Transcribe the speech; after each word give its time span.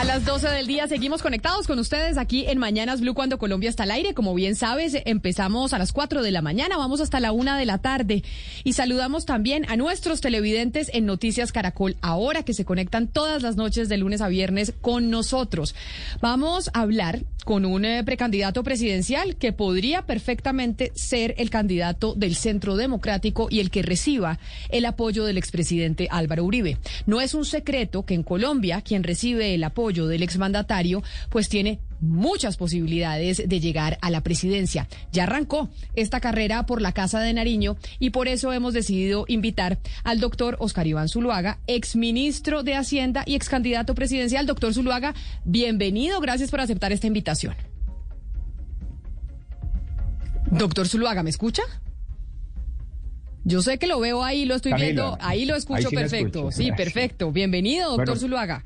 A 0.00 0.04
las 0.04 0.24
12 0.24 0.48
del 0.48 0.66
día 0.66 0.88
seguimos 0.88 1.20
conectados 1.20 1.66
con 1.66 1.78
ustedes 1.78 2.16
aquí 2.16 2.46
en 2.46 2.56
Mañanas 2.56 3.02
Blue 3.02 3.12
cuando 3.12 3.36
Colombia 3.36 3.68
está 3.68 3.82
al 3.82 3.90
aire. 3.90 4.14
Como 4.14 4.32
bien 4.32 4.56
sabes, 4.56 4.96
empezamos 5.04 5.74
a 5.74 5.78
las 5.78 5.92
4 5.92 6.22
de 6.22 6.30
la 6.30 6.40
mañana, 6.40 6.78
vamos 6.78 7.02
hasta 7.02 7.20
la 7.20 7.32
1 7.32 7.56
de 7.56 7.66
la 7.66 7.76
tarde 7.76 8.24
y 8.64 8.72
saludamos 8.72 9.26
también 9.26 9.66
a 9.68 9.76
nuestros 9.76 10.22
televidentes 10.22 10.90
en 10.94 11.04
Noticias 11.04 11.52
Caracol 11.52 11.98
ahora 12.00 12.44
que 12.44 12.54
se 12.54 12.64
conectan 12.64 13.08
todas 13.08 13.42
las 13.42 13.56
noches 13.56 13.90
de 13.90 13.98
lunes 13.98 14.22
a 14.22 14.28
viernes 14.28 14.72
con 14.80 15.10
nosotros. 15.10 15.74
Vamos 16.22 16.70
a 16.72 16.80
hablar 16.80 17.20
con 17.44 17.66
un 17.66 17.84
eh, 17.84 18.02
precandidato 18.02 18.62
presidencial 18.62 19.36
que 19.36 19.52
podría 19.52 20.06
perfectamente 20.06 20.92
ser 20.94 21.34
el 21.36 21.50
candidato 21.50 22.14
del 22.14 22.36
Centro 22.36 22.76
Democrático 22.76 23.48
y 23.50 23.60
el 23.60 23.70
que 23.70 23.82
reciba 23.82 24.38
el 24.70 24.86
apoyo 24.86 25.24
del 25.24 25.36
expresidente 25.36 26.08
Álvaro 26.10 26.44
Uribe. 26.44 26.78
No 27.04 27.20
es 27.20 27.34
un 27.34 27.44
secreto 27.44 28.06
que 28.06 28.14
en 28.14 28.22
Colombia 28.22 28.80
quien 28.80 29.02
recibe 29.02 29.54
el 29.54 29.64
apoyo 29.64 29.89
del 29.90 30.22
exmandatario, 30.22 31.02
pues 31.28 31.48
tiene 31.48 31.80
muchas 32.00 32.56
posibilidades 32.56 33.42
de 33.46 33.60
llegar 33.60 33.98
a 34.00 34.10
la 34.10 34.22
presidencia. 34.22 34.88
Ya 35.12 35.24
arrancó 35.24 35.68
esta 35.94 36.20
carrera 36.20 36.66
por 36.66 36.80
la 36.80 36.92
Casa 36.92 37.20
de 37.20 37.32
Nariño 37.32 37.76
y 37.98 38.10
por 38.10 38.28
eso 38.28 38.52
hemos 38.52 38.72
decidido 38.72 39.24
invitar 39.28 39.78
al 40.04 40.20
doctor 40.20 40.56
Oscar 40.60 40.86
Iván 40.86 41.08
Zuluaga, 41.08 41.58
exministro 41.66 42.62
de 42.62 42.74
Hacienda 42.74 43.22
y 43.26 43.34
ex 43.34 43.48
candidato 43.48 43.94
presidencial. 43.94 44.46
Doctor 44.46 44.72
Zuluaga, 44.72 45.14
bienvenido, 45.44 46.20
gracias 46.20 46.50
por 46.50 46.60
aceptar 46.60 46.92
esta 46.92 47.06
invitación. 47.06 47.54
Doctor 50.50 50.88
Zuluaga, 50.88 51.22
¿me 51.22 51.30
escucha? 51.30 51.62
Yo 53.44 53.62
sé 53.62 53.78
que 53.78 53.86
lo 53.86 54.00
veo 54.00 54.22
ahí, 54.22 54.44
lo 54.44 54.54
estoy 54.54 54.74
viendo, 54.74 55.16
ahí 55.20 55.44
lo 55.44 55.56
escucho 55.56 55.90
perfecto. 55.90 56.50
Sí, 56.52 56.72
perfecto. 56.72 57.32
Bienvenido, 57.32 57.96
doctor 57.96 58.18
Zuluaga. 58.18 58.64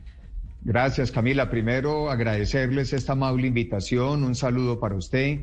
Gracias, 0.66 1.12
Camila. 1.12 1.50
Primero, 1.50 2.10
agradecerles 2.10 2.94
esta 2.94 3.12
amable 3.12 3.46
invitación. 3.46 4.24
Un 4.24 4.34
saludo 4.34 4.80
para 4.80 4.94
usted, 4.94 5.40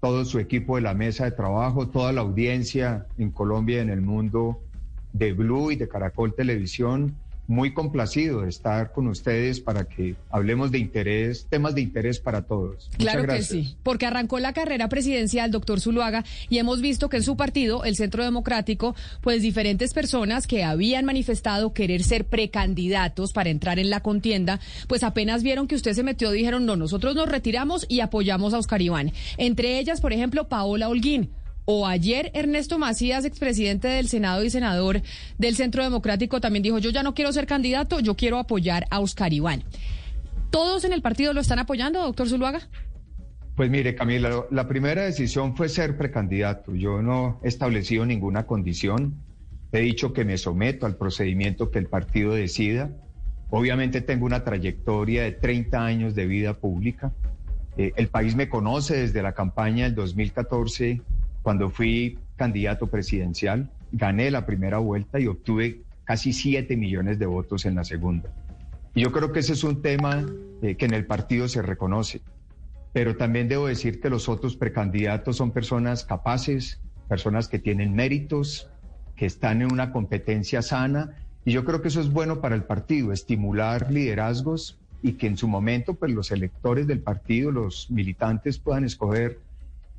todo 0.00 0.24
su 0.24 0.38
equipo 0.38 0.76
de 0.76 0.82
la 0.82 0.94
mesa 0.94 1.24
de 1.24 1.32
trabajo, 1.32 1.88
toda 1.88 2.12
la 2.12 2.20
audiencia 2.20 3.08
en 3.18 3.32
Colombia 3.32 3.78
y 3.78 3.80
en 3.80 3.90
el 3.90 4.02
mundo 4.02 4.60
de 5.12 5.32
Blue 5.32 5.72
y 5.72 5.76
de 5.76 5.88
Caracol 5.88 6.36
Televisión 6.36 7.16
muy 7.52 7.74
complacido 7.74 8.42
de 8.42 8.48
estar 8.48 8.92
con 8.92 9.06
ustedes 9.06 9.60
para 9.60 9.84
que 9.84 10.16
hablemos 10.30 10.70
de 10.72 10.78
interés, 10.78 11.46
temas 11.48 11.74
de 11.74 11.82
interés 11.82 12.18
para 12.18 12.42
todos. 12.42 12.90
claro 12.96 13.26
que 13.26 13.42
sí, 13.42 13.76
porque 13.82 14.06
arrancó 14.06 14.38
la 14.38 14.52
carrera 14.52 14.88
presidencial, 14.88 15.50
doctor 15.50 15.80
Zuluaga, 15.80 16.24
y 16.48 16.58
hemos 16.58 16.80
visto 16.80 17.08
que 17.08 17.18
en 17.18 17.22
su 17.22 17.36
partido, 17.36 17.84
el 17.84 17.94
Centro 17.94 18.24
Democrático, 18.24 18.96
pues 19.20 19.42
diferentes 19.42 19.92
personas 19.92 20.46
que 20.46 20.64
habían 20.64 21.04
manifestado 21.04 21.74
querer 21.74 22.02
ser 22.02 22.24
precandidatos 22.24 23.32
para 23.32 23.50
entrar 23.50 23.78
en 23.78 23.90
la 23.90 24.00
contienda, 24.00 24.58
pues 24.88 25.02
apenas 25.02 25.42
vieron 25.42 25.68
que 25.68 25.74
usted 25.74 25.92
se 25.92 26.02
metió, 26.02 26.30
dijeron, 26.30 26.64
no, 26.64 26.76
nosotros 26.76 27.14
nos 27.14 27.28
retiramos 27.28 27.84
y 27.88 28.00
apoyamos 28.00 28.54
a 28.54 28.58
Oscar 28.58 28.80
Iván. 28.80 29.12
Entre 29.36 29.78
ellas, 29.78 30.00
por 30.00 30.12
ejemplo, 30.12 30.48
Paola 30.48 30.88
Holguín 30.88 31.30
o 31.64 31.86
ayer 31.86 32.30
Ernesto 32.34 32.78
Macías, 32.78 33.24
expresidente 33.24 33.88
del 33.88 34.08
Senado 34.08 34.44
y 34.44 34.50
senador 34.50 35.02
del 35.38 35.56
Centro 35.56 35.82
Democrático, 35.82 36.40
también 36.40 36.62
dijo, 36.62 36.78
yo 36.78 36.90
ya 36.90 37.02
no 37.02 37.14
quiero 37.14 37.32
ser 37.32 37.46
candidato, 37.46 38.00
yo 38.00 38.16
quiero 38.16 38.38
apoyar 38.38 38.86
a 38.90 39.00
Oscar 39.00 39.32
Iván. 39.32 39.62
¿Todos 40.50 40.84
en 40.84 40.92
el 40.92 41.02
partido 41.02 41.32
lo 41.32 41.40
están 41.40 41.58
apoyando, 41.58 42.02
doctor 42.02 42.28
Zuluaga? 42.28 42.60
Pues 43.56 43.70
mire, 43.70 43.94
Camila, 43.94 44.46
la 44.50 44.66
primera 44.66 45.02
decisión 45.02 45.56
fue 45.56 45.68
ser 45.68 45.96
precandidato. 45.96 46.74
Yo 46.74 47.02
no 47.02 47.38
he 47.42 47.48
establecido 47.48 48.04
ninguna 48.06 48.46
condición. 48.46 49.14
He 49.72 49.80
dicho 49.80 50.12
que 50.12 50.24
me 50.24 50.38
someto 50.38 50.86
al 50.86 50.96
procedimiento 50.96 51.70
que 51.70 51.78
el 51.78 51.86
partido 51.86 52.34
decida. 52.34 52.90
Obviamente 53.50 54.00
tengo 54.00 54.24
una 54.24 54.42
trayectoria 54.44 55.22
de 55.22 55.32
30 55.32 55.84
años 55.84 56.14
de 56.14 56.26
vida 56.26 56.54
pública. 56.54 57.12
Eh, 57.76 57.92
el 57.96 58.08
país 58.08 58.34
me 58.34 58.48
conoce 58.48 58.96
desde 58.96 59.22
la 59.22 59.32
campaña 59.32 59.84
del 59.84 59.94
2014 59.94 61.02
cuando 61.42 61.70
fui 61.70 62.18
candidato 62.36 62.86
presidencial, 62.86 63.70
gané 63.92 64.30
la 64.30 64.46
primera 64.46 64.78
vuelta 64.78 65.20
y 65.20 65.26
obtuve 65.26 65.82
casi 66.04 66.32
7 66.32 66.76
millones 66.76 67.18
de 67.18 67.26
votos 67.26 67.66
en 67.66 67.74
la 67.74 67.84
segunda. 67.84 68.30
Y 68.94 69.02
yo 69.02 69.12
creo 69.12 69.32
que 69.32 69.40
ese 69.40 69.54
es 69.54 69.64
un 69.64 69.82
tema 69.82 70.24
eh, 70.62 70.76
que 70.76 70.84
en 70.84 70.94
el 70.94 71.06
partido 71.06 71.48
se 71.48 71.62
reconoce. 71.62 72.20
Pero 72.92 73.16
también 73.16 73.48
debo 73.48 73.66
decir 73.66 74.00
que 74.00 74.10
los 74.10 74.28
otros 74.28 74.56
precandidatos 74.56 75.36
son 75.36 75.50
personas 75.50 76.04
capaces, 76.04 76.80
personas 77.08 77.48
que 77.48 77.58
tienen 77.58 77.94
méritos, 77.94 78.68
que 79.16 79.26
están 79.26 79.62
en 79.62 79.72
una 79.72 79.92
competencia 79.92 80.60
sana. 80.60 81.16
Y 81.44 81.52
yo 81.52 81.64
creo 81.64 81.80
que 81.80 81.88
eso 81.88 82.00
es 82.00 82.10
bueno 82.10 82.40
para 82.40 82.54
el 82.54 82.64
partido, 82.64 83.12
estimular 83.12 83.90
liderazgos 83.90 84.78
y 85.02 85.14
que 85.14 85.26
en 85.26 85.36
su 85.36 85.48
momento 85.48 85.94
pues, 85.94 86.12
los 86.12 86.30
electores 86.30 86.86
del 86.86 87.00
partido, 87.00 87.50
los 87.50 87.90
militantes 87.90 88.58
puedan 88.58 88.84
escoger 88.84 89.40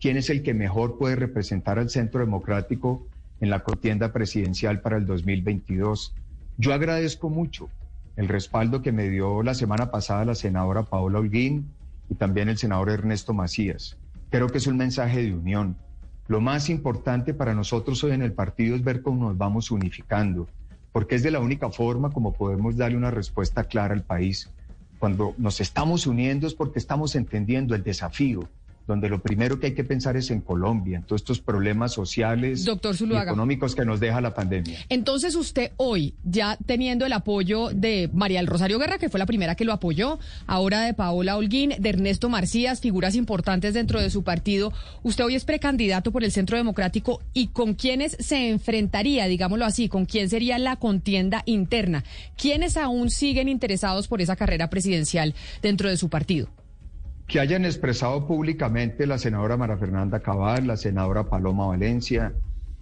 quién 0.04 0.18
es 0.18 0.30
el 0.30 0.44
que 0.44 0.54
mejor 0.54 0.98
puede 0.98 1.16
representar 1.16 1.80
al 1.80 1.90
Centro 1.90 2.20
Democrático 2.20 3.08
en 3.40 3.50
la 3.50 3.64
contienda 3.64 4.12
presidencial 4.12 4.82
para 4.82 4.98
el 4.98 5.06
2022. 5.06 6.14
Yo 6.58 6.74
agradezco 6.74 7.30
mucho 7.30 7.70
el 8.18 8.28
respaldo 8.28 8.82
que 8.82 8.92
me 8.92 9.08
dio 9.08 9.44
la 9.44 9.54
semana 9.54 9.92
pasada 9.92 10.26
la 10.26 10.36
senadora 10.36 10.84
Paola 10.84 11.20
Holguín 11.20 11.70
y 12.10 12.16
también 12.16 12.50
el 12.50 12.58
senador 12.58 12.90
Ernesto 12.90 13.34
Macías. 13.34 13.96
Creo 14.30 14.50
que 14.50 14.58
es 14.58 14.68
un 14.68 14.76
mensaje 14.76 15.24
de 15.24 15.34
unión. 15.34 15.78
Lo 16.28 16.42
más 16.42 16.70
importante 16.70 17.34
para 17.34 17.54
nosotros 17.54 18.04
hoy 18.04 18.12
en 18.12 18.24
el 18.24 18.34
partido 18.34 18.76
es 18.76 18.84
ver 18.84 19.04
cómo 19.04 19.30
nos 19.30 19.38
vamos 19.38 19.72
unificando, 19.72 20.50
porque 20.92 21.16
es 21.16 21.24
de 21.24 21.32
la 21.32 21.40
única 21.40 21.70
forma 21.70 22.12
como 22.12 22.34
podemos 22.34 22.76
darle 22.76 22.98
una 22.98 23.12
respuesta 23.12 23.64
clara 23.64 23.94
al 23.94 24.04
país. 24.04 24.52
Cuando 25.00 25.34
nos 25.38 25.62
estamos 25.62 26.08
uniendo 26.08 26.46
es 26.46 26.56
porque 26.56 26.80
estamos 26.80 27.16
entendiendo 27.16 27.74
el 27.74 27.84
desafío, 27.84 28.50
donde 28.88 29.10
lo 29.10 29.22
primero 29.22 29.60
que 29.60 29.68
hay 29.68 29.74
que 29.74 29.84
pensar 29.84 30.18
es 30.18 30.30
en 30.32 30.42
Colombia, 30.42 30.98
en 30.98 31.04
todos 31.04 31.22
estos 31.22 31.40
problemas 31.40 31.94
sociales 31.94 32.66
y 32.66 33.16
económicos 33.16 33.76
que 33.76 33.86
nos 33.86 34.00
deja 34.00 34.20
la 34.22 34.34
pandemia. 34.34 34.80
Entonces 34.90 35.36
usted 35.36 35.72
hoy, 35.78 36.16
ya 36.24 36.58
teniendo 36.66 37.06
el 37.06 37.14
apoyo 37.14 37.70
de 37.70 38.10
María 38.14 38.40
del 38.40 38.48
Rosario 38.48 38.80
Guerra, 38.80 38.98
que 38.98 39.10
fue 39.10 39.20
la 39.20 39.26
primera 39.26 39.56
que 39.56 39.66
lo 39.66 39.74
apoyó, 39.74 40.20
ahora 40.48 40.82
de 40.82 40.94
Paola 40.94 41.38
Holguín, 41.38 41.74
de 41.80 41.90
Ernesto 41.90 42.30
Marcías, 42.30 42.82
figuras 42.82 43.16
importantes 43.16 43.74
dentro 43.74 44.02
de 44.02 44.10
su 44.10 44.24
partido, 44.24 44.74
usted 45.04 45.24
hoy 45.24 45.36
es 45.36 45.46
precandidato 45.46 46.12
por 46.12 46.24
el 46.24 46.32
Centro 46.32 46.58
Democrático 46.58 47.22
y 47.34 47.48
con 47.48 47.76
quiénes 47.76 48.18
se 48.20 48.50
enfrentaría, 48.50 49.28
digámoslo 49.28 49.66
así, 49.66 49.88
con 49.88 50.06
quién 50.06 50.30
sería 50.30 50.58
la 50.60 50.76
contienda 50.76 51.44
interna, 51.46 52.04
quiénes 52.38 52.78
aún 52.78 53.10
siguen 53.10 53.48
interesados 53.48 54.08
por 54.08 54.22
esa 54.22 54.36
carrera 54.36 54.70
presidencial 54.70 55.34
dentro 55.62 55.90
de 55.90 55.98
su 55.98 56.10
partido 56.10 56.50
que 57.28 57.40
hayan 57.40 57.66
expresado 57.66 58.28
públicamente 58.28 59.08
la 59.08 59.18
senadora 59.18 59.58
Mara 59.58 59.78
Fernanda 59.78 60.20
Cabal, 60.20 60.68
la 60.68 60.78
senadora 60.78 61.30
Paloma 61.30 61.68
Valencia, 61.68 62.34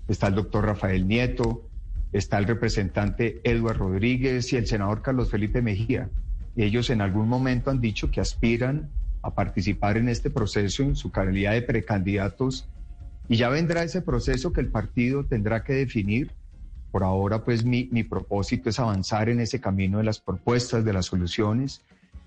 está 0.07 0.27
el 0.27 0.35
doctor 0.35 0.65
Rafael 0.65 1.07
Nieto, 1.07 1.67
está 2.11 2.37
el 2.37 2.45
representante 2.45 3.39
Eduardo 3.43 3.89
Rodríguez 3.89 4.51
y 4.51 4.57
el 4.57 4.67
senador 4.67 5.01
Carlos 5.01 5.29
Felipe 5.29 5.61
Mejía. 5.61 6.09
Ellos 6.55 6.89
en 6.89 7.01
algún 7.01 7.29
momento 7.29 7.69
han 7.69 7.79
dicho 7.79 8.11
que 8.11 8.19
aspiran 8.19 8.89
a 9.21 9.33
participar 9.33 9.97
en 9.97 10.09
este 10.09 10.29
proceso 10.29 10.83
en 10.83 10.95
su 10.95 11.11
calidad 11.11 11.53
de 11.53 11.61
precandidatos 11.61 12.67
y 13.29 13.37
ya 13.37 13.49
vendrá 13.49 13.83
ese 13.83 14.01
proceso 14.01 14.51
que 14.51 14.59
el 14.59 14.67
partido 14.67 15.23
tendrá 15.25 15.63
que 15.63 15.73
definir. 15.73 16.31
Por 16.91 17.03
ahora, 17.03 17.45
pues 17.45 17.63
mi, 17.63 17.87
mi 17.91 18.03
propósito 18.03 18.69
es 18.69 18.79
avanzar 18.79 19.29
en 19.29 19.39
ese 19.39 19.61
camino 19.61 19.99
de 19.99 20.03
las 20.03 20.19
propuestas, 20.19 20.83
de 20.83 20.91
las 20.91 21.05
soluciones 21.05 21.81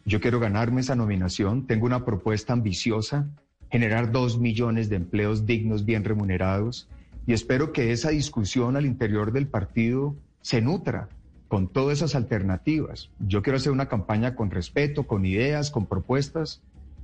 yo 0.04 0.20
quiero 0.20 0.40
ganarme 0.40 0.80
esa 0.80 0.96
nominación. 0.96 1.66
Tengo 1.66 1.86
una 1.86 2.04
propuesta 2.04 2.52
ambiciosa, 2.52 3.28
generar 3.70 4.12
dos 4.12 4.38
millones 4.38 4.88
de 4.88 4.96
empleos 4.96 5.46
dignos, 5.46 5.84
bien 5.84 6.04
remunerados. 6.04 6.88
Y 7.26 7.32
espero 7.32 7.72
que 7.72 7.92
esa 7.92 8.10
discusión 8.10 8.76
al 8.76 8.86
interior 8.86 9.32
del 9.32 9.46
partido 9.46 10.14
se 10.42 10.60
nutra 10.60 11.08
con 11.48 11.68
todas 11.68 11.98
esas 11.98 12.14
alternativas. 12.14 13.10
Yo 13.18 13.42
quiero 13.42 13.56
hacer 13.56 13.72
una 13.72 13.88
campaña 13.88 14.34
con 14.34 14.50
respeto, 14.50 15.06
con 15.06 15.24
ideas, 15.24 15.70
con 15.70 15.86
propuestas 15.86 16.60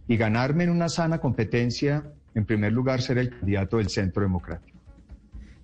y 0.09 0.17
ganarme 0.17 0.65
en 0.65 0.71
una 0.71 0.89
sana 0.89 1.19
competencia, 1.19 2.05
en 2.35 2.45
primer 2.45 2.73
lugar, 2.73 3.01
ser 3.01 3.19
el 3.19 3.31
candidato 3.31 3.79
del 3.79 3.89
Centro 3.89 4.23
Democrático. 4.23 4.79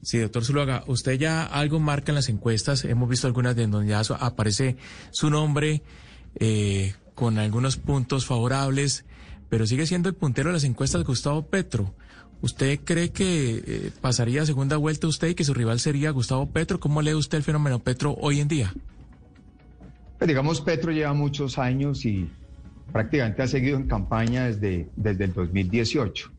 Sí, 0.02 0.18
doctor 0.18 0.44
Zuluaga, 0.44 0.84
usted 0.86 1.14
ya 1.18 1.44
algo 1.44 1.80
marca 1.80 2.12
en 2.12 2.14
las 2.14 2.28
encuestas, 2.28 2.84
hemos 2.84 3.08
visto 3.08 3.26
algunas 3.26 3.56
de 3.56 3.66
donde 3.66 3.88
ya 3.90 4.00
aparece 4.20 4.76
su 5.10 5.30
nombre 5.30 5.82
eh, 6.36 6.94
con 7.16 7.38
algunos 7.38 7.78
puntos 7.78 8.26
favorables, 8.26 9.06
pero 9.48 9.66
sigue 9.66 9.86
siendo 9.86 10.10
el 10.10 10.14
puntero 10.14 10.50
de 10.50 10.52
las 10.52 10.64
encuestas 10.64 11.02
Gustavo 11.02 11.46
Petro. 11.46 11.94
¿Usted 12.42 12.78
cree 12.84 13.10
que 13.10 13.64
eh, 13.66 13.90
pasaría 14.02 14.42
a 14.42 14.46
segunda 14.46 14.76
vuelta 14.76 15.06
usted 15.06 15.28
y 15.28 15.34
que 15.34 15.42
su 15.42 15.54
rival 15.54 15.80
sería 15.80 16.10
Gustavo 16.10 16.46
Petro? 16.50 16.78
¿Cómo 16.78 17.00
lee 17.00 17.14
usted 17.14 17.38
el 17.38 17.44
fenómeno 17.44 17.78
Petro 17.78 18.14
hoy 18.20 18.40
en 18.40 18.48
día? 18.48 18.74
Pues 20.18 20.28
digamos, 20.28 20.60
Petro 20.60 20.92
lleva 20.92 21.14
muchos 21.14 21.58
años 21.58 22.04
y 22.04 22.30
prácticamente 22.92 23.42
ha 23.42 23.48
seguido 23.48 23.78
en 23.78 23.88
campaña 23.88 24.44
desde, 24.44 24.90
desde 24.94 25.24
el 25.24 25.32
2018. 25.32 26.30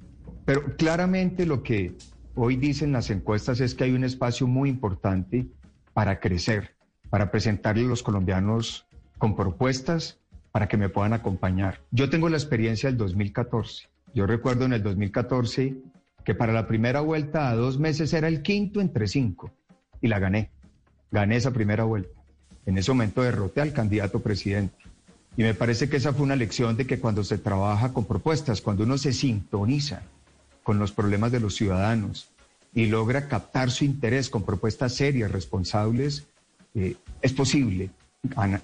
Pero 0.45 0.75
claramente 0.77 1.47
lo 1.47 1.63
que 1.63 1.97
hoy 2.35 2.56
dicen 2.56 2.91
las 2.91 3.09
encuestas 3.09 3.62
es 3.62 3.74
que 3.74 3.85
hay 3.85 3.94
un 3.94 4.03
espacio 4.03 4.45
muy 4.45 4.69
importante 4.69 5.47
para 5.94 6.19
crecer, 6.19 6.75
para 7.09 7.31
presentarle 7.31 7.85
a 7.85 7.88
los 7.88 8.03
colombianos 8.03 8.85
con 9.18 9.35
propuestas 9.35 10.19
para 10.57 10.68
que 10.68 10.75
me 10.75 10.89
puedan 10.89 11.13
acompañar. 11.13 11.81
Yo 11.92 12.09
tengo 12.09 12.30
la 12.30 12.38
experiencia 12.38 12.89
del 12.89 12.98
2014. 12.98 13.89
Yo 14.15 14.25
recuerdo 14.25 14.65
en 14.65 14.74
el 14.74 14.81
2014 14.81 15.75
que 16.25 16.33
para 16.33 16.51
la 16.51 16.65
primera 16.65 17.01
vuelta 17.01 17.51
a 17.51 17.56
dos 17.56 17.77
meses 17.77 18.12
era 18.12 18.27
el 18.27 18.42
quinto 18.42 18.81
entre 18.81 19.07
cinco 19.07 19.54
y 20.01 20.07
la 20.07 20.18
gané. 20.18 20.50
Gané 21.12 21.36
esa 21.36 21.51
primera 21.51 21.83
vuelta. 21.83 22.19
En 22.65 22.75
ese 22.75 22.89
momento 22.89 23.21
derroté 23.21 23.62
al 23.62 23.71
candidato 23.71 24.19
presidente. 24.21 24.75
Y 25.38 25.44
me 25.44 25.54
parece 25.54 25.89
que 25.89 25.98
esa 25.98 26.12
fue 26.12 26.24
una 26.24 26.36
lección 26.36 26.75
de 26.75 26.88
que 26.88 27.00
cuando 27.00 27.24
se 27.24 27.38
trabaja 27.38 27.94
con 27.94 28.06
propuestas, 28.06 28.60
cuando 28.60 28.83
uno 28.83 28.98
se 28.98 29.13
sintoniza 29.13 30.01
con 30.63 30.80
los 30.80 30.92
problemas 30.92 31.31
de 31.31 31.39
los 31.39 31.53
ciudadanos 31.53 32.31
y 32.74 32.88
logra 32.88 33.27
captar 33.27 33.69
su 33.69 33.86
interés 33.86 34.31
con 34.31 34.42
propuestas 34.42 34.95
serias, 34.95 35.30
responsables, 35.30 36.25
eh, 36.74 36.95
es 37.21 37.33
posible 37.33 37.92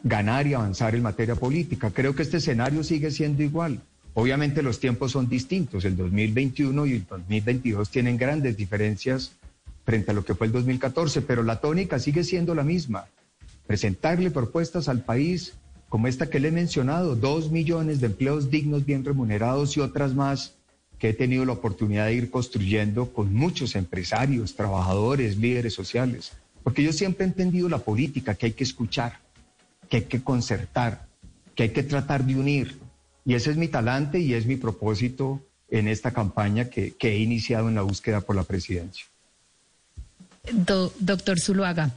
ganar 0.03 0.47
y 0.47 0.53
avanzar 0.53 0.95
en 0.95 1.03
materia 1.03 1.35
política. 1.35 1.91
Creo 1.91 2.15
que 2.15 2.23
este 2.23 2.37
escenario 2.37 2.83
sigue 2.83 3.11
siendo 3.11 3.43
igual. 3.43 3.81
Obviamente 4.13 4.61
los 4.61 4.79
tiempos 4.79 5.11
son 5.11 5.27
distintos. 5.27 5.85
El 5.85 5.97
2021 5.97 6.85
y 6.85 6.93
el 6.93 7.05
2022 7.07 7.89
tienen 7.89 8.17
grandes 8.17 8.57
diferencias 8.57 9.33
frente 9.85 10.11
a 10.11 10.13
lo 10.13 10.23
que 10.23 10.35
fue 10.35 10.47
el 10.47 10.53
2014, 10.53 11.21
pero 11.21 11.43
la 11.43 11.59
tónica 11.59 11.99
sigue 11.99 12.23
siendo 12.23 12.55
la 12.55 12.63
misma. 12.63 13.05
Presentarle 13.67 14.31
propuestas 14.31 14.87
al 14.87 15.03
país 15.03 15.53
como 15.89 16.07
esta 16.07 16.27
que 16.27 16.39
le 16.39 16.47
he 16.47 16.51
mencionado, 16.51 17.15
dos 17.15 17.51
millones 17.51 18.01
de 18.01 18.07
empleos 18.07 18.49
dignos, 18.49 18.83
bien 18.83 19.05
remunerados 19.05 19.77
y 19.77 19.79
otras 19.79 20.15
más 20.15 20.55
que 20.97 21.09
he 21.09 21.13
tenido 21.13 21.45
la 21.45 21.51
oportunidad 21.51 22.07
de 22.07 22.15
ir 22.15 22.31
construyendo 22.31 23.13
con 23.13 23.33
muchos 23.33 23.75
empresarios, 23.75 24.55
trabajadores, 24.55 25.37
líderes 25.37 25.73
sociales. 25.73 26.31
Porque 26.63 26.81
yo 26.81 26.93
siempre 26.93 27.25
he 27.25 27.27
entendido 27.27 27.69
la 27.69 27.77
política, 27.77 28.33
que 28.35 28.47
hay 28.47 28.51
que 28.53 28.63
escuchar, 28.63 29.19
que 29.93 29.97
hay 29.97 30.05
que 30.05 30.23
concertar, 30.23 31.05
que 31.53 31.61
hay 31.61 31.69
que 31.69 31.83
tratar 31.83 32.23
de 32.25 32.35
unir. 32.35 32.79
Y 33.25 33.35
ese 33.35 33.51
es 33.51 33.57
mi 33.57 33.67
talante 33.67 34.17
y 34.17 34.33
es 34.33 34.47
mi 34.47 34.55
propósito 34.55 35.39
en 35.69 35.87
esta 35.87 36.09
campaña 36.09 36.65
que, 36.65 36.95
he 36.99 37.17
iniciado 37.19 37.69
en 37.69 37.75
la 37.75 37.83
búsqueda 37.83 38.21
por 38.21 38.35
la 38.35 38.41
presidencia. 38.41 39.05
doctor 40.99 41.39
Zuluaga, 41.39 41.91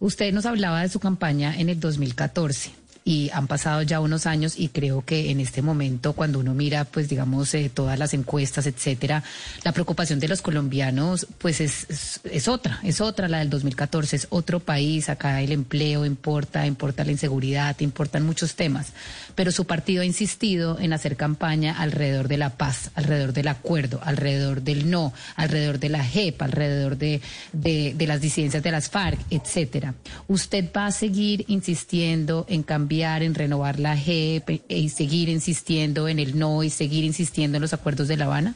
usted 0.00 0.32
nos 0.32 0.44
hablaba 0.44 0.82
de 0.82 0.88
su 0.88 0.98
campaña 0.98 1.56
en 1.56 1.68
el 1.68 1.78
2014 1.78 2.72
y 3.06 3.30
han 3.32 3.46
pasado 3.46 3.82
ya 3.82 4.00
unos 4.00 4.26
años 4.26 4.58
y 4.58 4.68
creo 4.68 5.04
que 5.04 5.30
en 5.30 5.38
este 5.38 5.62
momento 5.62 6.12
cuando 6.12 6.40
uno 6.40 6.54
mira 6.54 6.84
pues 6.84 7.08
digamos 7.08 7.54
eh, 7.54 7.70
todas 7.72 7.96
las 8.00 8.12
encuestas 8.14 8.66
etcétera 8.66 9.22
la 9.62 9.70
preocupación 9.70 10.18
de 10.18 10.26
los 10.26 10.42
colombianos 10.42 11.28
pues 11.38 11.60
es, 11.60 12.20
es, 12.24 12.48
otra 12.48 12.80
es 12.82 13.00
otra. 13.00 13.28
La 13.28 13.38
del 13.38 13.48
2014 13.48 14.16
es 14.16 14.26
otro 14.30 14.58
país. 14.58 15.08
Acá 15.08 15.40
el 15.40 15.52
empleo 15.52 16.04
importa 16.04 16.66
importa 16.66 17.04
la 17.04 17.12
inseguridad 17.12 17.76
importan 17.78 18.26
muchos 18.26 18.56
temas. 18.56 18.88
Pero 19.36 19.52
su 19.52 19.66
partido 19.66 20.02
ha 20.02 20.04
insistido 20.04 20.80
en 20.80 20.92
hacer 20.92 21.16
campaña 21.16 21.76
alrededor 21.78 22.26
de 22.26 22.38
la 22.38 22.50
paz 22.56 22.90
alrededor 22.96 23.32
del 23.32 23.46
acuerdo 23.46 24.00
alrededor 24.02 24.62
del 24.62 24.90
no 24.90 25.12
alrededor 25.36 25.78
de 25.78 25.90
la 25.90 26.04
JEP 26.04 26.42
alrededor 26.42 26.98
de, 26.98 27.20
de, 27.52 27.94
de 27.96 28.06
las 28.08 28.20
disidencias 28.20 28.64
de 28.64 28.72
las 28.72 28.90
FARC 28.90 29.20
etcétera. 29.30 29.94
Usted 30.26 30.70
va 30.76 30.86
a 30.86 30.92
seguir 30.92 31.44
insistiendo 31.46 32.46
en 32.48 32.64
cambiar 32.64 32.95
en 33.04 33.34
renovar 33.34 33.78
la 33.78 33.96
JEP 33.96 34.62
y 34.68 34.88
seguir 34.88 35.28
insistiendo 35.28 36.08
en 36.08 36.18
el 36.18 36.38
no 36.38 36.62
y 36.62 36.70
seguir 36.70 37.04
insistiendo 37.04 37.56
en 37.56 37.62
los 37.62 37.74
acuerdos 37.74 38.08
de 38.08 38.16
La 38.16 38.24
Habana? 38.24 38.54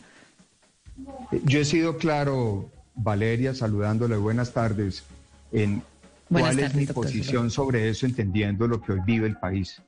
Yo 1.45 1.61
he 1.61 1.65
sido 1.65 1.99
claro, 1.99 2.71
Valeria, 2.95 3.55
saludándole, 3.55 4.17
buenas 4.17 4.53
tardes, 4.53 5.05
en 5.53 5.83
cuál 6.29 6.59
es 6.59 6.75
mi 6.75 6.87
posición 6.87 7.51
sobre 7.51 7.89
eso, 7.89 8.07
entendiendo 8.07 8.67
lo 8.67 8.81
que 8.81 8.93
hoy 8.93 9.01
vive 9.05 9.27
el 9.27 9.37
país. 9.37 9.83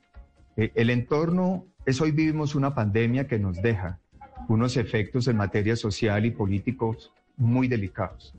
Eh, 0.55 0.71
el 0.75 0.89
entorno 0.89 1.65
es 1.85 1.99
hoy 1.99 2.11
vivimos 2.11 2.55
una 2.55 2.75
pandemia 2.75 3.27
que 3.27 3.39
nos 3.39 3.61
deja 3.61 3.99
unos 4.47 4.77
efectos 4.77 5.27
en 5.27 5.37
materia 5.37 5.75
social 5.75 6.25
y 6.25 6.31
políticos 6.31 7.11
muy 7.37 7.67
delicados. 7.67 8.33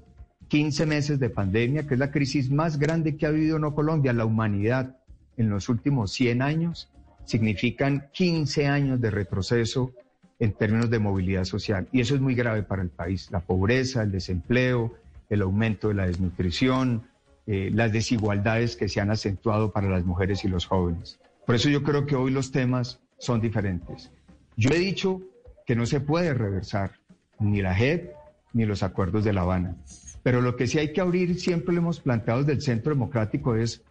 15 0.48 0.86
meses 0.86 1.18
de 1.18 1.30
pandemia, 1.30 1.86
que 1.86 1.94
es 1.94 2.00
la 2.00 2.10
crisis 2.10 2.50
más 2.50 2.78
grande 2.78 3.16
que 3.16 3.26
ha 3.26 3.30
vivido 3.30 3.58
no 3.58 3.74
Colombia, 3.74 4.12
la 4.12 4.24
humanidad 4.24 4.96
en 5.36 5.50
los 5.50 5.68
últimos 5.68 6.12
100 6.12 6.42
años 6.42 6.88
significan 7.24 8.08
15 8.12 8.66
años 8.66 9.00
de 9.00 9.10
retroceso 9.10 9.92
en 10.38 10.52
términos 10.52 10.90
de 10.90 10.98
movilidad 10.98 11.44
social. 11.44 11.88
Y 11.92 12.00
eso 12.00 12.14
es 12.14 12.20
muy 12.20 12.34
grave 12.34 12.62
para 12.62 12.82
el 12.82 12.90
país. 12.90 13.30
La 13.30 13.40
pobreza, 13.40 14.02
el 14.02 14.12
desempleo, 14.12 14.94
el 15.30 15.42
aumento 15.42 15.88
de 15.88 15.94
la 15.94 16.06
desnutrición, 16.06 17.04
eh, 17.46 17.70
las 17.72 17.92
desigualdades 17.92 18.76
que 18.76 18.88
se 18.88 19.00
han 19.00 19.10
acentuado 19.10 19.72
para 19.72 19.88
las 19.88 20.04
mujeres 20.04 20.44
y 20.44 20.48
los 20.48 20.66
jóvenes. 20.66 21.18
Por 21.46 21.54
eso 21.54 21.68
yo 21.68 21.82
creo 21.82 22.06
que 22.06 22.16
hoy 22.16 22.30
los 22.30 22.50
temas 22.52 23.00
son 23.18 23.40
diferentes. 23.40 24.10
Yo 24.56 24.70
he 24.70 24.78
dicho 24.78 25.20
que 25.66 25.76
no 25.76 25.86
se 25.86 26.00
puede 26.00 26.34
reversar 26.34 26.92
ni 27.38 27.62
la 27.62 27.74
JEP 27.74 28.12
ni 28.52 28.64
los 28.64 28.82
acuerdos 28.82 29.24
de 29.24 29.32
La 29.32 29.42
Habana. 29.42 29.76
Pero 30.22 30.40
lo 30.40 30.56
que 30.56 30.66
sí 30.66 30.78
hay 30.78 30.92
que 30.92 31.00
abrir, 31.00 31.38
siempre 31.38 31.74
lo 31.74 31.80
hemos 31.80 32.00
planteado 32.00 32.40
desde 32.40 32.52
el 32.52 32.62
Centro 32.62 32.94
Democrático, 32.94 33.56
es 33.56 33.82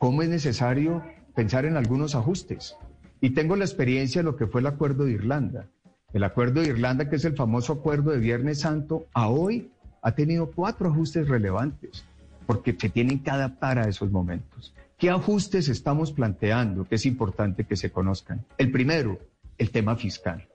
cómo 0.00 0.22
es 0.22 0.30
necesario 0.30 1.04
pensar 1.34 1.66
en 1.66 1.76
algunos 1.76 2.14
ajustes. 2.14 2.74
Y 3.20 3.30
tengo 3.30 3.54
la 3.54 3.66
experiencia 3.66 4.20
de 4.20 4.24
lo 4.24 4.34
que 4.34 4.46
fue 4.46 4.62
el 4.62 4.66
acuerdo 4.66 5.04
de 5.04 5.12
Irlanda. 5.12 5.66
El 6.14 6.24
acuerdo 6.24 6.62
de 6.62 6.68
Irlanda, 6.68 7.10
que 7.10 7.16
es 7.16 7.24
el 7.26 7.36
famoso 7.36 7.74
acuerdo 7.74 8.10
de 8.10 8.18
Viernes 8.18 8.60
Santo, 8.60 9.04
a 9.12 9.28
hoy 9.28 9.70
ha 10.00 10.12
tenido 10.12 10.52
cuatro 10.52 10.88
ajustes 10.88 11.28
relevantes, 11.28 12.02
porque 12.46 12.74
se 12.80 12.88
tienen 12.88 13.22
que 13.22 13.30
adaptar 13.30 13.78
a 13.78 13.88
esos 13.88 14.10
momentos. 14.10 14.72
¿Qué 14.96 15.10
ajustes 15.10 15.68
estamos 15.68 16.12
planteando 16.12 16.88
que 16.88 16.94
es 16.94 17.04
importante 17.04 17.64
que 17.64 17.76
se 17.76 17.92
conozcan? 17.92 18.46
El 18.56 18.72
primero, 18.72 19.18
el 19.58 19.70
tema 19.70 19.96
fiscal. 19.96 20.48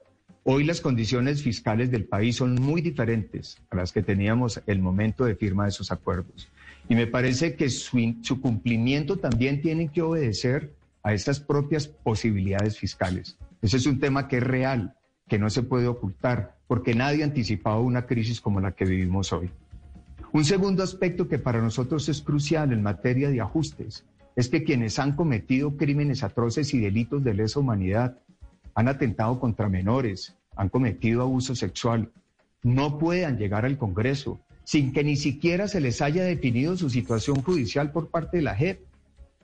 Hoy 0.48 0.64
las 0.64 0.80
condiciones 0.80 1.42
fiscales 1.42 1.90
del 1.90 2.06
país 2.06 2.36
son 2.36 2.54
muy 2.54 2.80
diferentes 2.80 3.58
a 3.72 3.78
las 3.78 3.92
que 3.92 4.04
teníamos 4.04 4.62
el 4.68 4.80
momento 4.80 5.26
de 5.26 5.34
firma 5.34 5.64
de 5.64 5.70
esos 5.70 5.92
acuerdos. 5.92 6.50
Y 6.88 6.94
me 6.94 7.08
parece 7.08 7.56
que 7.56 7.68
su, 7.72 8.14
cumplimiento 8.40 9.18
también 9.18 9.60
tiene 9.64 9.88
que 9.88 10.04
obedecer 10.04 10.72
a 11.02 11.16
estas 11.16 11.40
propias 11.40 11.88
posibilidades 11.88 12.78
fiscales. 12.78 13.40
Ese 13.64 13.78
es 13.78 13.88
un 13.88 14.00
tema 14.00 14.28
que 14.28 14.38
es 14.38 14.44
real, 14.44 14.94
que 15.28 15.40
no 15.40 15.50
se 15.50 15.64
puede 15.64 15.88
ocultar, 15.88 16.56
porque 16.68 16.94
nadie 16.94 17.24
ha 17.24 17.26
anticipado 17.26 17.82
una 17.82 18.06
crisis 18.06 18.40
como 18.40 18.62
la 18.62 18.74
que 18.74 18.86
vivimos 18.86 19.34
hoy. 19.34 19.50
Un 20.32 20.46
segundo 20.46 20.84
aspecto 20.84 21.28
que 21.28 21.40
para 21.40 21.60
nosotros 21.60 22.08
es 22.08 22.22
crucial 22.22 22.72
en 22.72 22.84
materia 22.84 23.32
de 23.32 23.42
ajustes 23.42 24.06
es 24.36 24.50
que 24.50 24.64
quienes 24.64 25.00
han 25.00 25.16
cometido 25.16 25.76
crímenes 25.76 26.24
atroces 26.24 26.72
y 26.76 26.80
delitos 26.80 27.24
de 27.24 27.34
lesa 27.34 27.60
humanidad, 27.60 28.20
han 28.76 28.88
atentado 28.90 29.40
contra 29.40 29.70
menores, 29.70 30.36
han 30.56 30.70
cometido 30.70 31.22
abuso 31.22 31.56
sexual, 31.56 32.12
no 32.62 32.98
puedan 33.00 33.38
llegar 33.38 33.66
al 33.66 33.78
Congreso 33.78 34.40
sin 34.66 34.92
que 34.92 35.04
ni 35.04 35.16
siquiera 35.16 35.68
se 35.68 35.80
les 35.80 36.02
haya 36.02 36.24
definido 36.24 36.76
su 36.76 36.90
situación 36.90 37.42
judicial 37.42 37.92
por 37.92 38.10
parte 38.10 38.38
de 38.38 38.44
la 38.44 38.56
JEP. 38.56 38.82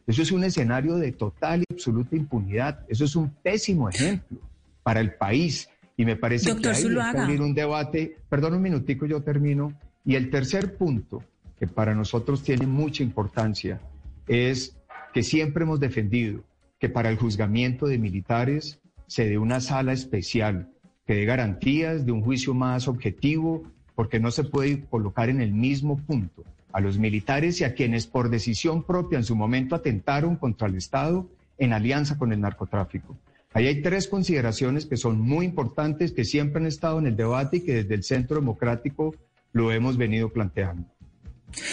Eso 0.07 0.23
es 0.23 0.31
un 0.31 0.43
escenario 0.43 0.95
de 0.95 1.11
total 1.11 1.61
y 1.61 1.73
absoluta 1.73 2.15
impunidad. 2.15 2.85
Eso 2.89 3.05
es 3.05 3.15
un 3.15 3.29
pésimo 3.29 3.87
ejemplo 3.87 4.39
para 4.83 4.99
el 4.99 5.13
país. 5.13 5.69
Y 5.95 6.05
me 6.05 6.15
parece 6.15 6.55
que 6.55 6.67
hay 6.67 6.83
que 6.83 7.19
abrir 7.19 7.41
un 7.41 7.53
debate. 7.53 8.17
Perdón 8.27 8.55
un 8.55 8.63
minutico, 8.63 9.05
yo 9.05 9.21
termino. 9.21 9.73
Y 10.03 10.15
el 10.15 10.31
tercer 10.31 10.75
punto, 10.75 11.23
que 11.59 11.67
para 11.67 11.93
nosotros 11.93 12.41
tiene 12.41 12.65
mucha 12.65 13.03
importancia, 13.03 13.79
es 14.27 14.75
que 15.13 15.21
siempre 15.21 15.63
hemos 15.63 15.79
defendido 15.79 16.43
que 16.79 16.89
para 16.89 17.09
el 17.09 17.17
juzgamiento 17.17 17.85
de 17.85 17.99
militares 17.99 18.79
se 19.11 19.27
dé 19.27 19.37
una 19.37 19.59
sala 19.59 19.91
especial 19.91 20.69
que 21.05 21.15
dé 21.15 21.25
garantías 21.25 22.05
de 22.05 22.13
un 22.13 22.23
juicio 22.23 22.53
más 22.53 22.87
objetivo, 22.87 23.61
porque 23.93 24.21
no 24.21 24.31
se 24.31 24.45
puede 24.45 24.85
colocar 24.85 25.27
en 25.27 25.41
el 25.41 25.51
mismo 25.51 25.97
punto 25.97 26.45
a 26.71 26.79
los 26.79 26.97
militares 26.97 27.59
y 27.59 27.65
a 27.65 27.73
quienes 27.73 28.07
por 28.07 28.29
decisión 28.29 28.83
propia 28.83 29.17
en 29.17 29.25
su 29.25 29.35
momento 29.35 29.75
atentaron 29.75 30.37
contra 30.37 30.69
el 30.69 30.75
Estado 30.77 31.27
en 31.57 31.73
alianza 31.73 32.17
con 32.17 32.31
el 32.31 32.39
narcotráfico. 32.39 33.17
Ahí 33.53 33.67
hay 33.67 33.81
tres 33.81 34.07
consideraciones 34.07 34.85
que 34.85 34.95
son 34.95 35.19
muy 35.19 35.45
importantes, 35.45 36.13
que 36.13 36.23
siempre 36.23 36.61
han 36.61 36.67
estado 36.67 36.97
en 36.99 37.07
el 37.07 37.17
debate 37.17 37.57
y 37.57 37.61
que 37.65 37.83
desde 37.83 37.95
el 37.95 38.03
Centro 38.03 38.37
Democrático 38.37 39.13
lo 39.51 39.73
hemos 39.73 39.97
venido 39.97 40.29
planteando. 40.29 40.85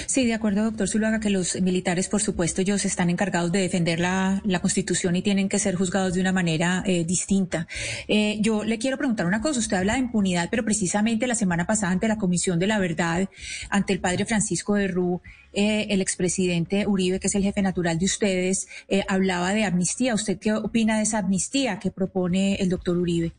Sí, 0.06 0.26
de 0.26 0.34
acuerdo, 0.34 0.64
doctor 0.64 0.88
Zuluaga, 0.88 1.20
que 1.20 1.30
los 1.30 1.60
militares, 1.60 2.08
por 2.08 2.20
supuesto, 2.20 2.62
ellos 2.62 2.84
están 2.84 3.10
encargados 3.10 3.52
de 3.52 3.60
defender 3.60 4.00
la, 4.00 4.42
Constitución 4.60 5.14
y 5.14 5.22
tienen 5.22 5.48
que 5.48 5.58
ser 5.60 5.76
juzgados 5.76 6.14
de 6.14 6.20
una 6.20 6.32
manera 6.32 6.82
eh, 6.84 7.04
distinta. 7.04 7.68
Eh, 8.08 8.38
yo 8.40 8.64
le 8.64 8.78
quiero 8.78 8.98
preguntar 8.98 9.24
una 9.26 9.40
cosa. 9.40 9.60
Usted 9.60 9.76
habla 9.76 9.92
de 9.92 10.00
impunidad, 10.00 10.48
pero 10.50 10.64
precisamente 10.64 11.28
la 11.28 11.36
semana 11.36 11.64
pasada 11.64 11.92
ante 11.92 12.08
la 12.08 12.18
Comisión 12.18 12.58
de 12.58 12.66
la 12.66 12.78
Verdad, 12.80 13.28
ante 13.70 13.92
el 13.92 14.00
padre 14.00 14.26
Francisco 14.26 14.74
de 14.74 14.88
Rú, 14.88 15.20
eh, 15.52 15.86
el 15.90 16.00
expresidente 16.00 16.86
Uribe, 16.88 17.20
que 17.20 17.28
es 17.28 17.34
el 17.36 17.44
jefe 17.44 17.62
natural 17.62 17.98
de 17.98 18.06
ustedes, 18.06 18.66
hablaba 19.06 19.54
de 19.54 19.64
amnistía. 19.64 20.14
¿Usted 20.14 20.38
qué 20.38 20.52
opina 20.52 20.96
de 20.96 21.04
esa 21.04 21.18
amnistía 21.18 21.78
que 21.78 21.92
propone 21.92 22.56
el 22.56 22.68
doctor 22.68 22.96
Uribe? 22.98 23.32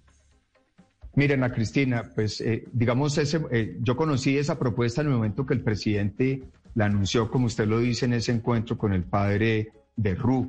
Miren, 1.20 1.44
a 1.44 1.52
Cristina, 1.52 2.10
pues 2.16 2.40
eh, 2.40 2.64
digamos, 2.72 3.18
ese, 3.18 3.42
eh, 3.52 3.78
yo 3.82 3.98
conocí 3.98 4.38
esa 4.38 4.58
propuesta 4.58 5.02
en 5.02 5.08
el 5.08 5.14
momento 5.16 5.46
que 5.46 5.54
el 5.54 5.60
presidente 5.60 6.44
la 6.76 6.86
anunció, 6.86 7.30
como 7.30 7.48
usted 7.48 7.68
lo 7.68 7.80
dice, 7.80 8.06
en 8.06 8.14
ese 8.14 8.32
encuentro 8.32 8.78
con 8.78 8.94
el 8.94 9.04
padre 9.04 9.74
de 9.98 10.16
Ru. 10.16 10.48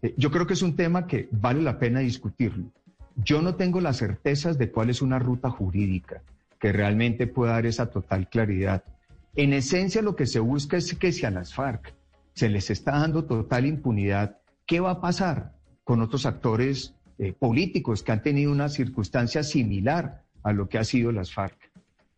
eh, 0.00 0.14
yo 0.16 0.30
creo 0.30 0.46
que 0.46 0.54
es 0.54 0.62
un 0.62 0.76
tema 0.76 1.08
que 1.08 1.28
vale 1.32 1.60
la 1.60 1.76
pena 1.76 1.98
discutirlo. 1.98 2.66
Yo 3.16 3.42
no 3.42 3.56
tengo 3.56 3.80
las 3.80 3.96
certezas 3.96 4.58
de 4.58 4.70
cuál 4.70 4.90
es 4.90 5.02
una 5.02 5.18
ruta 5.18 5.50
jurídica 5.50 6.22
que 6.60 6.70
realmente 6.70 7.26
pueda 7.26 7.54
dar 7.54 7.66
esa 7.66 7.90
total 7.90 8.28
claridad. 8.28 8.84
En 9.34 9.52
esencia, 9.52 10.02
lo 10.02 10.14
que 10.14 10.26
se 10.26 10.38
busca 10.38 10.76
es 10.76 10.94
que 10.94 11.10
si 11.10 11.26
a 11.26 11.32
las 11.32 11.52
FARC 11.52 11.94
se 12.32 12.48
les 12.48 12.70
está 12.70 12.92
dando 12.92 13.24
total 13.24 13.66
impunidad, 13.66 14.38
¿qué 14.66 14.78
va 14.78 14.92
a 14.92 15.00
pasar 15.00 15.56
con 15.82 16.00
otros 16.00 16.26
actores 16.26 16.94
eh, 17.22 17.32
políticos 17.32 18.02
que 18.02 18.10
han 18.10 18.20
tenido 18.20 18.50
una 18.50 18.68
circunstancia 18.68 19.44
similar 19.44 20.24
a 20.42 20.52
lo 20.52 20.68
que 20.68 20.78
ha 20.78 20.82
sido 20.82 21.12
las 21.12 21.32
FARC? 21.32 21.70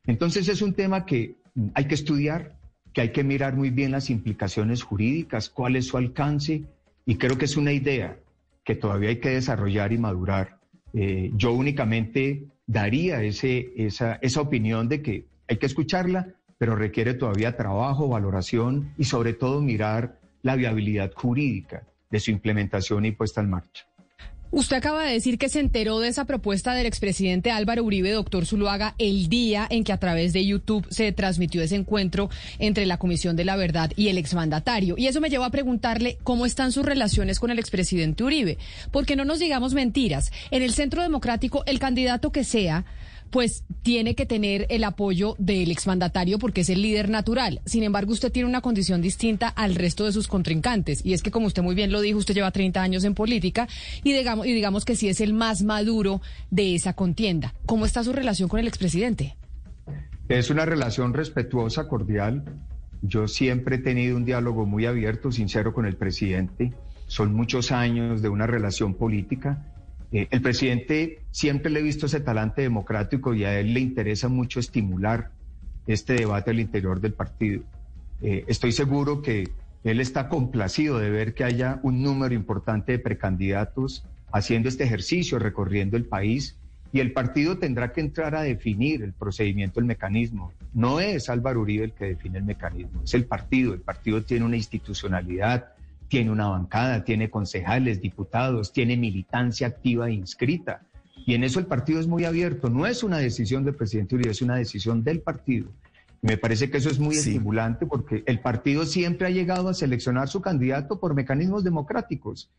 Entonces 0.07 0.49
es 0.49 0.63
un 0.63 0.73
tema 0.73 1.05
que 1.05 1.35
hay 1.75 1.85
que 1.87 1.95
estudiar, 1.95 2.57
que 2.95 3.03
hay 3.03 3.13
que 3.13 3.23
mirar 3.23 3.55
muy 3.55 3.69
bien 3.69 3.91
las 3.91 4.09
implicaciones 4.09 4.83
jurídicas, 4.83 5.51
cuál 5.51 5.77
es 5.77 5.89
su 5.89 5.99
alcance, 5.99 6.65
y 7.05 7.17
creo 7.17 7.37
que 7.37 7.45
es 7.45 7.59
una 7.59 7.73
idea 7.73 8.17
que 8.65 8.77
todavía 8.77 9.11
hay 9.11 9.21
que 9.21 9.29
desarrollar 9.29 9.93
y 9.93 9.99
madurar. 9.99 10.59
Eh, 10.95 11.31
yo 11.35 11.53
únicamente 11.53 12.47
daría 12.67 13.23
esa, 13.23 14.15
esa 14.23 14.41
opinión 14.41 14.89
de 14.89 15.03
que 15.03 15.27
hay 15.49 15.59
que 15.59 15.67
escucharla, 15.67 16.35
pero 16.57 16.77
requiere 16.77 17.13
todavía 17.13 17.59
trabajo, 17.59 18.09
valoración 18.09 18.95
y 18.97 19.05
sobre 19.05 19.35
todo 19.35 19.61
mirar 19.61 20.19
la 20.41 20.57
viabilidad 20.57 21.13
jurídica 21.15 21.87
de 22.11 22.21
su 22.21 22.31
implementación 22.31 23.05
y 23.05 23.13
puesta 23.13 23.43
en 23.43 23.51
marcha. 23.51 23.87
Usted 24.57 24.77
acaba 24.77 25.03
de 25.03 25.13
decir 25.13 25.37
que 25.37 25.49
se 25.49 25.59
enteró 25.59 25.99
de 25.99 26.07
esa 26.07 26.27
propuesta 26.27 26.75
del 26.75 26.87
expresidente 26.87 27.51
Álvaro 27.51 27.83
Uribe, 27.83 28.13
doctor 28.13 28.47
Zuluaga, 28.47 28.95
el 28.99 29.29
día 29.29 29.67
en 29.69 29.83
que 29.83 29.93
a 29.93 29.99
través 29.99 30.33
de 30.33 30.47
YouTube 30.47 30.87
se 30.91 31.11
transmitió 31.11 31.61
ese 31.61 31.75
encuentro 31.75 32.31
entre 32.61 32.87
la 32.87 32.97
Comisión 32.97 33.35
de 33.35 33.45
la 33.45 33.57
Verdad 33.57 33.91
y 33.97 34.11
el 34.11 34.17
exmandatario. 34.17 34.95
Y 34.97 35.09
eso 35.09 35.21
me 35.21 35.29
lleva 35.29 35.47
a 35.47 35.51
preguntarle 35.51 36.19
cómo 36.23 36.47
están 36.47 36.71
sus 36.71 36.87
relaciones 36.87 37.41
con 37.41 37.51
el 37.51 37.59
expresidente 37.59 38.23
Uribe. 38.23 38.57
Porque 38.93 39.17
no 39.17 39.25
nos 39.25 39.41
digamos 39.41 39.75
mentiras. 39.75 40.31
En 40.53 40.63
el 40.63 40.73
Centro 40.73 41.03
Democrático, 41.03 41.65
el 41.67 41.81
candidato 41.81 42.31
que 42.31 42.45
sea 42.45 42.85
pues 43.35 43.64
tiene 43.83 44.14
que 44.14 44.26
tener 44.26 44.64
el 44.69 44.85
apoyo 44.85 45.35
del 45.41 45.73
exmandatario 45.73 46.38
porque 46.38 46.61
es 46.61 46.71
el 46.71 46.81
líder 46.81 47.11
natural. 47.11 47.62
Sin 47.64 47.83
embargo, 47.83 48.12
usted 48.12 48.31
tiene 48.31 48.49
una 48.49 48.61
condición 48.61 49.03
distinta 49.03 49.49
al 49.49 49.75
resto 49.75 50.05
de 50.05 50.12
sus 50.12 50.29
contrincantes. 50.29 51.05
Y 51.05 51.14
es 51.14 51.23
que, 51.25 51.33
como 51.33 51.49
usted 51.49 51.61
muy 51.61 51.75
bien 51.75 51.91
lo 51.91 52.00
dijo, 52.00 52.21
usted 52.21 52.33
lleva 52.33 52.53
30 52.53 52.81
años 52.81 53.03
en 53.03 53.17
política 53.17 53.67
y 54.05 54.12
digamos, 54.12 54.47
y 54.47 54.53
digamos 54.53 54.85
que 54.85 54.95
sí 54.95 55.09
es 55.09 55.21
el 55.21 55.33
más 55.33 55.64
maduro 55.64 56.23
de 56.53 56.76
esa 56.76 56.93
contienda. 56.93 57.55
¿Cómo 57.67 57.87
está 57.87 58.05
su 58.05 58.12
relación 58.12 58.49
con 58.49 58.61
el 58.61 58.69
expresidente? 58.69 59.35
Es 60.29 60.50
una 60.50 60.64
relación 60.64 61.12
respetuosa, 61.12 61.88
cordial. 61.88 62.45
Yo 63.03 63.26
siempre 63.26 63.76
he 63.76 63.81
tenido 63.81 64.17
un 64.17 64.25
diálogo 64.25 64.64
muy 64.64 64.87
abierto, 64.87 65.33
sincero 65.33 65.75
con 65.75 65.87
el 65.87 65.97
presidente. 65.97 66.73
Son 67.09 67.35
muchos 67.35 67.73
años 67.73 68.23
de 68.23 68.29
una 68.29 68.47
relación 68.47 68.95
política 68.95 69.74
eh, 70.14 70.28
el 70.30 70.40
presidente 70.40 71.18
siempre 71.33 71.73
le 71.73 71.80
he 71.80 71.83
visto 71.83 72.06
ese 72.06 72.21
talante 72.21 72.62
democrático 72.62 73.35
y 73.35 73.42
a 73.42 73.59
él 73.59 73.75
le 73.75 73.80
interesa 73.80 74.28
mucho 74.28 74.61
estimular 74.61 75.33
este 75.88 76.14
debate 76.14 76.52
al 76.52 76.61
interior 76.61 77.00
del 77.00 77.14
partido. 77.14 77.64
Eh, 78.23 78.44
estoy 78.47 78.71
seguro 78.71 79.23
que 79.23 79.50
él 79.83 79.99
está 79.99 80.28
complacido 80.28 81.00
de 81.00 81.11
ver 81.11 81.35
que 81.35 81.42
haya 81.42 81.80
un 81.83 82.00
número 82.00 82.33
importante 82.33 82.92
de 82.92 83.00
precandidatos 83.00 84.04
haciendo 84.33 84.68
este 84.68 84.85
ejercicio, 84.85 85.40
recorriendo 85.40 85.97
el 85.97 86.04
país, 86.04 86.56
y 86.92 87.00
el 87.00 87.12
partido 87.12 87.59
tendrá 87.59 87.92
que 87.92 88.00
entrar 88.00 88.37
a 88.37 88.42
definir 88.42 89.02
el 89.02 89.14
procedimiento, 89.14 89.80
el 89.80 89.87
mecanismo. 89.87 90.52
No 90.73 91.00
es 91.00 91.28
Álvaro 91.28 91.62
Uribe 91.62 91.87
el 91.87 91.92
que 91.92 92.04
define 92.04 92.38
el 92.38 92.44
mecanismo, 92.44 93.02
es 93.02 93.14
el 93.14 93.25
partido. 93.25 93.75
El 93.75 93.80
partido 93.80 94.23
tiene 94.23 94.44
una 94.44 94.56
institucionalidad, 94.56 95.74
tiene 96.09 96.31
una 96.31 96.49
bancada, 96.49 97.05
tiene 97.05 97.31
concejales, 97.31 98.01
diputados, 98.01 98.73
tiene 98.73 98.97
militancia 98.97 99.67
activa 99.67 100.09
e 100.09 100.13
inscrita. 100.13 100.83
Y 101.27 101.35
en 101.35 101.45
eso 101.45 101.59
el 101.59 101.67
partido 101.67 102.01
es 102.01 102.07
muy 102.07 102.25
abierto. 102.25 102.69
No 102.69 102.87
es 102.87 103.03
una 103.03 103.19
decisión 103.19 103.65
del 103.65 103.75
presidente 103.75 104.15
Uribe, 104.15 104.31
es 104.31 104.43
una 104.43 104.57
decisión 104.57 105.03
del 105.03 105.21
partido. 105.21 105.71
Y 106.23 106.27
me 106.27 106.39
parece 106.39 106.71
que 106.71 106.79
eso 106.79 106.91
es 106.91 106.99
muy 106.99 107.17
estimulante 107.17 107.87
porque 107.87 108.23
el 108.27 108.41
partido 108.41 108.85
siempre 108.87 109.27
ha 109.27 109.31
llegado 109.31 109.69
a 109.69 109.75
seleccionar 109.75 110.29
su 110.29 110.41
candidato 110.41 111.01
por 111.01 111.15
mecanismos 111.15 111.65
democráticos. 111.65 112.51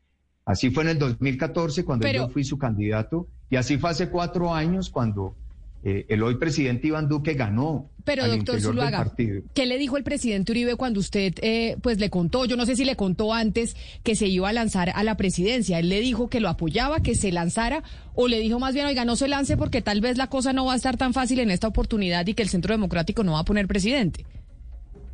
Así 0.46 0.70
fue 0.70 0.84
en 0.84 0.90
el 0.90 1.00
2014 1.00 1.84
cuando 1.84 2.08
yo 2.08 2.30
fui 2.30 2.44
su 2.44 2.58
candidato 2.58 3.28
y 3.50 3.56
así 3.56 3.78
fue 3.78 3.90
hace 3.90 4.10
cuatro 4.10 4.54
años 4.54 4.90
cuando 4.90 5.36
eh, 5.88 6.08
el 6.10 6.24
hoy 6.24 6.38
presidente 6.38 6.88
Iván 6.88 7.08
Duque 7.08 7.36
ganó. 7.36 7.92
Pero 8.04 8.28
doctor 8.28 8.60
Zuluaga, 8.60 9.14
¿qué 9.54 9.66
le 9.68 9.78
dijo 9.78 9.98
el 9.98 10.04
presidente 10.04 10.52
Uribe 10.52 10.76
cuando 10.78 11.00
usted 11.00 11.36
eh, 11.44 11.78
pues 11.80 12.00
le 12.00 12.10
contó, 12.10 12.46
yo 12.46 12.58
no 12.58 12.66
sé 12.66 12.76
si 12.76 12.86
le 12.86 12.96
contó 12.96 13.36
antes 13.36 13.76
que 14.02 14.16
se 14.16 14.26
iba 14.26 14.50
a 14.50 14.54
lanzar 14.54 14.92
a 14.96 15.04
la 15.04 15.16
presidencia? 15.16 15.78
¿Él 15.78 15.90
le 15.90 16.02
dijo 16.02 16.28
que 16.28 16.40
lo 16.40 16.50
apoyaba, 16.50 17.02
que 17.02 17.14
se 17.14 17.32
lanzara 17.32 17.84
o 18.16 18.28
le 18.28 18.40
dijo 18.40 18.58
más 18.58 18.74
bien, 18.74 18.88
oiga, 18.88 19.06
no 19.06 19.16
se 19.16 19.28
lance 19.28 19.58
porque 19.58 19.84
tal 19.84 20.02
vez 20.02 20.18
la 20.18 20.26
cosa 20.26 20.54
no 20.54 20.66
va 20.66 20.74
a 20.74 20.76
estar 20.76 20.98
tan 20.98 21.14
fácil 21.14 21.38
en 21.40 21.52
esta 21.52 21.68
oportunidad 21.68 22.26
y 22.26 22.34
que 22.34 22.42
el 22.42 22.50
Centro 22.50 22.74
Democrático 22.74 23.24
no 23.24 23.34
va 23.34 23.42
a 23.42 23.46
poner 23.46 23.68
presidente? 23.68 24.26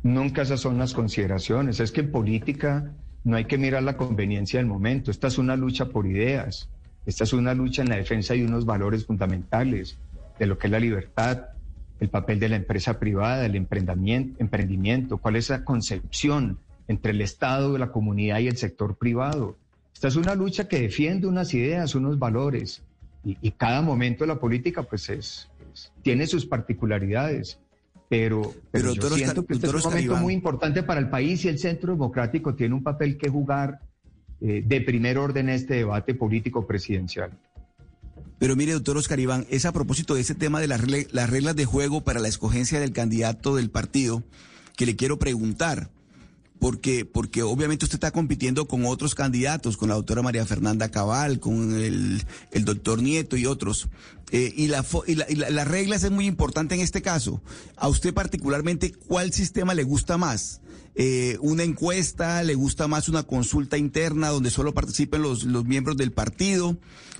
Nunca 0.02 0.40
esas 0.40 0.60
son 0.60 0.78
las 0.78 0.94
consideraciones. 0.94 1.80
Es 1.80 1.92
que 1.92 2.00
en 2.00 2.10
política 2.10 2.92
no 3.24 3.36
hay 3.36 3.44
que 3.44 3.58
mirar 3.58 3.82
la 3.82 3.98
conveniencia 3.98 4.58
del 4.58 4.68
momento. 4.68 5.10
Esta 5.10 5.28
es 5.28 5.36
una 5.36 5.54
lucha 5.54 5.90
por 5.90 6.06
ideas. 6.06 6.70
Esta 7.04 7.24
es 7.24 7.34
una 7.34 7.52
lucha 7.52 7.82
en 7.82 7.90
la 7.90 7.96
defensa 7.96 8.32
de 8.32 8.46
unos 8.46 8.64
valores 8.64 9.04
fundamentales 9.04 9.98
de 10.38 10.46
lo 10.46 10.58
que 10.58 10.66
es 10.66 10.70
la 10.70 10.80
libertad, 10.80 11.46
el 12.00 12.08
papel 12.08 12.40
de 12.40 12.48
la 12.48 12.56
empresa 12.56 12.98
privada, 12.98 13.46
el 13.46 13.54
emprendimiento, 13.54 15.18
cuál 15.18 15.36
es 15.36 15.50
la 15.50 15.64
concepción 15.64 16.58
entre 16.88 17.12
el 17.12 17.20
Estado, 17.20 17.78
la 17.78 17.92
comunidad 17.92 18.40
y 18.40 18.48
el 18.48 18.56
sector 18.56 18.96
privado. 18.96 19.56
Esta 19.94 20.08
es 20.08 20.16
una 20.16 20.34
lucha 20.34 20.66
que 20.66 20.80
defiende 20.80 21.28
unas 21.28 21.54
ideas, 21.54 21.94
unos 21.94 22.18
valores, 22.18 22.82
y, 23.24 23.52
cada 23.52 23.82
momento 23.82 24.24
de 24.24 24.28
la 24.28 24.40
política 24.40 24.82
pues 24.82 25.08
es, 25.08 25.48
tiene 26.02 26.26
sus 26.26 26.44
particularidades. 26.44 27.58
Pero, 28.08 28.52
pero, 28.70 28.92
yo 28.92 29.08
siento 29.10 29.46
que 29.46 29.54
este 29.54 29.68
es 29.68 29.72
un 29.72 29.80
momento 29.80 30.16
muy 30.16 30.34
importante 30.34 30.82
para 30.82 31.00
el 31.00 31.08
país 31.08 31.44
y 31.44 31.48
el 31.48 31.58
Centro 31.58 31.92
Democrático 31.92 32.54
tiene 32.54 32.74
un 32.74 32.82
papel 32.82 33.16
que 33.16 33.30
jugar 33.30 33.80
eh, 34.40 34.62
de 34.66 34.80
primer 34.82 35.16
orden 35.16 35.48
en 35.48 35.54
este 35.54 35.74
debate 35.76 36.14
político 36.14 36.66
presidencial. 36.66 37.30
Pero 38.42 38.56
mire, 38.56 38.72
doctor 38.72 38.96
Oscar 38.96 39.20
Iván, 39.20 39.46
es 39.50 39.66
a 39.66 39.72
propósito 39.72 40.16
de 40.16 40.20
ese 40.20 40.34
tema 40.34 40.58
de 40.58 40.66
las, 40.66 40.80
reglas 40.80 41.54
de 41.54 41.64
juego 41.64 42.00
para 42.00 42.18
la 42.18 42.26
escogencia 42.26 42.80
del 42.80 42.92
candidato 42.92 43.54
del 43.54 43.70
partido 43.70 44.24
que 44.76 44.84
le 44.84 44.96
quiero 44.96 45.16
preguntar. 45.16 45.92
Porque, 46.58 47.04
porque 47.04 47.44
obviamente 47.44 47.84
usted 47.84 47.94
está 47.94 48.10
compitiendo 48.10 48.66
con 48.66 48.84
otros 48.84 49.14
candidatos, 49.14 49.76
con 49.76 49.90
la 49.90 49.94
doctora 49.94 50.22
María 50.22 50.44
Fernanda 50.44 50.90
Cabal, 50.90 51.38
con 51.38 51.80
el, 51.80 52.24
doctor 52.64 53.00
Nieto 53.00 53.36
y 53.36 53.46
otros. 53.46 53.88
Eh, 54.32 54.52
y, 54.56 54.66
la, 54.66 54.84
y, 55.06 55.14
las 55.14 55.68
reglas 55.68 56.02
es 56.02 56.10
muy 56.10 56.26
importante 56.26 56.74
en 56.74 56.80
este 56.80 57.00
caso. 57.00 57.40
A 57.76 57.86
usted 57.86 58.12
particularmente, 58.12 58.92
¿cuál 58.92 59.32
sistema 59.32 59.72
le 59.72 59.84
gusta 59.84 60.18
más? 60.18 60.61
Eh, 60.94 61.38
una 61.40 61.62
encuesta, 61.62 62.42
le 62.42 62.54
gusta 62.54 62.86
más 62.86 63.08
una 63.08 63.22
consulta 63.22 63.78
interna 63.78 64.28
donde 64.28 64.50
solo 64.50 64.74
participen 64.74 65.22
los, 65.22 65.44
los 65.44 65.64
miembros 65.64 65.96
del 65.96 66.12
partido, 66.12 66.76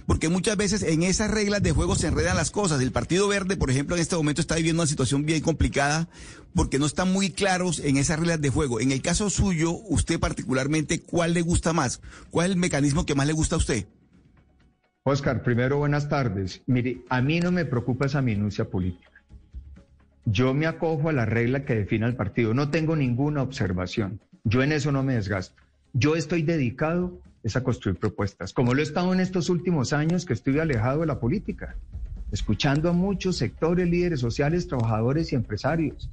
porque 0.07 0.29
muchas 0.29 0.57
veces 0.59 0.83
en 0.83 1.03
esas 1.03 1.31
reglas 1.31 1.63
de 1.63 1.73
juego 1.73 1.95
se 1.95 2.09
enredan 2.09 2.37
las 2.37 2.51
cosas. 2.51 2.83
El 2.83 2.93
Partido 2.93 3.29
Verde, 3.29 3.57
por 3.57 3.71
ejemplo, 3.71 3.97
en 3.97 4.03
este 4.03 4.17
momento 4.17 4.41
está 4.41 4.57
viviendo 4.57 4.83
una 4.83 4.89
situación 4.89 5.25
bien 5.25 5.41
complicada 5.41 6.09
porque 6.55 6.79
no 6.79 6.87
están 6.87 7.13
muy 7.13 7.31
claros 7.31 7.81
en 7.81 7.97
esas 7.97 8.19
reglas 8.19 8.41
de 8.41 8.51
juego. 8.51 8.81
En 8.81 8.93
el 8.93 9.01
caso 9.01 9.31
suyo, 9.31 9.73
usted 9.89 10.21
particularmente, 10.21 11.01
¿cuál 11.01 11.33
le 11.33 11.41
gusta 11.41 11.73
más? 11.73 12.01
¿Cuál 12.31 12.47
es 12.47 12.53
el 12.53 12.61
mecanismo 12.61 13.07
que 13.07 13.15
más 13.15 13.27
le 13.27 13.33
gusta 13.33 13.55
a 13.55 13.59
usted? 13.59 13.87
Oscar, 15.05 15.43
primero 15.43 15.79
buenas 15.79 16.09
tardes. 16.09 16.63
Mire, 16.67 17.03
a 17.09 17.23
mí 17.23 17.41
no 17.41 17.51
me 17.51 17.65
preocupa 17.65 18.07
esa 18.07 18.23
minucia 18.23 18.69
política. 18.69 19.12
Yo 20.25 20.55
me 20.55 20.67
acojo 20.67 21.09
a 21.09 21.13
la 21.13 21.27
regla 21.27 21.65
que 21.65 21.75
define 21.75 22.07
el 22.07 22.15
partido. 22.15 22.55
No 22.55 22.71
tengo 22.71 22.95
ninguna 22.95 23.43
observación. 23.43 24.21
Yo 24.45 24.63
en 24.63 24.73
eso 24.73 24.93
no 24.93 25.03
me 25.03 25.15
desgasto. 25.15 25.55
Yo 25.93 26.17
estoy 26.17 26.43
dedicado 26.43 27.19
a 27.55 27.61
construir 27.61 27.99
propuestas, 27.99 28.53
como 28.53 28.73
lo 28.73 28.81
he 28.81 28.85
estado 28.85 29.13
en 29.13 29.21
estos 29.21 29.51
últimos 29.51 29.93
años 29.93 30.25
que 30.25 30.33
estoy 30.33 30.59
alejado 30.61 31.01
de 31.01 31.07
la 31.07 31.19
política, 31.19 31.75
escuchando 32.31 32.89
a 32.89 32.93
muchos 32.93 33.37
sectores, 33.37 33.89
líderes 33.89 34.21
sociales, 34.21 34.69
trabajadores 34.69 35.33
y 35.33 35.35
empresarios. 35.35 36.09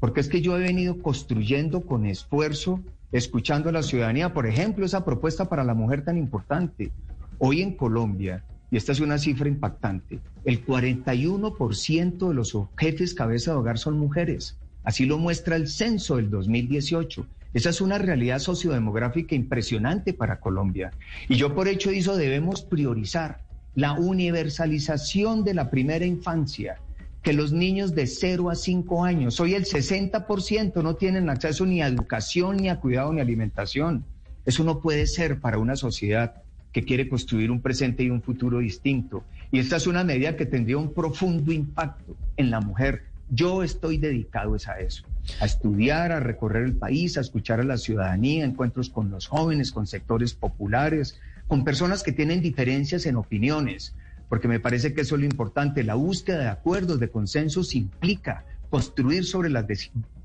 Porque 0.00 0.20
es 0.20 0.28
que 0.28 0.40
yo 0.40 0.56
he 0.56 0.62
venido 0.62 0.98
construyendo 1.00 1.82
con 1.82 2.06
esfuerzo, 2.06 2.80
escuchando 3.12 3.68
a 3.68 3.72
la 3.72 3.82
ciudadanía, 3.82 4.32
por 4.32 4.46
ejemplo, 4.46 4.86
esa 4.86 5.04
propuesta 5.04 5.48
para 5.48 5.64
la 5.64 5.74
mujer 5.74 6.02
tan 6.02 6.16
importante. 6.16 6.90
Hoy 7.38 7.60
en 7.62 7.76
Colombia, 7.76 8.42
y 8.74 8.76
esta 8.76 8.90
es 8.90 8.98
una 8.98 9.18
cifra 9.18 9.48
impactante, 9.48 10.18
el 10.44 10.66
41% 10.66 12.28
de 12.28 12.34
los 12.34 12.58
jefes 12.76 13.14
cabeza 13.14 13.52
de 13.52 13.58
hogar 13.58 13.78
son 13.78 13.96
mujeres. 13.96 14.56
Así 14.82 15.06
lo 15.06 15.16
muestra 15.16 15.54
el 15.54 15.68
censo 15.68 16.16
del 16.16 16.28
2018. 16.28 17.24
Esa 17.52 17.70
es 17.70 17.80
una 17.80 17.98
realidad 17.98 18.40
sociodemográfica 18.40 19.36
impresionante 19.36 20.12
para 20.12 20.40
Colombia. 20.40 20.90
Y 21.28 21.36
yo 21.36 21.54
por 21.54 21.68
hecho 21.68 21.90
eso 21.90 22.16
debemos 22.16 22.62
priorizar 22.62 23.42
la 23.76 23.92
universalización 23.92 25.44
de 25.44 25.54
la 25.54 25.70
primera 25.70 26.04
infancia, 26.04 26.80
que 27.22 27.32
los 27.32 27.52
niños 27.52 27.94
de 27.94 28.08
0 28.08 28.50
a 28.50 28.56
5 28.56 29.04
años, 29.04 29.38
hoy 29.38 29.54
el 29.54 29.66
60% 29.66 30.82
no 30.82 30.96
tienen 30.96 31.30
acceso 31.30 31.64
ni 31.64 31.80
a 31.80 31.86
educación, 31.86 32.56
ni 32.56 32.70
a 32.70 32.80
cuidado, 32.80 33.12
ni 33.12 33.20
a 33.20 33.22
alimentación. 33.22 34.04
Eso 34.44 34.64
no 34.64 34.80
puede 34.80 35.06
ser 35.06 35.38
para 35.38 35.58
una 35.58 35.76
sociedad 35.76 36.42
que 36.74 36.82
quiere 36.82 37.08
construir 37.08 37.52
un 37.52 37.60
presente 37.60 38.02
y 38.02 38.10
un 38.10 38.20
futuro 38.20 38.58
distinto. 38.58 39.22
Y 39.52 39.60
esta 39.60 39.76
es 39.76 39.86
una 39.86 40.02
medida 40.02 40.36
que 40.36 40.44
tendría 40.44 40.76
un 40.76 40.92
profundo 40.92 41.52
impacto 41.52 42.16
en 42.36 42.50
la 42.50 42.60
mujer. 42.60 43.04
Yo 43.30 43.62
estoy 43.62 43.96
dedicado 43.96 44.56
a 44.66 44.80
eso, 44.80 45.04
a 45.40 45.46
estudiar, 45.46 46.10
a 46.10 46.18
recorrer 46.18 46.64
el 46.64 46.74
país, 46.74 47.16
a 47.16 47.20
escuchar 47.20 47.60
a 47.60 47.64
la 47.64 47.78
ciudadanía, 47.78 48.44
encuentros 48.44 48.90
con 48.90 49.08
los 49.08 49.28
jóvenes, 49.28 49.70
con 49.70 49.86
sectores 49.86 50.34
populares, 50.34 51.20
con 51.46 51.62
personas 51.62 52.02
que 52.02 52.10
tienen 52.10 52.42
diferencias 52.42 53.06
en 53.06 53.14
opiniones, 53.16 53.94
porque 54.28 54.48
me 54.48 54.58
parece 54.58 54.94
que 54.94 55.02
eso 55.02 55.14
es 55.14 55.20
lo 55.20 55.26
importante. 55.26 55.84
La 55.84 55.94
búsqueda 55.94 56.38
de 56.40 56.48
acuerdos, 56.48 56.98
de 56.98 57.08
consensos 57.08 57.76
implica 57.76 58.44
construir 58.68 59.24
sobre 59.24 59.48
las, 59.48 59.64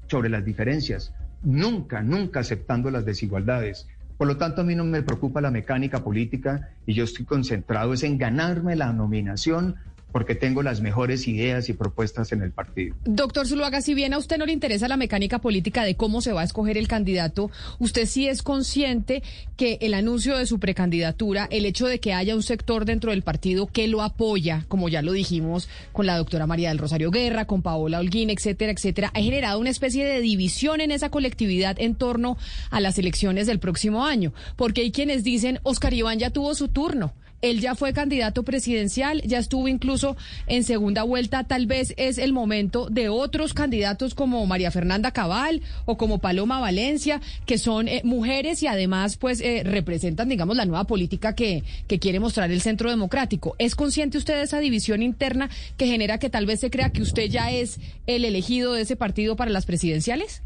sobre 0.08 0.30
las 0.30 0.44
diferencias, 0.44 1.14
nunca, 1.44 2.02
nunca 2.02 2.40
aceptando 2.40 2.90
las 2.90 3.06
desigualdades. 3.06 3.88
Por 4.20 4.28
lo 4.28 4.36
tanto, 4.36 4.60
a 4.60 4.64
mí 4.66 4.76
no 4.76 4.84
me 4.84 5.02
preocupa 5.02 5.40
la 5.40 5.50
mecánica 5.50 6.04
política 6.04 6.72
y 6.86 6.94
yo 6.94 7.06
estoy 7.06 7.24
concentrado 7.24 7.94
es 7.94 8.04
en 8.04 8.18
ganarme 8.18 8.76
la 8.76 8.92
nominación 8.92 9.78
porque 10.12 10.36
tengo 10.36 10.64
las 10.64 10.82
mejores 10.82 11.28
ideas 11.28 11.70
y 11.70 11.74
propuestas 11.74 12.32
en 12.32 12.42
el 12.42 12.52
partido. 12.52 12.96
Doctor 13.06 13.48
Zuluaga, 13.48 13.82
si 13.82 13.94
bien 13.94 14.14
a 14.14 14.18
usted 14.18 14.38
no 14.38 14.46
le 14.46 14.54
interesa 14.54 14.88
la 14.88 14.98
mecánica 14.98 15.40
política 15.40 15.84
de 15.84 15.96
cómo 15.96 16.22
se 16.22 16.32
va 16.32 16.42
a 16.42 16.46
escoger 16.46 16.78
el 16.78 16.88
candidato, 16.88 17.52
usted 17.80 18.06
sí 18.06 18.28
es 18.28 18.42
consciente 18.42 19.24
que 19.56 19.78
el 19.82 19.94
anuncio 19.94 20.38
de 20.38 20.46
su 20.46 20.60
precandidatura, 20.60 21.48
el 21.52 21.66
hecho 21.66 21.88
de 21.88 22.00
que 22.00 22.14
haya 22.14 22.36
un 22.36 22.44
sector 22.44 22.86
dentro 22.86 23.12
del 23.12 23.22
partido 23.22 23.68
que 23.68 23.88
lo 23.88 24.02
apoya, 24.02 24.66
como 24.68 24.90
ya 24.90 25.02
lo 25.02 25.12
dijimos 25.12 25.70
con 25.92 26.06
la 26.06 26.18
doctora 26.18 26.48
María 26.48 26.70
del 26.70 26.78
Rosario 26.78 27.12
Guerra, 27.12 27.46
con 27.46 27.62
Paola 27.62 28.00
Holguín, 28.00 28.30
etcétera, 28.30 28.72
etcétera, 28.72 29.12
ha 29.14 29.22
generado 29.22 29.60
una 29.60 29.70
especie 29.70 30.06
de 30.06 30.22
división 30.22 30.82
en 30.82 30.92
esa 30.92 31.10
colectividad 31.10 31.80
en 31.80 31.96
torno 31.96 32.38
a 32.72 32.80
las 32.80 32.98
elecciones 32.98 33.48
del 33.48 33.60
próximo 33.60 34.06
año, 34.06 34.34
porque 34.56 34.82
hay 34.82 34.92
quienes 34.92 35.24
dicen, 35.24 35.60
Oscar 35.64 35.94
Iván 35.94 36.20
ya 36.20 36.30
tuvo 36.30 36.56
su 36.56 36.68
turno. 36.68 37.14
Él 37.42 37.62
ya 37.62 37.76
fue 37.76 37.94
candidato 37.94 38.44
presidencial, 38.44 39.22
ya 39.24 39.40
estuvo 39.40 39.68
incluso 39.68 40.18
en 40.48 40.64
segunda 40.64 41.04
vuelta. 41.04 41.46
Tal 41.46 41.68
vez 41.68 41.94
es 41.98 42.18
el 42.18 42.34
momento 42.34 42.90
de 42.90 43.10
otros 43.10 43.54
candidatos 43.54 44.14
como 44.14 44.46
María 44.46 44.72
Fernanda 44.72 45.12
Cabal 45.12 45.62
o 45.86 45.98
como 45.98 46.20
Paloma 46.20 46.60
Valencia, 46.60 47.22
que 47.46 47.58
son 47.58 47.88
eh, 47.88 48.02
mujeres 48.04 48.62
y 48.64 48.68
además 48.68 49.18
pues 49.18 49.42
eh, 49.42 49.64
representan, 49.64 50.30
digamos, 50.30 50.58
la 50.58 50.66
nueva 50.66 50.84
política 50.86 51.34
que, 51.34 51.64
que 51.88 52.00
quiere 52.00 52.20
mostrar 52.20 52.52
el 52.52 52.62
Centro 52.62 52.90
Democrático. 52.90 53.56
¿Es 53.58 53.76
consciente 53.76 54.18
usted 54.18 54.36
de 54.36 54.44
esa 54.44 54.60
división 54.60 55.02
interna 55.02 55.50
que 55.78 55.88
genera 55.88 56.18
que 56.18 56.30
tal 56.30 56.46
vez 56.46 56.60
se 56.60 56.70
crea 56.70 56.92
que 56.92 57.02
usted 57.02 57.30
ya 57.30 57.52
es 57.52 57.80
el 58.08 58.26
elegido 58.26 58.74
de 58.74 58.82
ese 58.82 58.96
partido 58.96 59.36
para 59.36 59.52
las 59.52 59.66
presidenciales? 59.66 60.44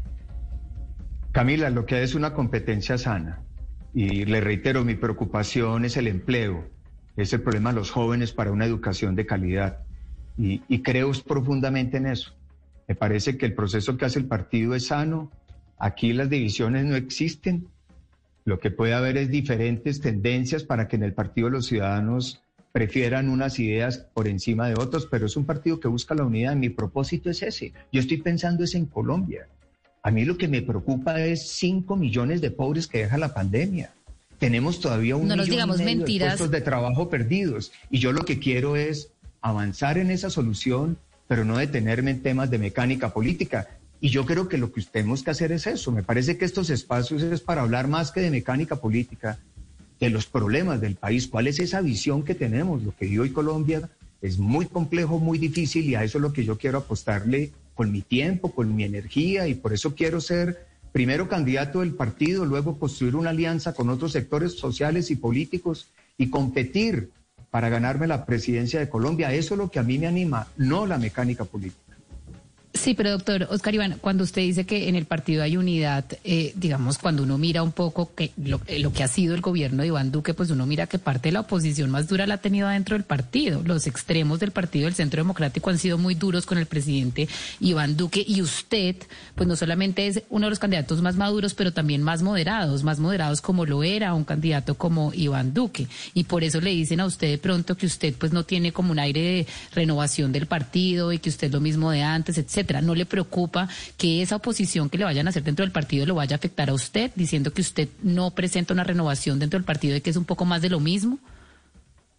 Camila, 1.32 1.70
lo 1.70 1.84
que 1.86 2.04
es 2.04 2.14
una 2.14 2.32
competencia 2.32 2.96
sana. 2.96 3.40
Y 3.92 4.24
le 4.24 4.40
reitero, 4.40 4.84
mi 4.84 4.94
preocupación 4.94 5.84
es 5.84 5.96
el 5.96 6.06
empleo 6.06 6.73
es 7.16 7.32
el 7.32 7.42
problema 7.42 7.70
de 7.70 7.76
los 7.76 7.90
jóvenes 7.90 8.32
para 8.32 8.50
una 8.50 8.66
educación 8.66 9.14
de 9.14 9.26
calidad. 9.26 9.80
Y, 10.36 10.58
creo 10.82 11.12
profundamente 11.26 11.98
en 11.98 12.06
eso. 12.06 12.32
Me 12.88 12.96
parece 12.96 13.38
que 13.38 13.46
el 13.46 13.54
proceso 13.54 13.96
que 13.96 14.04
hace 14.04 14.18
el 14.18 14.26
partido 14.26 14.74
es 14.74 14.86
sano. 14.86 15.30
Aquí 15.78 16.12
las 16.12 16.28
divisiones 16.28 16.84
no 16.84 16.96
existen. 16.96 17.68
Lo 18.44 18.58
que 18.58 18.70
puede 18.70 18.94
haber 18.94 19.16
es 19.16 19.30
diferentes 19.30 20.00
tendencias 20.00 20.64
para 20.64 20.88
que 20.88 20.96
en 20.96 21.04
el 21.04 21.14
Partido 21.14 21.48
los 21.48 21.66
Ciudadanos 21.66 22.42
prefieran 22.72 23.28
unas 23.28 23.58
ideas 23.60 23.98
por 24.12 24.26
encima 24.26 24.68
de 24.68 24.74
otras, 24.74 25.06
pero 25.06 25.26
es 25.26 25.36
un 25.36 25.46
partido 25.46 25.78
que 25.78 25.88
busca 25.88 26.14
la 26.14 26.24
unidad. 26.24 26.56
Mi 26.56 26.68
propósito 26.68 27.30
es 27.30 27.42
ese. 27.42 27.72
Yo 27.92 28.00
estoy 28.00 28.18
pensando 28.18 28.64
es 28.64 28.74
en 28.74 28.86
Colombia. 28.86 29.48
A 30.02 30.10
mí 30.10 30.24
lo 30.24 30.36
que 30.36 30.48
me 30.48 30.60
preocupa 30.60 31.20
es 31.20 31.48
5 31.52 31.96
millones 31.96 32.40
de 32.40 32.50
pobres 32.50 32.88
que 32.88 32.98
deja 32.98 33.16
la 33.16 33.32
pandemia 33.32 33.94
tenemos 34.44 34.78
todavía 34.78 35.16
un 35.16 35.26
no 35.26 35.36
nos 35.36 35.48
digamos 35.48 35.78
mentiras. 35.78 36.32
de 36.32 36.36
puestos 36.36 36.50
de 36.50 36.60
trabajo 36.60 37.08
perdidos. 37.08 37.72
Y 37.90 37.98
yo 37.98 38.12
lo 38.12 38.26
que 38.26 38.38
quiero 38.38 38.76
es 38.76 39.08
avanzar 39.40 39.96
en 39.96 40.10
esa 40.10 40.28
solución, 40.28 40.98
pero 41.26 41.46
no 41.46 41.56
detenerme 41.56 42.10
en 42.10 42.20
temas 42.20 42.50
de 42.50 42.58
mecánica 42.58 43.14
política. 43.14 43.70
Y 44.02 44.10
yo 44.10 44.26
creo 44.26 44.46
que 44.46 44.58
lo 44.58 44.70
que 44.70 44.82
tenemos 44.82 45.22
que 45.22 45.30
hacer 45.30 45.50
es 45.50 45.66
eso. 45.66 45.92
Me 45.92 46.02
parece 46.02 46.36
que 46.36 46.44
estos 46.44 46.68
espacios 46.68 47.22
es 47.22 47.40
para 47.40 47.62
hablar 47.62 47.88
más 47.88 48.10
que 48.10 48.20
de 48.20 48.30
mecánica 48.30 48.76
política, 48.76 49.38
de 49.98 50.10
los 50.10 50.26
problemas 50.26 50.78
del 50.78 50.96
país. 50.96 51.26
¿Cuál 51.26 51.46
es 51.46 51.58
esa 51.58 51.80
visión 51.80 52.22
que 52.22 52.34
tenemos? 52.34 52.82
Lo 52.82 52.94
que 52.94 53.06
vive 53.06 53.20
hoy 53.20 53.30
Colombia 53.30 53.88
es 54.20 54.36
muy 54.36 54.66
complejo, 54.66 55.18
muy 55.18 55.38
difícil 55.38 55.88
y 55.88 55.94
a 55.94 56.04
eso 56.04 56.18
es 56.18 56.22
lo 56.22 56.34
que 56.34 56.44
yo 56.44 56.58
quiero 56.58 56.76
apostarle 56.76 57.52
con 57.74 57.90
mi 57.90 58.02
tiempo, 58.02 58.52
con 58.52 58.76
mi 58.76 58.84
energía 58.84 59.48
y 59.48 59.54
por 59.54 59.72
eso 59.72 59.94
quiero 59.94 60.20
ser 60.20 60.66
primero 60.94 61.28
candidato 61.28 61.80
del 61.80 61.92
partido, 61.92 62.44
luego 62.44 62.78
construir 62.78 63.16
una 63.16 63.30
alianza 63.30 63.74
con 63.74 63.90
otros 63.90 64.12
sectores 64.12 64.52
sociales 64.52 65.10
y 65.10 65.16
políticos 65.16 65.88
y 66.16 66.30
competir 66.30 67.10
para 67.50 67.68
ganarme 67.68 68.06
la 68.06 68.24
presidencia 68.24 68.78
de 68.78 68.88
Colombia. 68.88 69.32
Eso 69.32 69.54
es 69.54 69.58
lo 69.58 69.72
que 69.72 69.80
a 69.80 69.82
mí 69.82 69.98
me 69.98 70.06
anima, 70.06 70.46
no 70.56 70.86
la 70.86 70.96
mecánica 70.96 71.44
política. 71.44 71.93
Sí, 72.84 72.92
pero 72.92 73.12
doctor 73.12 73.48
Oscar 73.48 73.74
Iván, 73.74 73.96
cuando 73.98 74.24
usted 74.24 74.42
dice 74.42 74.66
que 74.66 74.90
en 74.90 74.94
el 74.94 75.06
partido 75.06 75.42
hay 75.42 75.56
unidad, 75.56 76.04
eh, 76.22 76.52
digamos, 76.54 76.98
cuando 76.98 77.22
uno 77.22 77.38
mira 77.38 77.62
un 77.62 77.72
poco 77.72 78.14
que 78.14 78.24
eh, 78.24 78.78
lo, 78.78 78.92
que 78.92 79.02
ha 79.02 79.08
sido 79.08 79.34
el 79.34 79.40
gobierno 79.40 79.80
de 79.80 79.88
Iván 79.88 80.12
Duque, 80.12 80.34
pues 80.34 80.50
uno 80.50 80.66
mira 80.66 80.86
que 80.86 80.98
parte 80.98 81.28
de 81.28 81.32
la 81.32 81.40
oposición 81.40 81.88
más 81.88 82.08
dura 82.08 82.26
la 82.26 82.34
ha 82.34 82.38
tenido 82.42 82.68
dentro 82.68 82.94
del 82.94 83.04
partido. 83.04 83.62
Los 83.64 83.86
extremos 83.86 84.38
del 84.38 84.50
partido 84.50 84.84
del 84.84 84.94
Centro 84.94 85.22
Democrático 85.22 85.70
han 85.70 85.78
sido 85.78 85.96
muy 85.96 86.14
duros 86.14 86.44
con 86.44 86.58
el 86.58 86.66
presidente 86.66 87.26
Iván 87.58 87.96
Duque 87.96 88.22
y 88.28 88.42
usted, 88.42 88.96
pues 89.34 89.48
no 89.48 89.56
solamente 89.56 90.06
es 90.06 90.22
uno 90.28 90.44
de 90.44 90.50
los 90.50 90.58
candidatos 90.58 91.00
más 91.00 91.16
maduros, 91.16 91.54
pero 91.54 91.72
también 91.72 92.02
más 92.02 92.20
moderados, 92.22 92.84
más 92.84 92.98
moderados 93.00 93.40
como 93.40 93.64
lo 93.64 93.82
era 93.82 94.12
un 94.12 94.24
candidato 94.24 94.74
como 94.74 95.10
Iván 95.14 95.54
Duque. 95.54 95.86
Y 96.12 96.24
por 96.24 96.44
eso 96.44 96.60
le 96.60 96.68
dicen 96.68 97.00
a 97.00 97.06
usted 97.06 97.30
de 97.30 97.38
pronto 97.38 97.78
que 97.78 97.86
usted 97.86 98.12
pues 98.12 98.34
no 98.34 98.44
tiene 98.44 98.72
como 98.72 98.92
un 98.92 98.98
aire 98.98 99.22
de 99.22 99.46
renovación 99.72 100.32
del 100.32 100.44
partido 100.44 101.14
y 101.14 101.18
que 101.18 101.30
usted 101.30 101.46
es 101.46 101.52
lo 101.54 101.62
mismo 101.62 101.90
de 101.90 102.02
antes, 102.02 102.36
etcétera. 102.36 102.73
¿No 102.80 102.94
le 102.94 103.06
preocupa 103.06 103.68
que 103.96 104.22
esa 104.22 104.36
oposición 104.36 104.88
que 104.88 104.98
le 104.98 105.04
vayan 105.04 105.26
a 105.26 105.30
hacer 105.30 105.42
dentro 105.42 105.64
del 105.64 105.72
partido 105.72 106.06
lo 106.06 106.14
vaya 106.14 106.34
a 106.34 106.38
afectar 106.38 106.70
a 106.70 106.74
usted, 106.74 107.10
diciendo 107.14 107.52
que 107.52 107.62
usted 107.62 107.88
no 108.02 108.30
presenta 108.32 108.74
una 108.74 108.84
renovación 108.84 109.38
dentro 109.38 109.58
del 109.58 109.64
partido 109.64 109.96
y 109.96 110.00
que 110.00 110.10
es 110.10 110.16
un 110.16 110.24
poco 110.24 110.44
más 110.44 110.62
de 110.62 110.70
lo 110.70 110.80
mismo? 110.80 111.18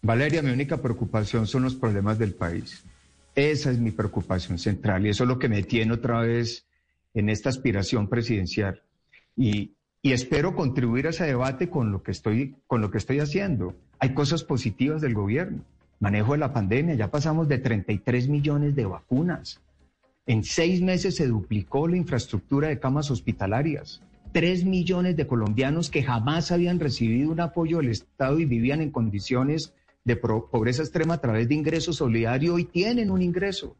Valeria, 0.02 0.42
mi 0.42 0.50
única 0.50 0.80
preocupación 0.80 1.46
son 1.46 1.64
los 1.64 1.74
problemas 1.74 2.18
del 2.18 2.34
país. 2.34 2.84
Esa 3.34 3.70
es 3.70 3.78
mi 3.78 3.90
preocupación 3.90 4.58
central 4.58 5.04
y 5.04 5.10
eso 5.10 5.24
es 5.24 5.28
lo 5.28 5.38
que 5.38 5.48
me 5.48 5.62
tiene 5.62 5.92
otra 5.92 6.20
vez 6.20 6.64
en 7.12 7.28
esta 7.28 7.48
aspiración 7.48 8.08
presidencial. 8.08 8.80
Y, 9.36 9.72
y 10.02 10.12
espero 10.12 10.54
contribuir 10.54 11.06
a 11.06 11.10
ese 11.10 11.24
debate 11.24 11.68
con 11.68 11.90
lo 11.90 12.02
que 12.02 12.12
estoy, 12.12 12.54
con 12.66 12.80
lo 12.80 12.90
que 12.90 12.98
estoy 12.98 13.20
haciendo. 13.20 13.74
Hay 13.98 14.14
cosas 14.14 14.44
positivas 14.44 15.00
del 15.00 15.14
gobierno. 15.14 15.64
Manejo 15.98 16.32
de 16.32 16.38
la 16.38 16.52
pandemia, 16.52 16.94
ya 16.94 17.10
pasamos 17.10 17.48
de 17.48 17.58
33 17.58 18.28
millones 18.28 18.76
de 18.76 18.84
vacunas. 18.84 19.60
En 20.28 20.42
seis 20.42 20.82
meses 20.82 21.14
se 21.14 21.28
duplicó 21.28 21.86
la 21.86 21.96
infraestructura 21.96 22.66
de 22.66 22.80
camas 22.80 23.12
hospitalarias. 23.12 24.02
Tres 24.32 24.64
millones 24.64 25.16
de 25.16 25.28
colombianos 25.28 25.88
que 25.88 26.02
jamás 26.02 26.50
habían 26.50 26.80
recibido 26.80 27.30
un 27.30 27.38
apoyo 27.38 27.76
del 27.76 27.90
Estado 27.90 28.40
y 28.40 28.44
vivían 28.44 28.80
en 28.80 28.90
condiciones 28.90 29.72
de 30.04 30.16
pobreza 30.16 30.82
extrema 30.82 31.14
a 31.14 31.20
través 31.20 31.48
de 31.48 31.54
ingreso 31.54 31.92
solidario 31.92 32.58
y 32.58 32.64
tienen 32.64 33.12
un 33.12 33.22
ingreso. 33.22 33.76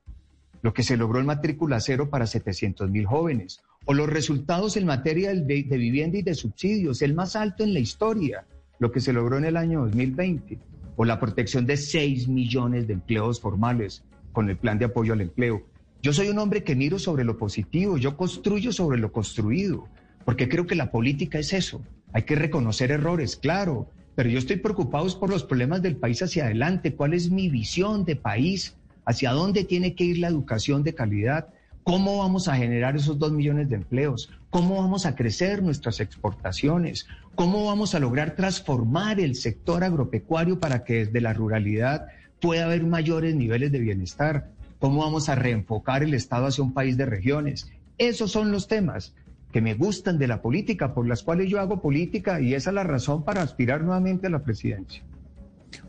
Lo 0.63 0.73
que 0.73 0.85
se 0.85 0.97
logró 0.97 1.19
en 1.19 1.27
matrícula 1.27 1.81
cero 1.81 2.11
para 2.11 2.29
700 2.29 2.91
mil 2.91 3.07
jóvenes. 3.07 3.61
O 3.85 3.93
los 3.93 4.09
resultados 4.09 4.77
en 4.77 4.87
materia 4.87 5.35
de, 5.35 5.65
de 5.65 5.77
vivienda 5.77 6.19
y 6.19 6.23
de 6.23 6.35
subsidios, 6.35 7.03
el 7.03 7.15
más 7.15 7.35
alto 7.35 7.65
en 7.65 7.75
la 7.75 7.81
historia, 7.81 8.47
lo 8.79 8.93
que 8.93 9.01
se 9.01 9.13
logró 9.13 9.37
en 9.37 9.47
el 9.47 9.57
año 9.57 9.81
2020. 9.81 10.61
O 10.95 11.05
la 11.05 11.19
protección 11.19 11.67
de 11.67 11.77
6 11.77 12.29
millones 12.29 12.87
de 12.87 12.93
empleos 12.93 13.41
formales 13.41 14.05
con 14.31 14.49
el 14.49 14.57
plan 14.57 14.79
de 14.79 14.85
apoyo 14.85 15.13
al 15.13 15.23
empleo. 15.23 15.65
Yo 16.03 16.13
soy 16.13 16.29
un 16.29 16.39
hombre 16.39 16.63
que 16.63 16.77
miro 16.77 16.99
sobre 16.99 17.25
lo 17.25 17.37
positivo, 17.37 17.99
yo 17.99 18.17
construyo 18.17 18.73
sobre 18.73 18.99
lo 18.99 19.13
construido, 19.13 19.89
porque 20.25 20.49
creo 20.49 20.67
que 20.67 20.75
la 20.75 20.91
política 20.91 21.39
es 21.39 21.53
eso. 21.53 21.83
Hay 22.13 22.23
que 22.23 22.37
reconocer 22.37 22.91
errores, 22.91 23.37
claro, 23.37 23.89
pero 24.15 24.29
yo 24.29 24.39
estoy 24.39 24.57
preocupado 24.57 25.07
por 25.19 25.31
los 25.31 25.45
problemas 25.45 25.83
del 25.83 25.97
país 25.97 26.23
hacia 26.23 26.45
adelante, 26.45 26.95
cuál 26.95 27.13
es 27.13 27.31
mi 27.31 27.49
visión 27.49 28.05
de 28.05 28.17
país, 28.17 28.77
hacia 29.05 29.33
dónde 29.33 29.65
tiene 29.65 29.95
que 29.95 30.05
ir 30.05 30.19
la 30.19 30.29
educación 30.29 30.83
de 30.83 30.95
calidad, 30.95 31.49
cómo 31.83 32.19
vamos 32.19 32.49
a 32.49 32.57
generar 32.57 32.97
esos 32.97 33.19
dos 33.19 33.33
millones 33.33 33.69
de 33.69 33.77
empleos, 33.77 34.31
cómo 34.51 34.81
vamos 34.81 35.07
a 35.07 35.15
crecer 35.15 35.63
nuestras 35.63 36.01
exportaciones, 36.01 37.07
cómo 37.35 37.67
vamos 37.67 37.95
a 37.95 38.01
lograr 38.01 38.35
transformar 38.35 39.21
el 39.21 39.35
sector 39.35 39.85
agropecuario 39.85 40.59
para 40.59 40.83
que 40.83 41.05
desde 41.05 41.21
la 41.21 41.33
ruralidad 41.33 42.07
pueda 42.41 42.65
haber 42.65 42.85
mayores 42.85 43.35
niveles 43.35 43.71
de 43.71 43.79
bienestar 43.79 44.51
cómo 44.79 45.03
vamos 45.03 45.29
a 45.29 45.35
reenfocar 45.35 46.03
el 46.03 46.15
Estado 46.15 46.47
hacia 46.47 46.65
un 46.65 46.75
país 46.75 46.97
de 46.97 47.07
regiones. 47.07 47.71
Esos 47.99 48.31
son 48.31 48.53
los 48.53 48.69
temas 48.69 49.15
que 49.53 49.61
me 49.61 49.75
gustan 49.75 50.19
de 50.19 50.29
la 50.29 50.43
política, 50.43 50.93
por 50.93 51.07
las 51.07 51.23
cuales 51.23 51.49
yo 51.49 51.61
hago 51.61 51.81
política 51.81 52.41
y 52.41 52.55
esa 52.55 52.71
es 52.71 52.75
la 52.75 52.85
razón 52.85 53.25
para 53.25 53.43
aspirar 53.43 53.83
nuevamente 53.83 54.27
a 54.27 54.31
la 54.31 54.43
presidencia. 54.43 55.03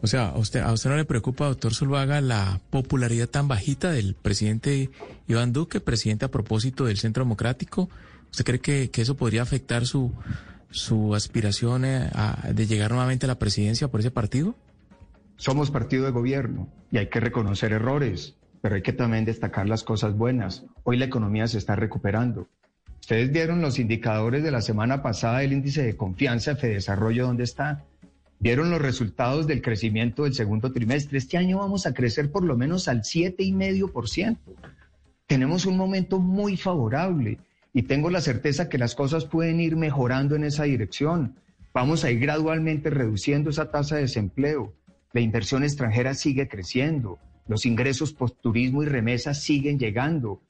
O 0.02 0.08
sea, 0.08 0.30
¿a 0.30 0.38
usted, 0.38 0.62
¿a 0.62 0.72
usted 0.72 0.90
no 0.90 0.96
le 0.96 1.06
preocupa, 1.06 1.46
doctor 1.46 1.74
Zuluaga, 1.74 2.22
la 2.22 2.62
popularidad 2.70 3.28
tan 3.28 3.48
bajita 3.48 3.92
del 3.92 4.16
presidente 4.16 4.90
Iván 5.28 5.54
Duque, 5.54 5.80
presidente 5.80 6.26
a 6.26 6.32
propósito 6.32 6.86
del 6.86 6.98
Centro 6.98 7.24
Democrático? 7.24 7.90
¿Usted 8.32 8.46
cree 8.46 8.60
que, 8.60 8.90
que 8.90 9.02
eso 9.02 9.16
podría 9.16 9.42
afectar 9.42 9.86
su, 9.86 10.14
su 10.70 11.16
aspiración 11.16 11.86
eh, 11.86 12.10
de 12.54 12.68
llegar 12.68 12.92
nuevamente 12.92 13.26
a 13.26 13.28
la 13.28 13.40
presidencia 13.40 13.88
por 13.88 14.00
ese 14.00 14.12
partido? 14.12 14.56
Somos 15.38 15.72
partido 15.72 16.06
de 16.06 16.12
gobierno 16.12 16.68
y 16.92 16.98
hay 16.98 17.10
que 17.10 17.20
reconocer 17.20 17.72
errores, 17.72 18.36
pero 18.62 18.76
hay 18.76 18.82
que 18.82 18.94
también 18.94 19.26
destacar 19.26 19.68
las 19.68 19.84
cosas 19.84 20.16
buenas. 20.16 20.66
Hoy 20.84 20.98
la 20.98 21.06
economía 21.06 21.48
se 21.48 21.58
está 21.58 21.76
recuperando. 21.76 22.48
Ustedes 23.00 23.32
vieron 23.32 23.62
los 23.62 23.80
indicadores 23.80 24.44
de 24.44 24.52
la 24.52 24.62
semana 24.62 25.02
pasada 25.02 25.40
del 25.40 25.54
índice 25.54 25.84
de 25.84 25.96
confianza 25.96 26.56
de 26.56 26.70
Desarrollo, 26.70 27.28
¿dónde 27.28 27.44
está? 27.44 27.86
Vieron 28.40 28.70
los 28.70 28.82
resultados 28.82 29.48
del 29.48 29.62
crecimiento 29.62 30.24
del 30.24 30.34
segundo 30.34 30.72
trimestre. 30.72 31.18
Este 31.18 31.38
año 31.38 31.60
vamos 31.60 31.86
a 31.86 31.94
crecer 31.94 32.32
por 32.32 32.44
lo 32.44 32.56
menos 32.56 32.88
al 32.88 33.02
7,5%. 33.02 34.38
Tenemos 35.26 35.66
un 35.66 35.78
momento 35.78 36.20
muy 36.20 36.56
favorable 36.56 37.40
y 37.74 37.84
tengo 37.84 38.10
la 38.10 38.22
certeza 38.22 38.70
que 38.70 38.78
las 38.78 38.96
cosas 38.96 39.26
pueden 39.26 39.60
ir 39.60 39.76
mejorando 39.76 40.36
en 40.36 40.44
esa 40.44 40.64
dirección. 40.64 41.36
Vamos 41.74 42.04
a 42.04 42.12
ir 42.12 42.20
gradualmente 42.20 42.90
reduciendo 42.90 43.50
esa 43.50 43.72
tasa 43.72 43.96
de 43.96 44.02
desempleo. 44.02 44.74
La 45.14 45.22
inversión 45.22 45.64
extranjera 45.64 46.14
sigue 46.14 46.48
creciendo. 46.48 47.20
Los 47.48 47.66
ingresos 47.66 48.14
post 48.14 48.36
turismo 48.42 48.84
y 48.84 48.86
remesas 48.86 49.42
siguen 49.42 49.80
llegando. 49.80 50.42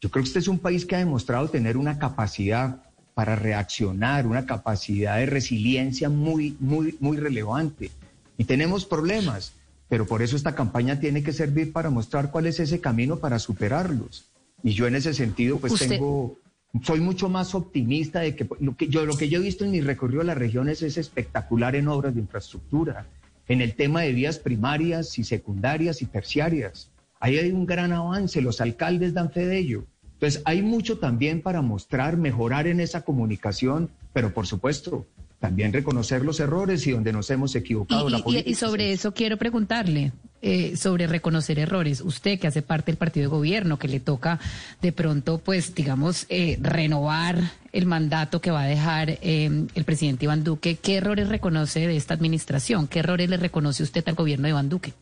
Yo 0.00 0.10
creo 0.10 0.22
que 0.22 0.28
este 0.28 0.38
es 0.38 0.48
un 0.48 0.58
país 0.58 0.84
que 0.84 0.96
ha 0.96 0.98
demostrado 0.98 1.48
tener 1.48 1.76
una 1.76 1.98
capacidad 1.98 2.82
para 3.14 3.36
reaccionar, 3.36 4.26
una 4.26 4.44
capacidad 4.44 5.18
de 5.18 5.26
resiliencia 5.26 6.08
muy, 6.08 6.56
muy, 6.60 6.96
muy 7.00 7.16
relevante. 7.16 7.90
Y 8.36 8.44
tenemos 8.44 8.84
problemas, 8.84 9.54
pero 9.88 10.06
por 10.06 10.22
eso 10.22 10.36
esta 10.36 10.54
campaña 10.54 10.98
tiene 10.98 11.22
que 11.22 11.32
servir 11.32 11.72
para 11.72 11.90
mostrar 11.90 12.30
cuál 12.30 12.46
es 12.46 12.58
ese 12.60 12.80
camino 12.80 13.18
para 13.18 13.38
superarlos. 13.38 14.26
Y 14.62 14.72
yo 14.72 14.86
en 14.86 14.96
ese 14.96 15.14
sentido, 15.14 15.58
pues 15.58 15.74
tengo, 15.74 16.38
soy 16.82 17.00
mucho 17.00 17.28
más 17.28 17.54
optimista 17.54 18.20
de 18.20 18.34
que 18.34 18.48
lo 18.60 18.76
que 18.76 18.88
yo, 18.88 19.06
lo 19.06 19.16
que 19.16 19.28
yo 19.28 19.38
he 19.38 19.42
visto 19.42 19.64
en 19.64 19.70
mi 19.70 19.80
recorrido 19.80 20.22
a 20.22 20.24
las 20.24 20.38
regiones 20.38 20.82
es 20.82 20.96
espectacular 20.96 21.76
en 21.76 21.88
obras 21.88 22.14
de 22.14 22.20
infraestructura, 22.20 23.06
en 23.48 23.60
el 23.60 23.74
tema 23.74 24.02
de 24.02 24.12
vías 24.12 24.38
primarias 24.38 25.18
y 25.18 25.24
secundarias 25.24 26.02
y 26.02 26.06
terciarias. 26.06 26.90
Ahí 27.20 27.38
hay 27.38 27.52
un 27.52 27.66
gran 27.66 27.92
avance, 27.92 28.40
los 28.40 28.60
alcaldes 28.60 29.14
dan 29.14 29.30
fe 29.30 29.46
de 29.46 29.58
ello. 29.58 29.84
Entonces, 30.14 30.42
hay 30.44 30.62
mucho 30.62 30.98
también 30.98 31.42
para 31.42 31.60
mostrar, 31.60 32.16
mejorar 32.16 32.66
en 32.66 32.80
esa 32.80 33.02
comunicación, 33.02 33.90
pero 34.12 34.32
por 34.32 34.46
supuesto, 34.46 35.06
también 35.40 35.72
reconocer 35.72 36.24
los 36.24 36.40
errores 36.40 36.86
y 36.86 36.92
donde 36.92 37.12
nos 37.12 37.28
hemos 37.30 37.54
equivocado. 37.54 38.08
Y, 38.28 38.54
sobre 38.54 38.92
eso 38.92 39.12
quiero 39.12 39.36
preguntarle, 39.36 40.12
eh, 40.46 40.76
sobre 40.76 41.06
reconocer 41.06 41.58
errores. 41.58 42.00
Usted 42.00 42.38
que 42.38 42.46
hace 42.46 42.62
parte 42.62 42.92
del 42.92 42.98
partido 42.98 43.30
de 43.30 43.36
gobierno, 43.36 43.78
que 43.78 43.88
le 43.88 43.98
toca 43.98 44.38
de 44.82 44.92
pronto, 44.92 45.38
pues, 45.38 45.74
digamos, 45.74 46.26
eh, 46.28 46.58
renovar 46.60 47.38
el 47.72 47.86
mandato 47.86 48.40
que 48.40 48.50
va 48.50 48.62
a 48.62 48.66
dejar 48.66 49.10
eh, 49.22 49.66
el 49.74 49.84
presidente 49.84 50.26
Iván 50.26 50.44
Duque, 50.44 50.76
¿qué 50.76 50.96
errores 50.96 51.28
reconoce 51.28 51.86
de 51.86 51.96
esta 51.96 52.14
administración? 52.14 52.86
¿Qué 52.86 53.00
errores 53.00 53.28
le 53.30 53.38
reconoce 53.38 53.82
usted 53.82 54.04
al 54.06 54.14
gobierno 54.14 54.44
de 54.44 54.50
Iván 54.50 54.68
Duque? 54.68 54.92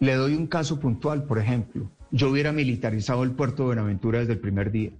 Le 0.00 0.14
doy 0.14 0.34
un 0.34 0.48
caso 0.48 0.80
puntual, 0.80 1.24
por 1.24 1.38
ejemplo 1.38 1.88
yo 2.14 2.30
hubiera 2.30 2.52
militarizado 2.52 3.24
el 3.24 3.32
puerto 3.32 3.64
de 3.64 3.66
Buenaventura 3.66 4.20
desde 4.20 4.34
el 4.34 4.38
primer 4.38 4.70
día. 4.70 4.90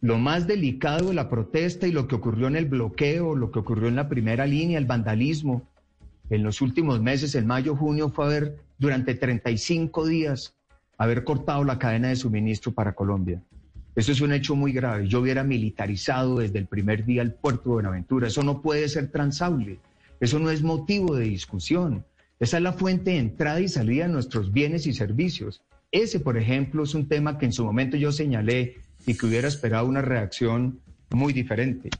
Lo 0.00 0.16
más 0.16 0.46
delicado 0.46 1.08
de 1.08 1.14
la 1.14 1.28
protesta 1.28 1.88
y 1.88 1.92
lo 1.92 2.06
que 2.06 2.14
ocurrió 2.14 2.46
en 2.46 2.54
el 2.54 2.66
bloqueo, 2.66 3.34
lo 3.34 3.50
que 3.50 3.58
ocurrió 3.58 3.88
en 3.88 3.96
la 3.96 4.08
primera 4.08 4.46
línea, 4.46 4.78
el 4.78 4.86
vandalismo, 4.86 5.68
en 6.30 6.44
los 6.44 6.60
últimos 6.62 7.02
meses, 7.02 7.34
en 7.34 7.48
mayo, 7.48 7.74
junio, 7.74 8.10
fue 8.10 8.26
haber 8.26 8.60
durante 8.80 9.14
35 9.14 10.06
días 10.06 10.56
haber 10.96 11.22
cortado 11.22 11.62
la 11.64 11.78
cadena 11.78 12.08
de 12.08 12.16
suministro 12.16 12.72
para 12.72 12.94
Colombia. 12.94 13.40
Eso 13.94 14.10
es 14.10 14.20
un 14.22 14.32
hecho 14.32 14.56
muy 14.56 14.72
grave. 14.72 15.06
Yo 15.06 15.20
hubiera 15.20 15.44
militarizado 15.44 16.38
desde 16.38 16.58
el 16.58 16.66
primer 16.66 17.04
día 17.04 17.22
el 17.22 17.34
puerto 17.34 17.64
de 17.64 17.74
Buenaventura. 17.74 18.28
Eso 18.28 18.42
no 18.42 18.62
puede 18.62 18.88
ser 18.88 19.10
transable. 19.10 19.78
Eso 20.18 20.38
no 20.38 20.50
es 20.50 20.62
motivo 20.62 21.14
de 21.14 21.26
discusión. 21.26 22.04
Esa 22.38 22.56
es 22.56 22.62
la 22.62 22.72
fuente 22.72 23.10
de 23.10 23.18
entrada 23.18 23.60
y 23.60 23.68
salida 23.68 24.06
de 24.06 24.12
nuestros 24.12 24.50
bienes 24.50 24.86
y 24.86 24.94
servicios. 24.94 25.62
Ese, 25.92 26.18
por 26.18 26.38
ejemplo, 26.38 26.84
es 26.84 26.94
un 26.94 27.06
tema 27.06 27.36
que 27.36 27.46
en 27.46 27.52
su 27.52 27.64
momento 27.64 27.98
yo 27.98 28.12
señalé 28.12 28.76
y 29.06 29.14
que 29.14 29.26
hubiera 29.26 29.48
esperado 29.48 29.86
una 29.86 30.00
reacción 30.00 30.80
muy 31.10 31.34
diferente. 31.34 31.90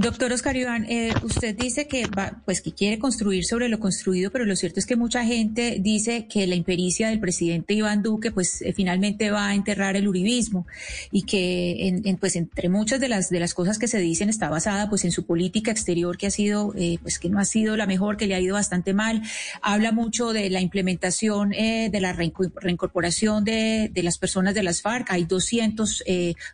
Doctor 0.00 0.32
Oscar 0.32 0.56
Iván, 0.56 0.86
eh, 0.88 1.12
usted 1.24 1.56
dice 1.56 1.88
que 1.88 2.06
va, 2.06 2.40
pues 2.44 2.60
que 2.60 2.72
quiere 2.72 2.98
construir 2.98 3.44
sobre 3.44 3.68
lo 3.68 3.80
construido, 3.80 4.30
pero 4.30 4.44
lo 4.44 4.54
cierto 4.54 4.78
es 4.78 4.86
que 4.86 4.96
mucha 4.96 5.24
gente 5.24 5.78
dice 5.80 6.26
que 6.28 6.46
la 6.46 6.54
impericia 6.54 7.08
del 7.08 7.18
presidente 7.18 7.74
Iván 7.74 8.02
Duque, 8.02 8.30
pues 8.30 8.62
eh, 8.62 8.72
finalmente 8.72 9.30
va 9.30 9.48
a 9.48 9.54
enterrar 9.54 9.96
el 9.96 10.06
uribismo 10.06 10.66
y 11.10 11.22
que, 11.22 11.88
en, 11.88 12.16
pues 12.18 12.36
entre 12.36 12.68
muchas 12.68 13.00
de 13.00 13.08
las 13.08 13.28
de 13.28 13.40
las 13.40 13.54
cosas 13.54 13.78
que 13.78 13.88
se 13.88 13.98
dicen 13.98 14.28
está 14.28 14.48
basada, 14.48 14.88
pues 14.88 15.04
en 15.04 15.10
su 15.10 15.26
política 15.26 15.70
exterior 15.70 16.16
que 16.16 16.28
ha 16.28 16.30
sido, 16.30 16.74
eh, 16.76 16.98
pues 17.02 17.18
que 17.18 17.28
no 17.28 17.40
ha 17.40 17.44
sido 17.44 17.76
la 17.76 17.86
mejor, 17.86 18.16
que 18.16 18.26
le 18.26 18.34
ha 18.34 18.40
ido 18.40 18.54
bastante 18.54 18.94
mal. 18.94 19.22
Habla 19.62 19.90
mucho 19.90 20.32
de 20.32 20.48
la 20.50 20.60
implementación 20.60 21.50
de 21.50 21.98
la 22.00 22.12
reincorporación 22.12 23.44
de, 23.44 23.90
de, 23.92 24.02
las 24.02 24.18
personas 24.18 24.54
de 24.54 24.62
las 24.62 24.80
FARC. 24.80 25.10
Hay 25.10 25.24
200, 25.24 26.04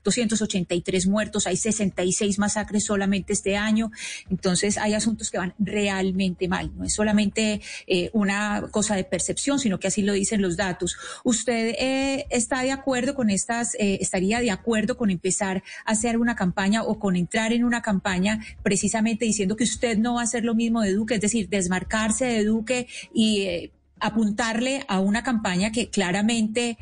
283 0.02 1.06
muertos, 1.06 1.46
hay 1.46 1.56
66 1.56 2.38
masacres 2.38 2.84
solamente 2.94 3.32
este 3.32 3.56
año. 3.56 3.90
Entonces 4.30 4.78
hay 4.78 4.94
asuntos 4.94 5.30
que 5.30 5.38
van 5.38 5.52
realmente 5.58 6.46
mal. 6.46 6.70
No 6.76 6.84
es 6.84 6.94
solamente 6.94 7.60
eh, 7.88 8.10
una 8.12 8.68
cosa 8.70 8.94
de 8.94 9.02
percepción, 9.02 9.58
sino 9.58 9.80
que 9.80 9.88
así 9.88 10.02
lo 10.02 10.12
dicen 10.12 10.40
los 10.40 10.56
datos. 10.56 10.96
¿Usted 11.24 11.74
eh, 11.78 12.26
está 12.30 12.62
de 12.62 12.70
acuerdo 12.70 13.16
con 13.16 13.30
estas, 13.30 13.74
eh, 13.74 13.98
estaría 14.00 14.38
de 14.40 14.52
acuerdo 14.52 14.96
con 14.96 15.10
empezar 15.10 15.64
a 15.84 15.92
hacer 15.92 16.18
una 16.18 16.36
campaña 16.36 16.84
o 16.84 17.00
con 17.00 17.16
entrar 17.16 17.52
en 17.52 17.64
una 17.64 17.82
campaña 17.82 18.40
precisamente 18.62 19.24
diciendo 19.24 19.56
que 19.56 19.64
usted 19.64 19.98
no 19.98 20.14
va 20.14 20.20
a 20.20 20.24
hacer 20.24 20.44
lo 20.44 20.54
mismo 20.54 20.80
de 20.82 20.92
Duque, 20.92 21.16
es 21.16 21.20
decir, 21.20 21.48
desmarcarse 21.48 22.26
de 22.26 22.44
Duque 22.44 22.86
y 23.12 23.72
apuntarle 24.00 24.84
a 24.88 25.00
una 25.00 25.22
campaña 25.22 25.72
que 25.72 25.90
claramente 25.90 26.78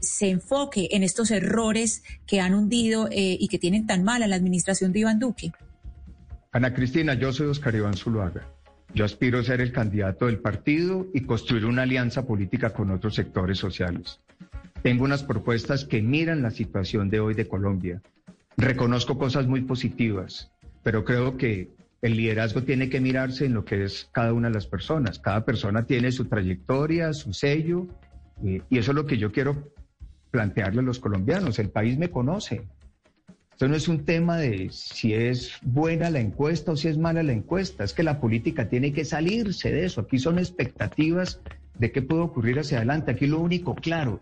se 0.00 0.30
enfoque 0.30 0.88
en 0.92 1.02
estos 1.02 1.30
errores 1.30 2.02
que 2.26 2.40
han 2.40 2.54
hundido 2.54 3.08
y 3.10 3.46
que 3.48 3.58
tienen 3.58 3.86
tan 3.86 4.04
mal 4.04 4.22
a 4.22 4.26
la 4.26 4.36
administración 4.36 4.92
de 4.92 5.00
Iván 5.00 5.18
Duque? 5.18 5.52
Ana 6.52 6.74
Cristina, 6.74 7.14
yo 7.14 7.32
soy 7.32 7.48
Oscar 7.48 7.74
Iván 7.74 7.96
Zuluaga. 7.96 8.48
Yo 8.94 9.04
aspiro 9.04 9.40
a 9.40 9.42
ser 9.42 9.60
el 9.60 9.72
candidato 9.72 10.26
del 10.26 10.38
partido 10.38 11.06
y 11.12 11.22
construir 11.22 11.66
una 11.66 11.82
alianza 11.82 12.24
política 12.26 12.70
con 12.70 12.90
otros 12.90 13.14
sectores 13.14 13.58
sociales. 13.58 14.20
Tengo 14.82 15.04
unas 15.04 15.22
propuestas 15.22 15.84
que 15.84 16.00
miran 16.00 16.42
la 16.42 16.50
situación 16.50 17.10
de 17.10 17.20
hoy 17.20 17.34
de 17.34 17.48
Colombia. 17.48 18.00
Reconozco 18.56 19.18
cosas 19.18 19.46
muy 19.46 19.62
positivas, 19.62 20.50
pero 20.82 21.04
creo 21.04 21.36
que 21.36 21.70
el 22.06 22.16
liderazgo 22.16 22.62
tiene 22.62 22.88
que 22.88 23.00
mirarse 23.00 23.46
en 23.46 23.54
lo 23.54 23.64
que 23.64 23.82
es 23.84 24.08
cada 24.12 24.32
una 24.32 24.48
de 24.48 24.54
las 24.54 24.66
personas. 24.66 25.18
Cada 25.18 25.44
persona 25.44 25.86
tiene 25.86 26.12
su 26.12 26.26
trayectoria, 26.26 27.12
su 27.12 27.32
sello, 27.32 27.88
eh, 28.44 28.62
y 28.70 28.78
eso 28.78 28.92
es 28.92 28.94
lo 28.94 29.06
que 29.06 29.18
yo 29.18 29.32
quiero 29.32 29.72
plantearle 30.30 30.80
a 30.80 30.84
los 30.84 31.00
colombianos. 31.00 31.58
El 31.58 31.70
país 31.70 31.98
me 31.98 32.10
conoce, 32.10 32.62
esto 33.50 33.68
no 33.68 33.74
es 33.74 33.88
un 33.88 34.04
tema 34.04 34.36
de 34.36 34.68
si 34.70 35.14
es 35.14 35.52
buena 35.62 36.10
la 36.10 36.20
encuesta 36.20 36.72
o 36.72 36.76
si 36.76 36.88
es 36.88 36.98
mala 36.98 37.22
la 37.22 37.32
encuesta, 37.32 37.84
es 37.84 37.92
que 37.92 38.02
la 38.02 38.20
política 38.20 38.68
tiene 38.68 38.92
que 38.92 39.04
salirse 39.04 39.72
de 39.72 39.86
eso. 39.86 40.02
Aquí 40.02 40.18
son 40.18 40.38
expectativas 40.38 41.40
de 41.78 41.90
qué 41.90 42.02
puede 42.02 42.20
ocurrir 42.20 42.58
hacia 42.60 42.78
adelante. 42.78 43.10
Aquí 43.10 43.26
lo 43.26 43.40
único 43.40 43.74
claro 43.74 44.20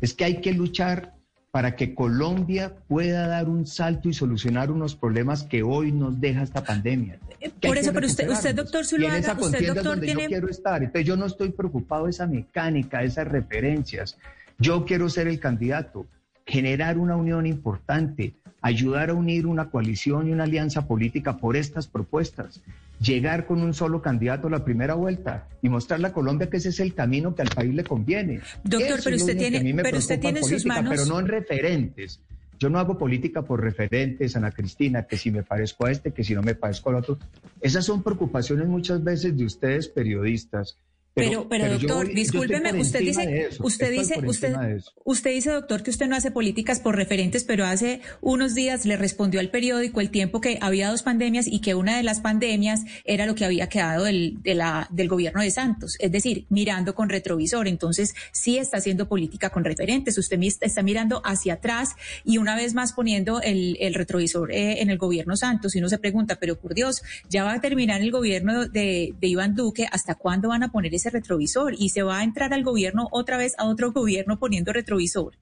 es 0.00 0.14
que 0.14 0.24
hay 0.24 0.40
que 0.40 0.52
luchar 0.52 1.14
para 1.52 1.76
que 1.76 1.94
Colombia 1.94 2.72
pueda 2.88 3.28
dar 3.28 3.50
un 3.50 3.66
salto 3.66 4.08
y 4.08 4.14
solucionar 4.14 4.70
unos 4.70 4.96
problemas 4.96 5.42
que 5.42 5.62
hoy 5.62 5.92
nos 5.92 6.18
deja 6.18 6.42
esta 6.42 6.64
pandemia. 6.64 7.18
Por 7.60 7.76
eso, 7.76 7.92
pero 7.92 8.06
usted, 8.06 8.26
usted 8.30 8.54
doctor 8.54 8.86
Zuluaga, 8.86 9.36
usted, 9.38 9.74
doctor, 9.74 10.00
tiene... 10.00 10.22
yo 10.22 10.28
quiero 10.28 10.48
estar. 10.48 10.82
Entonces, 10.82 11.06
yo 11.06 11.14
no 11.14 11.26
estoy 11.26 11.50
preocupado 11.50 12.06
de 12.06 12.12
esa 12.12 12.26
mecánica, 12.26 13.00
de 13.00 13.06
esas 13.08 13.28
referencias. 13.28 14.16
Yo 14.58 14.86
quiero 14.86 15.10
ser 15.10 15.28
el 15.28 15.38
candidato, 15.40 16.06
generar 16.46 16.96
una 16.96 17.16
unión 17.16 17.46
importante, 17.46 18.32
ayudar 18.62 19.10
a 19.10 19.14
unir 19.14 19.46
una 19.46 19.68
coalición 19.68 20.28
y 20.28 20.32
una 20.32 20.44
alianza 20.44 20.86
política 20.86 21.36
por 21.36 21.56
estas 21.56 21.88
propuestas, 21.88 22.62
llegar 23.00 23.44
con 23.44 23.60
un 23.60 23.74
solo 23.74 24.00
candidato 24.00 24.46
a 24.46 24.50
la 24.50 24.64
primera 24.64 24.94
vuelta 24.94 25.48
y 25.60 25.68
mostrarle 25.68 26.06
a 26.06 26.12
Colombia 26.12 26.48
que 26.48 26.56
ese 26.58 26.70
es 26.70 26.80
el 26.80 26.94
camino 26.94 27.34
que 27.34 27.42
al 27.42 27.48
país 27.48 27.74
le 27.74 27.84
conviene. 27.84 28.40
Doctor, 28.62 29.00
pero 29.02 29.16
usted 29.16 29.36
tiene, 29.36 29.74
pero 29.82 29.98
usted 29.98 30.20
tiene 30.20 30.42
sus 30.42 30.64
manos. 30.64 30.94
Pero 30.94 31.06
no 31.06 31.18
en 31.18 31.26
referentes. 31.26 32.20
Yo 32.58 32.70
no 32.70 32.78
hago 32.78 32.96
política 32.96 33.42
por 33.42 33.60
referentes, 33.60 34.36
Ana 34.36 34.52
Cristina, 34.52 35.02
que 35.02 35.16
si 35.16 35.32
me 35.32 35.42
parezco 35.42 35.86
a 35.86 35.90
este, 35.90 36.12
que 36.12 36.22
si 36.22 36.32
no 36.32 36.42
me 36.42 36.54
parezco 36.54 36.90
al 36.90 36.96
otro. 36.96 37.18
Esas 37.60 37.84
son 37.84 38.04
preocupaciones 38.04 38.68
muchas 38.68 39.02
veces 39.02 39.36
de 39.36 39.44
ustedes 39.44 39.88
periodistas 39.88 40.76
Pero, 41.14 41.46
pero, 41.48 41.68
doctor, 41.68 42.12
discúlpeme, 42.12 42.72
usted 42.80 43.00
dice, 43.00 43.50
usted 43.60 43.90
dice, 43.90 44.20
usted, 44.24 44.56
usted 45.04 45.30
dice, 45.30 45.50
doctor, 45.50 45.82
que 45.82 45.90
usted 45.90 46.08
no 46.08 46.16
hace 46.16 46.30
políticas 46.30 46.80
por 46.80 46.96
referentes, 46.96 47.44
pero 47.44 47.66
hace 47.66 48.00
unos 48.22 48.54
días 48.54 48.86
le 48.86 48.96
respondió 48.96 49.40
al 49.40 49.50
periódico 49.50 50.00
El 50.00 50.10
Tiempo 50.10 50.40
que 50.40 50.58
había 50.62 50.88
dos 50.88 51.02
pandemias 51.02 51.46
y 51.46 51.60
que 51.60 51.74
una 51.74 51.98
de 51.98 52.02
las 52.02 52.20
pandemias 52.20 52.80
era 53.04 53.26
lo 53.26 53.34
que 53.34 53.44
había 53.44 53.68
quedado 53.68 54.04
del, 54.04 54.42
de 54.42 54.54
la, 54.54 54.88
del 54.90 55.08
gobierno 55.08 55.42
de 55.42 55.50
Santos, 55.50 55.96
es 55.98 56.10
decir, 56.10 56.46
mirando 56.48 56.94
con 56.94 57.10
retrovisor. 57.10 57.68
Entonces, 57.68 58.14
sí 58.32 58.56
está 58.56 58.78
haciendo 58.78 59.06
política 59.06 59.50
con 59.50 59.64
referentes. 59.64 60.16
Usted 60.16 60.40
está 60.62 60.82
mirando 60.82 61.20
hacia 61.24 61.54
atrás 61.54 61.90
y 62.24 62.38
una 62.38 62.56
vez 62.56 62.72
más 62.72 62.94
poniendo 62.94 63.42
el, 63.42 63.76
el 63.80 63.94
retrovisor 63.94 64.50
eh, 64.50 64.80
en 64.80 64.88
el 64.88 64.96
gobierno 64.96 65.36
Santos. 65.36 65.76
Y 65.76 65.78
uno 65.78 65.90
se 65.90 65.98
pregunta, 65.98 66.36
pero 66.40 66.58
por 66.58 66.72
Dios, 66.72 67.02
ya 67.28 67.44
va 67.44 67.52
a 67.52 67.60
terminar 67.60 68.00
el 68.00 68.10
gobierno 68.10 68.66
de, 68.66 69.14
de 69.20 69.28
Iván 69.28 69.54
Duque, 69.54 69.86
¿hasta 69.90 70.14
cuándo 70.14 70.48
van 70.48 70.62
a 70.62 70.72
poner 70.72 70.94
ese 71.02 71.10
retrovisor 71.10 71.74
y 71.76 71.88
se 71.88 72.02
va 72.02 72.18
a 72.18 72.24
entrar 72.24 72.54
al 72.54 72.62
gobierno 72.62 73.08
otra 73.10 73.36
vez 73.36 73.54
a 73.58 73.66
otro 73.66 73.92
gobierno 73.92 74.38
poniendo 74.38 74.72
retrovisor. 74.72 75.34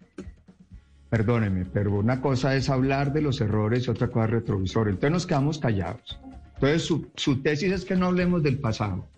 Perdóneme, 1.10 1.66
pero 1.66 1.98
una 1.98 2.20
cosa 2.20 2.54
es 2.54 2.70
hablar 2.70 3.12
de 3.12 3.20
los 3.20 3.40
errores 3.40 3.86
y 3.86 3.90
otra 3.90 4.08
cosa 4.08 4.26
es 4.26 4.30
retrovisor. 4.30 4.88
Entonces 4.88 5.10
nos 5.10 5.26
quedamos 5.26 5.58
callados. 5.58 6.18
Entonces 6.54 6.82
su, 6.82 7.10
su 7.16 7.42
tesis 7.42 7.72
es 7.72 7.84
que 7.84 7.96
no 7.96 8.06
hablemos 8.06 8.42
del 8.42 8.58
pasado. 8.58 9.08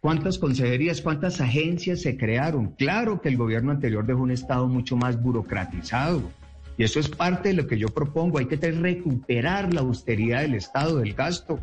¿Cuántas 0.00 0.38
consejerías, 0.38 1.02
cuántas 1.02 1.40
agencias 1.40 2.00
se 2.00 2.16
crearon? 2.16 2.68
Claro 2.72 3.20
que 3.20 3.28
el 3.28 3.36
gobierno 3.36 3.72
anterior 3.72 4.06
dejó 4.06 4.22
un 4.22 4.30
Estado 4.30 4.66
mucho 4.66 4.96
más 4.96 5.20
burocratizado. 5.20 6.22
Y 6.78 6.84
eso 6.84 6.98
es 7.00 7.08
parte 7.10 7.50
de 7.50 7.54
lo 7.54 7.66
que 7.66 7.76
yo 7.76 7.88
propongo. 7.88 8.38
Hay 8.38 8.46
que 8.46 8.56
recuperar 8.56 9.74
la 9.74 9.82
austeridad 9.82 10.40
del 10.40 10.54
Estado, 10.54 10.98
del 10.98 11.12
gasto. 11.12 11.60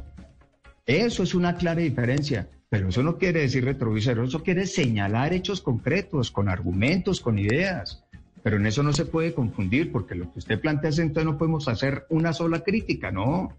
Eso 0.86 1.24
es 1.24 1.34
una 1.34 1.56
clara 1.56 1.82
diferencia. 1.82 2.48
Pero 2.70 2.90
eso 2.90 3.02
no 3.02 3.18
quiere 3.18 3.42
decir 3.42 3.64
retrovisor, 3.64 4.20
eso 4.20 4.44
quiere 4.44 4.66
señalar 4.66 5.34
hechos 5.34 5.62
concretos, 5.62 6.32
con 6.32 6.50
argumentos, 6.50 7.22
con 7.22 7.40
ideas. 7.40 8.04
Pero 8.44 8.58
en 8.58 8.66
eso 8.66 8.84
no 8.84 8.94
se 8.94 9.06
puede 9.06 9.34
confundir, 9.34 9.92
porque 9.92 10.16
lo 10.16 10.32
que 10.32 10.40
usted 10.40 10.60
plantea 10.60 10.90
es 10.90 11.00
entonces 11.00 11.32
no 11.32 11.38
podemos 11.38 11.68
hacer 11.68 12.06
una 12.10 12.34
sola 12.34 12.62
crítica, 12.62 13.12
no. 13.12 13.54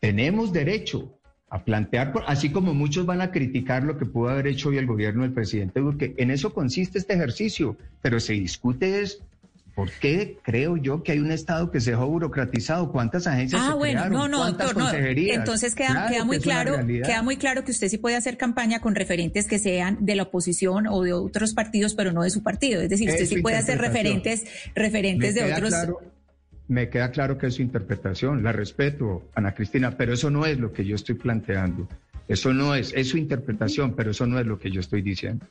Tenemos 0.00 0.52
derecho 0.52 1.12
a 1.50 1.64
plantear, 1.64 2.12
así 2.28 2.50
como 2.50 2.74
muchos 2.74 3.04
van 3.04 3.20
a 3.20 3.32
criticar 3.32 3.82
lo 3.82 3.98
que 3.98 4.06
pudo 4.06 4.28
haber 4.28 4.46
hecho 4.46 4.68
hoy 4.68 4.78
el 4.78 4.86
gobierno 4.86 5.22
del 5.22 5.32
presidente 5.32 5.80
Duque, 5.80 6.14
en 6.16 6.30
eso 6.30 6.54
consiste 6.54 6.98
este 6.98 7.14
ejercicio, 7.14 7.76
pero 8.00 8.20
se 8.20 8.34
discute 8.34 9.00
es 9.02 9.20
¿Por 9.80 9.90
qué 9.92 10.36
creo 10.42 10.76
yo 10.76 11.02
que 11.02 11.12
hay 11.12 11.20
un 11.20 11.32
Estado 11.32 11.70
que 11.70 11.80
se 11.80 11.92
dejó 11.92 12.06
burocratizado? 12.06 12.92
¿Cuántas 12.92 13.26
agencias 13.26 13.62
ah, 13.64 13.70
se 13.70 13.78
bueno, 13.78 14.00
crearon? 14.00 14.12
no, 14.12 14.28
no, 14.28 14.46
doctor, 14.46 14.76
no. 14.76 14.92
Entonces 14.92 15.74
queda, 15.74 16.06
queda 16.10 16.22
muy 16.26 16.38
claro, 16.38 16.86
queda 16.86 17.22
muy 17.22 17.38
claro 17.38 17.64
que 17.64 17.70
usted 17.70 17.88
sí 17.88 17.96
puede 17.96 18.14
hacer 18.14 18.36
campaña 18.36 18.80
con 18.82 18.94
referentes 18.94 19.46
que 19.46 19.58
sean 19.58 19.96
de 20.04 20.16
la 20.16 20.24
oposición 20.24 20.86
o 20.86 21.02
de 21.02 21.14
otros 21.14 21.54
partidos, 21.54 21.94
pero 21.94 22.12
no 22.12 22.24
de 22.24 22.28
su 22.28 22.42
partido. 22.42 22.82
Es 22.82 22.90
decir, 22.90 23.08
usted 23.08 23.24
sí 23.24 23.40
puede 23.40 23.56
hacer 23.56 23.78
referentes, 23.78 24.44
referentes 24.74 25.34
de 25.34 25.50
otros. 25.50 25.72
me 26.68 26.90
queda 26.90 27.10
claro 27.10 27.38
que 27.38 27.46
es 27.46 27.54
su 27.54 27.62
interpretación, 27.62 28.42
la 28.42 28.52
respeto, 28.52 29.30
Ana 29.34 29.54
Cristina, 29.54 29.96
pero 29.96 30.12
eso 30.12 30.28
no 30.28 30.44
es 30.44 30.58
lo 30.58 30.74
que 30.74 30.84
yo 30.84 30.94
estoy 30.94 31.14
planteando. 31.14 31.88
Eso 32.28 32.52
no 32.52 32.74
es, 32.74 32.92
es 32.94 33.08
su 33.08 33.16
interpretación, 33.16 33.94
pero 33.96 34.10
eso 34.10 34.26
no 34.26 34.38
es 34.38 34.44
lo 34.44 34.58
que 34.58 34.70
yo 34.70 34.80
estoy 34.80 35.00
diciendo. 35.00 35.46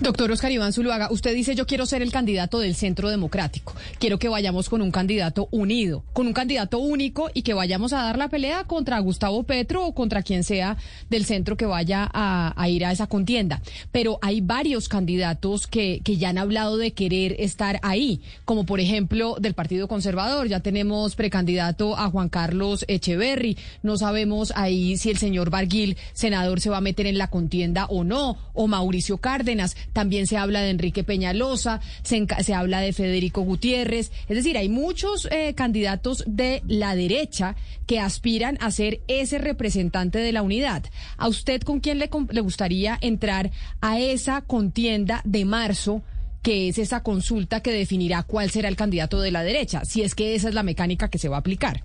Doctor 0.00 0.30
Oscar 0.32 0.50
Iván 0.50 0.72
Zuluaga, 0.72 1.10
usted 1.12 1.34
dice 1.34 1.54
yo 1.54 1.66
quiero 1.66 1.86
ser 1.86 2.02
el 2.02 2.10
candidato 2.10 2.58
del 2.58 2.74
Centro 2.74 3.08
Democrático. 3.08 3.74
Quiero 3.98 4.18
que 4.18 4.28
vayamos 4.28 4.68
con 4.68 4.82
un 4.82 4.90
candidato 4.90 5.48
unido, 5.50 6.04
con 6.12 6.26
un 6.26 6.32
candidato 6.32 6.78
único 6.78 7.30
y 7.32 7.42
que 7.42 7.54
vayamos 7.54 7.92
a 7.92 8.02
dar 8.02 8.18
la 8.18 8.28
pelea 8.28 8.64
contra 8.64 8.98
Gustavo 8.98 9.44
Petro 9.44 9.86
o 9.86 9.94
contra 9.94 10.22
quien 10.22 10.44
sea 10.44 10.76
del 11.10 11.24
centro 11.24 11.56
que 11.56 11.66
vaya 11.66 12.10
a, 12.12 12.68
ir 12.68 12.84
a 12.84 12.92
esa 12.92 13.06
contienda. 13.06 13.62
Pero 13.92 14.18
hay 14.22 14.40
varios 14.40 14.88
candidatos 14.88 15.66
que, 15.66 16.00
que 16.02 16.16
ya 16.16 16.30
han 16.30 16.38
hablado 16.38 16.76
de 16.76 16.92
querer 16.92 17.36
estar 17.38 17.78
ahí, 17.82 18.20
como 18.44 18.64
por 18.64 18.80
ejemplo 18.80 19.36
del 19.40 19.54
Partido 19.54 19.88
Conservador. 19.88 20.48
Ya 20.48 20.60
tenemos 20.60 21.14
precandidato 21.14 21.96
a 21.96 22.10
Juan 22.10 22.28
Carlos 22.28 22.84
Echeverry. 22.88 23.56
No 23.82 23.96
sabemos 23.96 24.52
ahí 24.56 24.96
si 24.96 25.10
el 25.10 25.18
señor 25.18 25.50
Barguil, 25.50 25.96
senador, 26.12 26.60
se 26.60 26.70
va 26.70 26.78
a 26.78 26.80
meter 26.80 27.06
en 27.06 27.18
la 27.18 27.28
contienda 27.28 27.86
o 27.86 28.04
no, 28.04 28.38
o 28.54 28.66
Mauricio 28.66 29.18
Cárdenas 29.18 29.51
también 29.92 30.26
se 30.26 30.36
habla 30.36 30.60
de 30.60 30.70
Enrique 30.70 31.04
Peñalosa, 31.04 31.80
se, 32.02 32.26
se 32.42 32.54
habla 32.54 32.80
de 32.80 32.92
Federico 32.92 33.42
Gutiérrez, 33.42 34.12
es 34.28 34.36
decir, 34.36 34.56
hay 34.56 34.68
muchos 34.68 35.28
eh, 35.30 35.54
candidatos 35.54 36.24
de 36.26 36.62
la 36.66 36.94
derecha 36.94 37.56
que 37.86 38.00
aspiran 38.00 38.58
a 38.60 38.70
ser 38.70 39.00
ese 39.08 39.38
representante 39.38 40.18
de 40.18 40.32
la 40.32 40.42
unidad. 40.42 40.84
¿A 41.16 41.28
usted 41.28 41.62
con 41.62 41.80
quién 41.80 41.98
le, 41.98 42.10
le 42.30 42.40
gustaría 42.40 42.98
entrar 43.00 43.50
a 43.80 43.98
esa 43.98 44.42
contienda 44.42 45.22
de 45.24 45.44
marzo? 45.44 46.02
que 46.42 46.68
es 46.68 46.78
esa 46.78 47.04
consulta 47.04 47.60
que 47.60 47.70
definirá 47.70 48.24
cuál 48.24 48.50
será 48.50 48.68
el 48.68 48.74
candidato 48.74 49.20
de 49.20 49.30
la 49.30 49.44
derecha, 49.44 49.84
si 49.84 50.02
es 50.02 50.16
que 50.16 50.34
esa 50.34 50.48
es 50.48 50.54
la 50.54 50.64
mecánica 50.64 51.08
que 51.08 51.18
se 51.18 51.28
va 51.28 51.36
a 51.36 51.38
aplicar. 51.38 51.84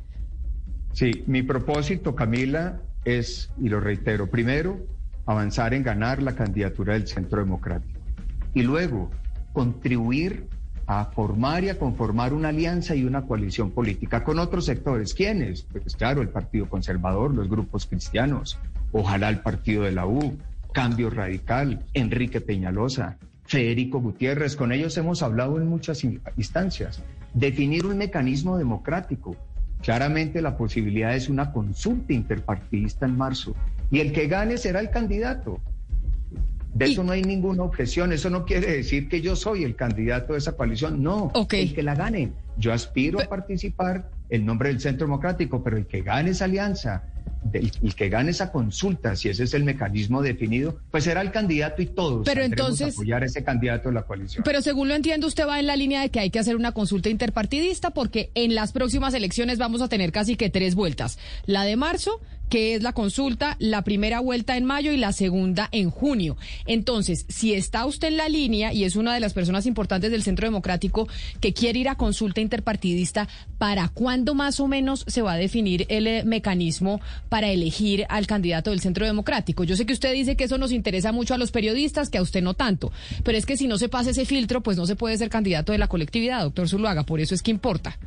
Sí, 0.94 1.24
mi 1.28 1.44
propósito, 1.44 2.16
Camila, 2.16 2.82
es, 3.06 3.52
y 3.62 3.70
lo 3.70 3.80
reitero, 3.80 4.32
primero, 4.32 4.84
avanzar 5.28 5.74
en 5.74 5.84
ganar 5.84 6.24
la 6.24 6.34
candidatura 6.34 6.94
del 6.94 7.08
Centro 7.08 7.40
Democrático. 7.40 8.00
Y 8.54 8.64
luego, 8.64 9.12
contribuir 9.54 10.48
a 10.88 11.04
formar 11.06 11.66
y 11.66 11.70
a 11.70 11.78
conformar 11.78 12.34
una 12.34 12.48
alianza 12.48 12.96
y 12.96 13.04
una 13.04 13.24
coalición 13.24 13.72
política 13.72 14.24
con 14.24 14.40
otros 14.40 14.66
sectores. 14.66 15.14
¿Quiénes? 15.14 15.64
Pues 15.64 15.96
claro, 15.98 16.22
el 16.22 16.30
Partido 16.30 16.70
Conservador, 16.70 17.34
los 17.34 17.50
grupos 17.50 17.86
cristianos, 17.86 18.58
ojalá 18.94 19.28
el 19.30 19.40
Partido 19.40 19.84
de 19.84 19.92
la 19.92 20.08
U, 20.08 20.38
Cambio 20.72 21.10
Radical, 21.10 21.84
Enrique 21.94 22.40
Peñalosa, 22.40 23.18
Federico 23.44 24.00
Gutiérrez. 24.00 24.56
Con 24.56 24.72
ellos 24.72 24.98
hemos 24.98 25.22
hablado 25.24 25.58
en 25.58 25.68
muchas 25.68 26.06
instancias. 26.38 27.04
Definir 27.34 27.86
un 27.86 27.98
mecanismo 27.98 28.58
democrático. 28.58 29.36
Claramente 29.82 30.42
la 30.42 30.56
posibilidad 30.56 31.14
es 31.16 31.28
una 31.28 31.52
consulta 31.52 32.14
interpartidista 32.14 33.06
en 33.06 33.18
marzo 33.18 33.56
y 33.92 34.00
el 34.00 34.12
que 34.12 34.28
gane 34.28 34.58
será 34.58 34.80
el 34.80 34.90
candidato. 34.90 35.60
De 36.74 36.86
eso 36.86 37.04
no 37.04 37.12
hay 37.12 37.24
ninguna 37.24 37.64
objeción. 37.64 38.14
Eso 38.14 38.30
no 38.30 38.46
quiere 38.46 38.68
decir 38.68 39.10
que 39.10 39.22
yo 39.22 39.36
soy 39.36 39.64
el 39.64 39.76
candidato 39.76 40.34
de 40.34 40.40
esa 40.40 40.52
coalición. 40.52 41.02
No, 41.02 41.32
el 41.52 41.74
que 41.74 41.82
la 41.82 41.96
gane. 41.96 42.34
Yo 42.58 42.72
aspiro 42.72 43.20
a 43.20 43.26
participar 43.26 44.10
en 44.30 44.46
nombre 44.46 44.70
del 44.70 44.80
Centro 44.80 45.08
Democrático, 45.08 45.64
pero 45.64 45.78
el 45.78 45.88
que 45.88 46.02
gane 46.02 46.32
esa 46.32 46.46
alianza, 46.46 47.04
el, 47.54 47.72
que 47.96 48.10
gane 48.10 48.32
esa 48.32 48.52
consulta, 48.52 49.16
si 49.16 49.30
ese 49.30 49.44
es 49.44 49.54
el 49.54 49.64
mecanismo 49.64 50.22
definido, 50.22 50.80
pues 50.92 51.06
será 51.06 51.22
el 51.22 51.32
candidato 51.32 51.82
y 51.82 51.86
todos 51.86 52.26
pero 52.26 52.44
entonces 52.44 52.94
apoyar 52.94 53.24
a 53.24 53.26
ese 53.26 53.44
candidato 53.44 53.90
de 53.90 53.96
la 53.96 54.04
coalición. 54.04 54.44
Pero 54.44 54.62
según 54.62 54.90
lo 54.90 54.96
entiendo, 54.96 55.28
usted 55.28 55.48
va 55.48 55.60
en 55.60 55.68
la 55.68 55.76
línea 55.76 56.02
de 56.02 56.10
que 56.10 56.20
hay 56.20 56.30
que 56.30 56.40
hacer 56.40 56.56
una 56.56 56.74
consulta 56.74 57.10
interpartidista 57.10 57.92
porque 57.92 58.32
en 58.36 58.54
las 58.54 58.72
próximas 58.72 59.14
elecciones 59.14 59.58
vamos 59.58 59.82
a 59.82 59.88
tener 59.88 60.12
casi 60.12 60.36
que 60.36 60.50
tres 60.50 60.76
vueltas. 60.76 61.18
La 61.46 61.64
de 61.64 61.76
marzo, 61.76 62.22
que 62.50 62.76
es 62.76 62.84
la 62.84 62.94
consulta, 62.94 63.56
la 63.60 63.84
primera 63.84 64.20
vuelta 64.20 64.58
en 64.58 64.66
mayo 64.66 64.92
y 64.92 64.98
la 64.98 65.14
segunda 65.14 65.70
en 65.72 65.90
junio. 65.90 66.38
Entonces, 66.66 67.26
si 67.30 67.54
está 67.54 67.86
usted 67.86 68.10
en 68.10 68.18
la 68.18 68.30
línea 68.30 68.74
y 68.74 68.84
es 68.84 68.96
una 68.96 69.14
de 69.14 69.20
las 69.20 69.34
personas 69.34 69.66
importantes 69.66 70.12
del 70.12 70.24
Centro 70.24 70.48
Democrático 70.48 71.08
que 71.42 71.54
quiere 71.54 71.80
ir 71.80 71.90
a 71.90 71.96
consulta 71.96 72.42
interpartidista, 72.42 73.28
¿para 73.58 73.90
cuándo 73.90 74.34
más 74.34 74.60
o 74.60 74.68
menos 74.68 75.04
se 75.08 75.22
va 75.22 75.34
a 75.34 75.38
definir 75.38 75.86
el 75.90 76.08
eh, 76.08 76.24
mecanismo 76.26 77.02
para 77.30 77.50
elegir 77.50 78.06
al 78.10 78.28
candidato 78.28 78.72
del 78.72 78.80
Centro 78.80 79.06
Democrático? 79.06 79.64
Yo 79.64 79.76
sé 79.76 79.86
que 79.86 79.94
usted 79.94 80.14
dice 80.14 80.36
que 80.36 80.46
eso 80.46 80.58
nos 80.58 80.72
interesa 80.72 81.12
mucho 81.12 81.34
a 81.34 81.38
los 81.38 81.52
periodistas, 81.52 82.10
que 82.10 82.18
a 82.18 82.22
usted 82.22 82.42
no 82.42 82.54
tanto, 82.54 82.92
pero 83.24 83.38
es 83.38 83.46
que 83.46 83.58
si 83.58 83.68
no 83.68 83.78
se 83.78 83.90
pasa 83.90 84.12
ese 84.12 84.26
filtro, 84.26 84.62
pues 84.62 84.78
no 84.78 84.86
se 84.86 84.96
puede 84.96 85.18
ser 85.18 85.30
candidato 85.30 85.72
de 85.72 85.78
la 85.78 85.88
colectividad, 85.88 86.44
doctor 86.44 86.70
Zuluaga, 86.70 87.04
por 87.04 87.20
eso 87.20 87.36
es 87.36 87.42
que 87.42 87.52
importa. 87.52 87.98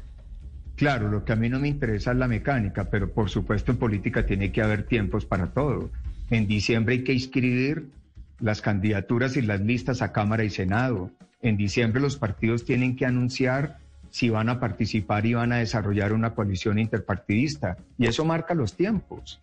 Claro, 0.81 1.11
lo 1.11 1.27
que 1.27 1.35
a 1.35 1.37
mí 1.37 1.51
no 1.51 1.61
me 1.61 1.69
interesa 1.69 2.13
es 2.13 2.17
la 2.17 2.27
mecánica, 2.27 2.89
pero 2.89 3.13
por 3.13 3.29
supuesto 3.29 3.71
en 3.71 3.77
política 3.77 4.25
tiene 4.25 4.51
que 4.51 4.63
haber 4.63 4.85
tiempos 4.85 5.27
para 5.27 5.49
todo. 5.49 5.91
En 6.31 6.47
diciembre 6.47 6.95
hay 6.95 7.05
que 7.05 7.13
inscribir 7.13 7.91
las 8.39 8.63
candidaturas 8.63 9.37
y 9.37 9.43
las 9.43 9.61
listas 9.61 10.01
a 10.01 10.11
Cámara 10.11 10.43
y 10.43 10.49
Senado. 10.49 11.11
En 11.43 11.59
diciembre 11.59 12.01
los 12.01 12.17
partidos 12.17 12.65
tienen 12.65 12.97
que 12.97 13.05
anunciar 13.05 13.77
si 14.09 14.31
van 14.31 14.49
a 14.49 14.59
participar 14.59 15.27
y 15.27 15.35
van 15.35 15.53
a 15.53 15.59
desarrollar 15.59 16.15
una 16.15 16.31
coalición 16.35 16.79
interpartidista. 16.79 17.77
Y 17.99 18.07
eso 18.07 18.25
marca 18.25 18.55
los 18.55 18.75
tiempos. 18.75 19.39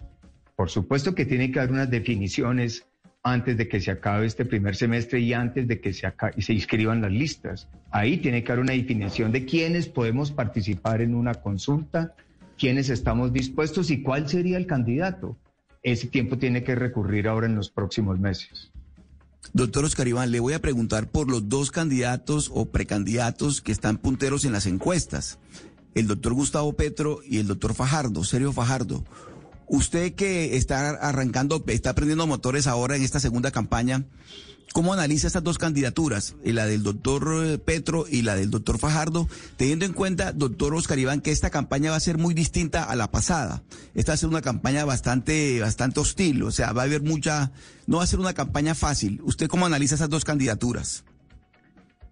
Por 0.56 0.71
supuesto 0.71 1.13
que 1.13 1.28
tiene 1.28 1.52
que 1.52 1.60
haber 1.60 1.71
unas 1.71 1.91
definiciones 1.91 2.87
antes 3.28 3.58
de 3.58 3.68
que 3.68 3.80
se 3.80 3.92
acabe 3.92 4.26
este 4.26 4.46
primer 4.46 4.76
semestre 4.76 5.20
y 5.20 5.34
antes 5.34 5.68
de 5.68 5.80
que 5.80 5.94
se, 5.94 6.12
se 6.40 6.54
inscriban 6.54 7.02
las 7.02 7.12
listas. 7.12 7.68
Ahí 7.92 8.18
tiene 8.18 8.44
que 8.44 8.52
haber 8.52 8.63
una 8.63 8.74
definición 8.74 9.32
de 9.32 9.46
quiénes 9.46 9.88
podemos 9.88 10.32
participar 10.32 11.02
en 11.02 11.16
una 11.16 11.36
consulta, 11.36 12.13
quiénes 12.58 12.90
estamos 12.90 13.34
dispuestos 13.34 13.92
y 13.92 14.02
cuál 14.02 14.28
sería 14.28 14.58
el 14.58 14.68
candidato. 14.68 15.38
Ese 15.84 16.08
tiempo 16.08 16.38
tiene 16.38 16.63
que 16.63 16.76
recurrir 16.76 17.28
ahora 17.28 17.48
en 17.48 17.56
los 17.56 17.70
próximos 17.70 18.20
meses. 18.20 18.72
Doctor 19.54 19.86
Oscar 19.86 20.08
Iván, 20.08 20.32
le 20.32 20.40
voy 20.40 20.54
a 20.54 20.62
preguntar 20.62 21.10
por 21.10 21.30
los 21.30 21.48
dos 21.48 21.72
candidatos 21.72 22.52
o 22.54 22.66
precandidatos 22.66 23.62
que 23.62 23.72
están 23.72 23.98
punteros 23.98 24.46
en 24.46 24.52
las 24.52 24.66
encuestas, 24.66 25.40
el 25.96 26.08
doctor 26.08 26.34
Gustavo 26.34 26.74
Petro 26.74 27.20
y 27.26 27.38
el 27.40 27.48
doctor 27.48 27.74
Fajardo, 27.74 28.24
Sergio 28.24 28.52
Fajardo. 28.52 29.04
Usted 29.67 30.13
que 30.13 30.56
está 30.56 30.91
arrancando, 30.91 31.63
está 31.67 31.89
aprendiendo 31.89 32.25
motores 32.25 32.67
ahora 32.67 32.95
en 32.95 33.03
esta 33.03 33.19
segunda 33.19 33.51
campaña, 33.51 34.06
¿cómo 34.71 34.93
analiza 34.93 35.27
estas 35.27 35.43
dos 35.43 35.58
candidaturas, 35.58 36.36
la 36.43 36.65
del 36.65 36.84
doctor 36.84 37.27
eh, 37.45 37.58
Petro 37.58 38.06
y 38.10 38.21
la 38.21 38.36
del 38.36 38.49
doctor 38.49 38.80
Fajardo, 38.80 39.27
teniendo 39.58 39.84
en 39.84 39.91
cuenta, 39.91 40.32
doctor 40.32 40.73
Oscar 40.73 40.99
Iván, 40.99 41.19
que 41.19 41.32
esta 41.32 41.49
campaña 41.49 41.91
va 41.91 41.97
a 41.97 42.01
ser 42.01 42.17
muy 42.17 42.34
distinta 42.34 42.86
a 42.86 42.95
la 42.95 43.12
pasada? 43.12 43.62
Esta 43.93 44.12
va 44.12 44.13
a 44.13 44.17
ser 44.17 44.30
una 44.30 44.41
campaña 44.41 44.86
bastante, 44.86 45.60
bastante 45.60 45.99
hostil, 45.99 46.43
o 46.43 46.51
sea, 46.51 46.71
va 46.71 46.84
a 46.84 46.86
haber 46.86 47.01
mucha, 47.01 47.51
no 47.88 47.97
va 47.97 48.03
a 48.03 48.08
ser 48.08 48.19
una 48.19 48.34
campaña 48.34 48.73
fácil. 48.73 49.19
¿Usted 49.23 49.47
cómo 49.47 49.65
analiza 49.65 49.95
esas 49.95 50.10
dos 50.10 50.23
candidaturas? 50.23 51.03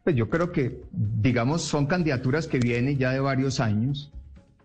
Pues 0.03 0.17
yo 0.17 0.29
creo 0.29 0.51
que, 0.51 0.83
digamos, 0.91 1.61
son 1.61 1.87
candidaturas 1.87 2.47
que 2.47 2.59
vienen 2.59 2.97
ya 2.97 3.11
de 3.11 3.21
varios 3.21 3.61
años, 3.61 4.11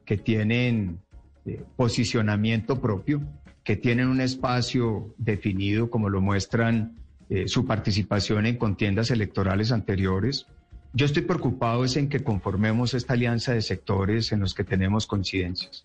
que 0.05 0.17
tienen 0.17 1.01
eh, 1.47 1.63
posicionamiento 1.77 2.81
propio, 2.81 3.23
que 3.65 3.77
tienen 3.77 4.09
un 4.09 4.21
espacio 4.21 5.15
definido, 5.19 5.91
como 5.91 6.09
lo 6.09 6.21
muestran 6.21 6.97
eh, 7.29 7.47
su 7.47 7.67
participación 7.67 8.47
en 8.47 8.57
contiendas 8.57 9.11
electorales 9.11 9.73
anteriores. 9.73 10.47
Yo 10.93 11.07
estoy 11.07 11.23
preocupado 11.23 11.85
es 11.85 11.97
en 11.97 12.09
que 12.09 12.25
conformemos 12.25 12.95
esta 12.95 13.13
alianza 13.15 13.53
de 13.53 13.63
sectores 13.63 14.33
en 14.33 14.41
los 14.41 14.55
que 14.55 14.65
tenemos 14.65 15.07
coincidencias 15.07 15.85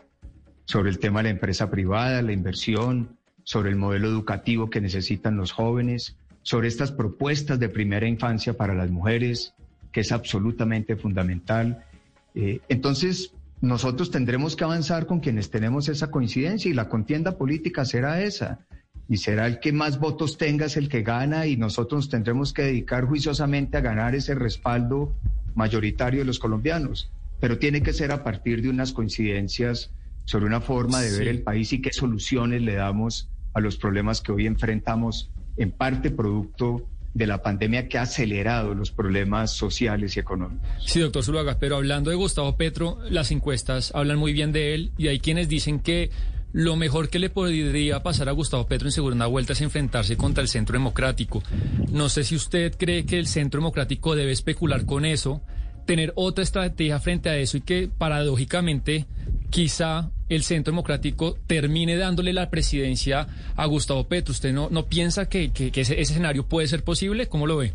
sobre 0.65 0.89
el 0.89 0.99
tema 0.99 1.19
de 1.19 1.25
la 1.25 1.29
empresa 1.29 1.69
privada, 1.69 2.21
la 2.21 2.31
inversión, 2.31 3.17
sobre 3.43 3.69
el 3.69 3.75
modelo 3.75 4.07
educativo 4.07 4.69
que 4.69 4.81
necesitan 4.81 5.37
los 5.37 5.51
jóvenes, 5.51 6.17
sobre 6.41 6.67
estas 6.67 6.91
propuestas 6.91 7.59
de 7.59 7.69
primera 7.69 8.07
infancia 8.07 8.57
para 8.57 8.73
las 8.73 8.89
mujeres, 8.89 9.53
que 9.91 10.01
es 10.01 10.11
absolutamente 10.11 10.95
fundamental. 10.95 11.85
Eh, 12.33 12.59
entonces, 12.67 13.31
nosotros 13.61 14.11
tendremos 14.11 14.55
que 14.55 14.63
avanzar 14.63 15.05
con 15.05 15.19
quienes 15.19 15.49
tenemos 15.49 15.89
esa 15.89 16.11
coincidencia 16.11 16.69
y 16.69 16.73
la 16.73 16.89
contienda 16.89 17.37
política 17.37 17.85
será 17.85 18.21
esa. 18.21 18.59
Y 19.07 19.17
será 19.17 19.45
el 19.47 19.59
que 19.59 19.71
más 19.71 19.99
votos 19.99 20.37
tenga 20.37 20.65
es 20.65 20.77
el 20.77 20.89
que 20.89 21.03
gana 21.03 21.45
y 21.45 21.57
nosotros 21.57 22.09
tendremos 22.09 22.53
que 22.53 22.63
dedicar 22.63 23.05
juiciosamente 23.05 23.77
a 23.77 23.81
ganar 23.81 24.15
ese 24.15 24.35
respaldo 24.35 25.13
mayoritario 25.53 26.19
de 26.19 26.25
los 26.25 26.39
colombianos. 26.39 27.11
Pero 27.39 27.59
tiene 27.59 27.83
que 27.83 27.93
ser 27.93 28.11
a 28.11 28.23
partir 28.23 28.61
de 28.61 28.69
unas 28.69 28.93
coincidencias 28.93 29.91
sobre 30.25 30.45
una 30.45 30.59
forma 30.59 31.01
de 31.01 31.17
ver 31.17 31.27
el 31.27 31.43
país 31.43 31.71
y 31.71 31.81
qué 31.81 31.93
soluciones 31.93 32.61
le 32.61 32.75
damos 32.75 33.29
a 33.53 33.61
los 33.61 33.77
problemas 33.77 34.21
que 34.21 34.31
hoy 34.31 34.47
enfrentamos, 34.47 35.31
en 35.57 35.71
parte 35.71 36.11
producto 36.11 36.89
de 37.15 37.27
la 37.27 37.41
pandemia 37.41 37.87
que 37.87 37.97
ha 37.97 38.03
acelerado 38.03 38.75
los 38.75 38.91
problemas 38.91 39.51
sociales 39.51 40.15
y 40.17 40.19
económicos. 40.19 40.67
Sí, 40.85 40.99
doctor 40.99 41.23
Zuluaga, 41.23 41.57
pero 41.59 41.77
hablando 41.77 42.09
de 42.09 42.17
Gustavo 42.17 42.57
Petro, 42.57 42.99
las 43.09 43.31
encuestas 43.31 43.91
hablan 43.95 44.19
muy 44.19 44.33
bien 44.33 44.51
de 44.51 44.75
él 44.75 44.91
y 44.97 45.07
hay 45.07 45.19
quienes 45.19 45.47
dicen 45.47 45.79
que 45.79 46.11
lo 46.51 46.75
mejor 46.75 47.09
que 47.09 47.19
le 47.19 47.29
podría 47.29 48.03
pasar 48.03 48.27
a 48.27 48.33
Gustavo 48.33 48.67
Petro 48.67 48.89
en 48.89 48.91
segunda 48.91 49.27
vuelta 49.27 49.53
es 49.53 49.61
enfrentarse 49.61 50.17
contra 50.17 50.41
el 50.41 50.49
Centro 50.49 50.73
Democrático. 50.73 51.41
No 51.89 52.09
sé 52.09 52.25
si 52.25 52.35
usted 52.35 52.75
cree 52.77 53.05
que 53.05 53.17
el 53.17 53.27
Centro 53.27 53.61
Democrático 53.61 54.13
debe 54.13 54.33
especular 54.33 54.85
con 54.85 55.05
eso, 55.05 55.41
tener 55.85 56.11
otra 56.15 56.43
estrategia 56.43 56.99
frente 56.99 57.29
a 57.29 57.37
eso 57.37 57.55
y 57.57 57.61
que 57.61 57.89
paradójicamente 57.97 59.05
quizá 59.49 60.11
el 60.29 60.43
Centro 60.43 60.71
Democrático 60.71 61.37
termine 61.47 61.97
dándole 61.97 62.33
la 62.33 62.49
presidencia 62.49 63.27
a 63.55 63.65
Gustavo 63.65 64.07
Petro. 64.07 64.31
¿Usted 64.31 64.53
no, 64.53 64.69
no 64.69 64.87
piensa 64.87 65.27
que, 65.27 65.51
ese, 65.75 66.01
escenario 66.01 66.47
puede 66.47 66.67
ser 66.67 66.83
posible? 66.83 67.27
¿Cómo 67.27 67.47
lo 67.47 67.57
ve? 67.57 67.73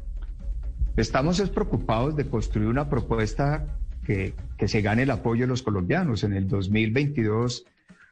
Estamos 0.97 1.41
preocupados 1.51 2.17
de 2.17 2.27
construir 2.27 2.69
una 2.69 2.89
propuesta 2.89 3.67
que, 4.05 4.35
que 4.59 4.69
se 4.69 4.83
gane 4.83 5.05
el 5.05 5.11
apoyo 5.11 5.43
de 5.43 5.49
los 5.49 5.63
colombianos. 5.63 6.25
En 6.25 6.33
el 6.33 6.49
2022 6.49 7.65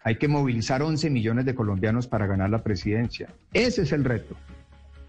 hay 0.04 0.16
que 0.16 0.28
movilizar 0.28 0.82
11 0.82 1.10
millones 1.10 1.44
de 1.44 1.54
colombianos 1.54 2.06
para 2.06 2.26
ganar 2.26 2.50
la 2.50 2.62
presidencia. 2.62 3.28
Ese 3.52 3.82
es 3.82 3.92
el 3.92 4.04
reto. 4.04 4.36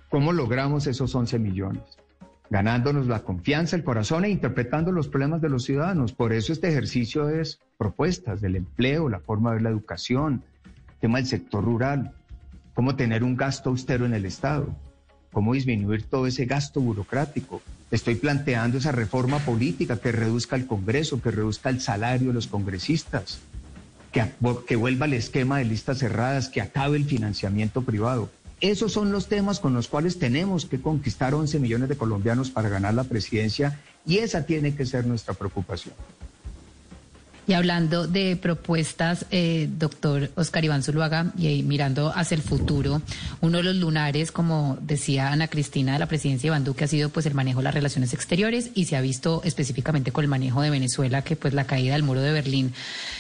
¿Cómo 0.10 0.34
logramos 0.34 0.88
esos 0.88 1.14
11 1.14 1.38
millones? 1.38 1.84
Ganándonos 2.50 3.08
la 3.08 3.20
confianza, 3.20 3.76
el 3.76 3.84
corazón 3.84 4.26
e 4.26 4.30
interpretando 4.30 4.92
los 4.92 5.08
problemas 5.08 5.42
de 5.42 5.50
los 5.50 5.64
ciudadanos. 5.64 6.14
Por 6.14 6.34
eso 6.34 6.52
este 6.52 6.70
ejercicio 6.70 7.30
es 7.30 7.60
propuestas 7.78 8.42
del 8.42 8.56
empleo, 8.56 9.10
la 9.10 9.20
forma 9.20 9.52
de 9.52 9.56
ver 9.56 9.64
la 9.64 9.70
educación, 9.70 10.44
tema 11.00 11.20
del 11.20 11.28
sector 11.28 11.64
rural, 11.64 12.14
cómo 12.74 12.96
tener 12.96 13.24
un 13.24 13.36
gasto 13.36 13.70
austero 13.70 14.06
en 14.06 14.14
el 14.14 14.26
Estado, 14.26 14.76
cómo 15.32 15.54
disminuir 15.54 16.04
todo 16.04 16.28
ese 16.28 16.46
gasto 16.46 16.82
burocrático. 16.82 17.62
Estoy 17.92 18.16
planteando 18.16 18.78
esa 18.78 18.92
reforma 18.92 19.40
política 19.40 19.98
que 19.98 20.12
reduzca 20.12 20.56
el 20.56 20.66
Congreso, 20.66 21.22
que 21.22 21.32
reduzca 21.32 21.70
el 21.70 21.82
salario 21.82 22.30
de 22.30 22.34
los 22.34 22.48
congresistas, 22.48 23.40
que, 24.12 24.24
que 24.68 24.76
vuelva 24.76 25.06
al 25.06 25.14
esquema 25.14 25.60
de 25.60 25.66
listas 25.66 26.00
cerradas, 26.00 26.50
que 26.50 26.62
acabe 26.62 26.98
el 26.98 27.06
financiamiento 27.06 27.84
privado. 27.84 28.30
Esos 28.62 28.92
son 28.92 29.12
los 29.12 29.28
temas 29.28 29.60
con 29.60 29.74
los 29.74 29.88
cuales 29.88 30.20
tenemos 30.20 30.66
que 30.66 30.82
conquistar 30.82 31.34
11 31.34 31.60
millones 31.60 31.88
de 31.88 31.98
colombianos 31.98 32.50
para 32.52 32.68
ganar 32.68 32.94
la 32.94 33.06
presidencia 33.06 33.80
y 34.06 34.18
esa 34.18 34.46
tiene 34.46 34.76
que 34.76 34.86
ser 34.86 35.06
nuestra 35.06 35.34
preocupación. 35.34 35.96
Y 37.50 37.54
hablando 37.54 38.06
de 38.06 38.36
propuestas, 38.36 39.26
eh, 39.32 39.68
doctor 39.80 40.30
Oscar 40.36 40.64
Iván 40.64 40.84
Zuluaga, 40.84 41.34
y 41.36 41.64
mirando 41.64 42.14
hacia 42.16 42.36
el 42.36 42.44
futuro, 42.44 43.02
uno 43.42 43.58
de 43.58 43.64
los 43.64 43.76
lunares, 43.76 44.32
como 44.32 44.78
decía 44.82 45.32
Ana 45.32 45.48
Cristina 45.48 45.94
de 45.94 45.98
la 45.98 46.06
presidencia 46.06 46.44
de 46.44 46.48
Iván 46.50 46.64
Duque, 46.64 46.84
ha 46.84 46.88
sido 46.88 47.10
pues 47.10 47.26
el 47.26 47.34
manejo 47.34 47.62
de 47.62 47.64
las 47.64 47.74
relaciones 47.74 48.14
exteriores 48.14 48.70
y 48.76 48.86
se 48.86 48.98
ha 48.98 49.02
visto 49.02 49.42
específicamente 49.44 50.12
con 50.12 50.24
el 50.24 50.30
manejo 50.30 50.62
de 50.62 50.70
Venezuela, 50.70 51.24
que 51.24 51.36
pues 51.36 51.56
la 51.56 51.64
caída 51.64 51.94
del 51.94 52.04
muro 52.04 52.22
de 52.22 52.32
Berlín 52.34 52.72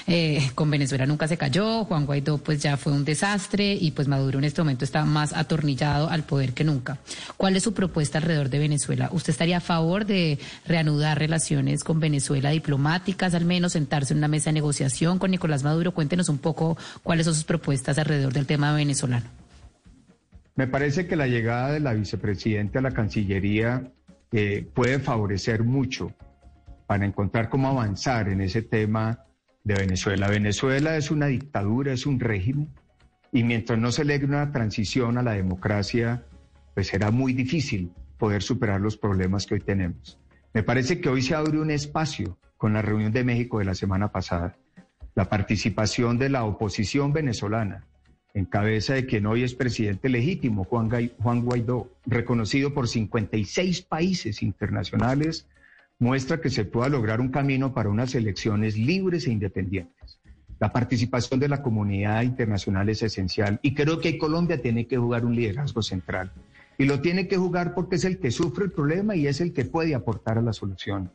eh, 0.05 0.51
con 0.53 0.69
Venezuela 0.69 1.07
nunca 1.07 1.27
se 1.27 1.37
cayó, 1.37 1.85
Juan 1.85 2.05
Guaidó 2.05 2.37
pues 2.37 2.61
ya 2.61 2.77
fue 2.77 2.93
un 2.93 3.05
desastre 3.05 3.73
y 3.73 3.89
pues 3.89 4.07
Maduro 4.07 4.37
en 4.37 4.45
este 4.45 4.61
momento 4.61 4.85
está 4.85 5.05
más 5.05 5.33
atornillado 5.33 6.07
al 6.07 6.21
poder 6.21 6.53
que 6.53 6.63
nunca. 6.63 6.99
¿Cuál 7.35 7.55
es 7.55 7.63
su 7.63 7.73
propuesta 7.73 8.19
alrededor 8.19 8.51
de 8.51 8.59
Venezuela? 8.59 9.09
¿Usted 9.11 9.31
estaría 9.31 9.57
a 9.57 9.61
favor 9.61 10.05
de 10.05 10.37
reanudar 10.67 11.17
relaciones 11.17 11.83
con 11.83 11.99
Venezuela 11.99 12.51
diplomáticas, 12.51 13.33
al 13.33 13.45
menos 13.45 13.71
sentarse 13.71 14.13
en 14.13 14.18
una 14.19 14.27
mesa 14.27 14.49
de 14.49 14.53
negociación 14.55 15.17
con 15.17 15.31
Nicolás 15.31 15.63
Maduro. 15.63 15.93
Cuéntenos 15.93 16.29
un 16.29 16.37
poco 16.37 16.77
cuáles 17.03 17.25
son 17.25 17.33
sus 17.33 17.43
propuestas 17.43 17.97
alrededor 17.97 18.33
del 18.33 18.45
tema 18.45 18.73
venezolano. 18.73 19.25
Me 20.55 20.67
parece 20.67 21.07
que 21.07 21.15
la 21.15 21.27
llegada 21.27 21.71
de 21.71 21.79
la 21.79 21.93
vicepresidenta 21.93 22.79
a 22.79 22.81
la 22.81 22.91
Cancillería 22.91 23.91
eh, 24.31 24.67
puede 24.73 24.99
favorecer 24.99 25.63
mucho 25.63 26.13
para 26.85 27.05
encontrar 27.05 27.49
cómo 27.49 27.69
avanzar 27.69 28.29
en 28.29 28.41
ese 28.41 28.61
tema 28.61 29.25
de 29.63 29.75
Venezuela. 29.75 30.27
Venezuela 30.27 30.97
es 30.97 31.11
una 31.11 31.27
dictadura, 31.27 31.93
es 31.93 32.05
un 32.05 32.19
régimen, 32.19 32.69
y 33.31 33.43
mientras 33.43 33.79
no 33.79 33.91
se 33.91 34.05
logre 34.05 34.25
una 34.25 34.51
transición 34.51 35.17
a 35.17 35.23
la 35.23 35.33
democracia, 35.33 36.23
pues 36.73 36.87
será 36.87 37.11
muy 37.11 37.33
difícil 37.33 37.91
poder 38.17 38.43
superar 38.43 38.81
los 38.81 38.97
problemas 38.97 39.45
que 39.45 39.55
hoy 39.55 39.61
tenemos. 39.61 40.19
Me 40.53 40.63
parece 40.63 40.99
que 40.99 41.09
hoy 41.09 41.21
se 41.21 41.35
abre 41.35 41.59
un 41.59 41.71
espacio 41.71 42.37
con 42.59 42.73
la 42.73 42.81
reunión 42.81 43.13
de 43.13 43.23
México 43.23 43.59
de 43.59 43.65
la 43.65 43.73
semana 43.73 44.11
pasada. 44.11 44.57
La 45.15 45.29
participación 45.29 46.19
de 46.19 46.27
la 46.27 46.43
oposición 46.43 47.13
venezolana, 47.13 47.85
en 48.33 48.43
cabeza 48.43 48.95
de 48.95 49.05
quien 49.05 49.25
hoy 49.27 49.43
es 49.43 49.55
presidente 49.55 50.09
legítimo, 50.09 50.65
Juan, 50.65 50.89
Guaidó, 51.41 51.89
reconocido 52.05 52.73
por 52.73 52.89
56 52.89 53.81
países 53.83 54.43
internacionales, 54.43 55.47
muestra 55.99 56.41
que 56.41 56.49
se 56.49 56.65
pueda 56.65 56.89
lograr 56.89 57.21
un 57.21 57.29
camino 57.29 57.73
para 57.73 57.87
unas 57.87 58.13
elecciones 58.13 58.77
libres 58.77 59.25
e 59.25 59.31
independientes. 59.31 60.19
La 60.59 60.73
participación 60.73 61.39
de 61.39 61.47
la 61.47 61.61
comunidad 61.61 62.23
internacional 62.23 62.89
es 62.89 63.01
esencial 63.03 63.61
y 63.63 63.73
creo 63.73 64.01
que 64.01 64.17
Colombia 64.17 64.61
tiene 64.61 64.85
que 64.85 64.97
jugar 64.97 65.23
un 65.23 65.33
liderazgo 65.33 65.81
central. 65.81 66.33
Y 66.77 66.83
lo 66.83 66.99
tiene 66.99 67.29
que 67.29 67.37
jugar 67.37 67.73
porque 67.73 67.95
es 67.95 68.03
el 68.03 68.19
que 68.19 68.31
sufre 68.31 68.65
el 68.65 68.71
problema 68.71 69.15
y 69.15 69.27
es 69.27 69.39
el 69.39 69.53
que 69.53 69.63
puede 69.63 69.95
aportar 69.95 70.37
a 70.37 70.41
la 70.41 70.51
solución. 70.51 71.09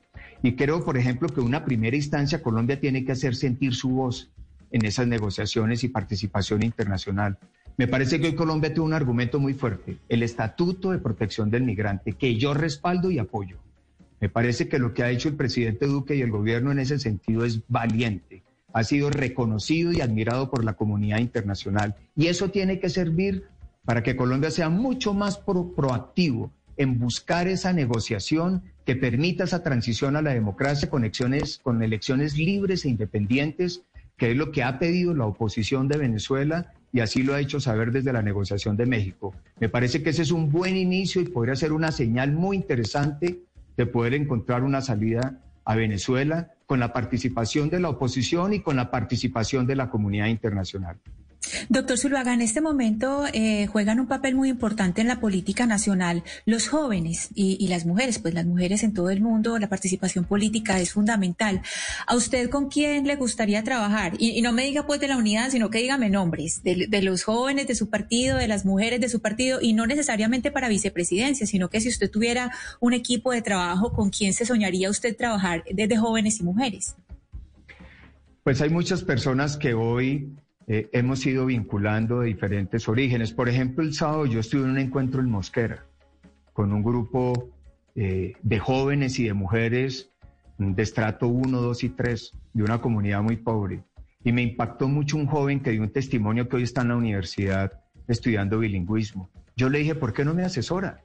Y 0.45 0.57
creo, 0.57 0.85
por 0.85 0.99
ejemplo, 0.99 1.31
que 1.31 1.41
una 1.41 1.65
primera 1.65 1.97
instancia 1.97 2.43
Colombia 2.43 2.79
tiene 2.79 3.03
que 3.03 3.13
hacer 3.13 3.35
sentir 3.35 3.75
su 3.75 3.89
voz 3.89 4.31
en 4.73 4.85
esas 4.85 5.07
negociaciones 5.07 5.85
y 5.85 5.89
participación 5.89 6.63
internacional. 6.63 7.39
Me 7.79 7.89
parece 7.89 8.21
que 8.21 8.27
hoy 8.27 8.35
Colombia 8.35 8.69
tiene 8.69 8.85
un 8.85 8.93
argumento 8.93 9.41
muy 9.41 9.55
fuerte, 9.55 9.97
el 10.07 10.23
Estatuto 10.23 10.91
de 10.91 10.99
Protección 10.99 11.49
del 11.49 11.63
Migrante, 11.63 12.13
que 12.13 12.37
yo 12.37 12.53
respaldo 12.53 13.11
y 13.11 13.19
apoyo. 13.19 13.57
Me 14.21 14.29
parece 14.29 14.69
que 14.69 14.79
lo 14.79 14.93
que 14.93 15.03
ha 15.03 15.11
hecho 15.11 15.31
el 15.31 15.37
presidente 15.37 15.87
Duque 15.87 16.15
y 16.15 16.21
el 16.21 16.31
gobierno 16.31 16.71
en 16.73 16.79
ese 16.79 16.99
sentido 16.99 17.47
es 17.47 17.63
valiente. 17.69 18.43
Ha 18.75 18.85
sido 18.85 19.09
reconocido 19.09 19.93
y 19.93 20.03
admirado 20.03 20.51
por 20.51 20.63
la 20.63 20.75
comunidad 20.75 21.21
internacional. 21.21 21.95
Y 22.17 22.27
eso 22.27 22.51
tiene 22.51 22.81
que 22.81 22.91
servir 22.91 23.45
para 23.87 24.03
que 24.03 24.15
Colombia 24.15 24.51
sea 24.51 24.69
mucho 24.69 25.15
más 25.15 25.39
proactivo 25.39 26.53
en 26.77 26.99
buscar 26.99 27.49
esa 27.49 27.73
negociación 27.73 28.63
que 28.85 28.97
permita 28.97 29.45
esa 29.45 29.63
transición 29.63 30.17
a 30.17 30.23
la 30.23 30.35
democracia 30.35 30.91
con 30.91 31.05
elecciones, 31.05 31.59
con 31.63 31.83
elecciones 31.83 32.37
libres 32.37 32.85
e 32.85 32.91
independientes, 32.91 33.83
que 34.17 34.31
es 34.31 34.37
lo 34.37 34.53
que 34.53 34.63
ha 34.63 34.79
pedido 34.79 35.15
la 35.15 35.27
oposición 35.27 35.89
de 35.89 35.99
Venezuela 35.99 36.73
y 36.93 37.01
así 37.01 37.23
lo 37.23 37.35
ha 37.35 37.41
hecho 37.41 37.59
saber 37.59 37.91
desde 37.91 38.13
la 38.13 38.23
negociación 38.23 38.77
de 38.77 38.87
México. 38.87 39.35
Me 39.59 39.69
parece 39.69 40.03
que 40.03 40.11
ese 40.11 40.23
es 40.23 40.31
un 40.31 40.51
buen 40.51 40.77
inicio 40.77 41.21
y 41.21 41.25
podría 41.25 41.57
ser 41.57 41.73
una 41.73 41.91
señal 41.91 42.33
muy 42.33 42.57
interesante 42.57 43.41
de 43.77 43.87
poder 43.87 44.15
encontrar 44.15 44.63
una 44.63 44.81
salida 44.81 45.41
a 45.65 45.75
Venezuela 45.75 46.53
con 46.67 46.79
la 46.79 46.93
participación 46.93 47.71
de 47.71 47.81
la 47.81 47.89
oposición 47.89 48.53
y 48.53 48.61
con 48.61 48.77
la 48.77 48.91
participación 48.91 49.67
de 49.67 49.77
la 49.77 49.91
comunidad 49.91 50.27
internacional. 50.27 50.99
Doctor 51.69 51.99
Zuluaga, 51.99 52.35
en 52.35 52.41
este 52.41 52.61
momento 52.61 53.25
eh, 53.33 53.67
juegan 53.67 54.01
un 54.01 54.07
papel 54.07 54.35
muy 54.35 54.49
importante 54.49 55.01
en 55.01 55.09
la 55.09 55.21
política 55.21 55.67
nacional 55.67 56.23
los 56.47 56.69
jóvenes 56.69 57.29
y, 57.35 57.67
las 57.69 57.87
mujeres, 57.87 58.19
pues 58.19 58.35
las 58.35 58.47
mujeres 58.47 58.83
en 58.83 58.93
todo 58.93 59.11
el 59.11 59.21
mundo, 59.21 59.59
la 59.59 59.69
participación 59.69 60.25
política 60.25 60.81
es 60.81 60.93
fundamental. 60.93 61.63
¿A 62.07 62.15
usted 62.15 62.51
con 62.51 62.69
quién 62.69 63.07
le 63.07 63.17
gustaría 63.17 63.65
trabajar? 63.65 64.13
Y, 64.19 64.43
no 64.43 64.53
me 64.53 64.65
diga 64.65 64.87
pues 64.87 65.01
de 65.01 65.09
la 65.09 65.17
unidad, 65.17 65.51
sino 65.51 65.71
que 65.71 65.79
dígame 65.79 66.11
nombres 66.11 66.63
de, 66.63 66.87
de, 66.89 67.03
los 67.03 67.25
jóvenes 67.25 67.67
de 67.67 67.75
su 67.75 67.89
partido, 67.89 68.37
de 68.37 68.49
las 68.49 68.65
mujeres 68.65 69.01
de 69.01 69.09
su 69.09 69.21
partido, 69.21 69.61
y 69.61 69.73
no 69.73 69.87
necesariamente 69.87 70.51
para 70.51 70.69
vicepresidencia, 70.69 71.47
sino 71.47 71.71
que 71.71 71.81
si 71.81 71.89
usted 71.89 72.11
tuviera 72.11 72.53
un 72.81 72.93
equipo 72.93 73.33
de 73.33 73.43
trabajo, 73.43 73.93
¿con 73.93 74.11
quién 74.11 74.35
se 74.35 74.45
soñaría 74.45 74.91
usted 74.91 75.17
trabajar 75.17 75.65
desde 75.71 75.97
jóvenes 75.97 76.41
y 76.41 76.43
mujeres? 76.43 76.95
Pues 78.43 78.61
hay 78.61 78.69
muchas 78.69 79.03
personas 79.03 79.57
que 79.57 79.73
hoy 79.73 80.29
eh, 80.67 80.89
hemos 80.93 81.25
ido 81.27 81.47
vinculando 81.47 82.21
de 82.21 82.29
diferentes 82.29 82.89
orígenes. 82.89 83.33
Por 83.33 83.49
ejemplo, 83.49 83.85
el 83.85 83.93
sábado 83.93 84.27
yo 84.27 84.41
estuve 84.41 84.63
en 84.63 84.71
un 84.71 84.79
encuentro 84.79 85.21
en 85.21 85.31
Mosquera 85.31 85.85
con 86.53 86.73
un 86.73 86.83
grupo 86.83 87.51
eh, 87.95 88.33
de 88.43 88.59
jóvenes 88.59 89.19
y 89.19 89.25
de 89.25 89.35
mujeres 89.35 90.11
de 90.57 90.83
estrato 90.83 91.27
1, 91.29 91.61
2 91.61 91.85
y 91.85 91.89
3 91.91 92.33
de 92.55 92.63
una 92.63 92.81
comunidad 92.81 93.23
muy 93.23 93.37
pobre. 93.37 93.83
Y 94.23 94.33
me 94.33 94.43
impactó 94.43 94.89
mucho 94.89 95.17
un 95.17 95.27
joven 95.27 95.61
que 95.61 95.73
dio 95.73 95.83
un 95.83 95.91
testimonio 95.91 96.49
que 96.49 96.57
hoy 96.57 96.63
está 96.63 96.83
en 96.83 96.89
la 96.89 96.97
universidad 96.97 97.73
estudiando 98.09 98.59
bilingüismo. 98.59 99.29
Yo 99.57 99.69
le 99.69 99.81
dije, 99.81 99.95
¿por 99.95 100.13
qué 100.13 100.25
no 100.25 100.33
me 100.33 100.45
asesora? 100.45 101.03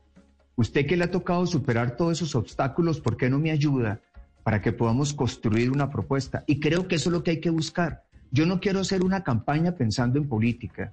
Usted 0.55 0.85
que 0.85 0.95
le 0.95 1.05
ha 1.05 1.11
tocado 1.11 1.45
superar 1.45 1.95
todos 1.95 2.13
esos 2.13 2.35
obstáculos, 2.35 3.01
¿por 3.01 3.17
qué 3.17 3.29
no 3.29 3.39
me 3.39 3.51
ayuda 3.51 4.01
para 4.43 4.61
que 4.61 4.71
podamos 4.71 5.13
construir 5.13 5.71
una 5.71 5.89
propuesta? 5.89 6.43
Y 6.47 6.59
creo 6.59 6.87
que 6.87 6.95
eso 6.95 7.09
es 7.09 7.13
lo 7.13 7.23
que 7.23 7.31
hay 7.31 7.39
que 7.39 7.49
buscar 7.49 8.03
yo 8.31 8.45
no 8.45 8.59
quiero 8.59 8.79
hacer 8.79 9.03
una 9.03 9.23
campaña 9.23 9.75
pensando 9.75 10.19
en 10.19 10.27
política, 10.27 10.91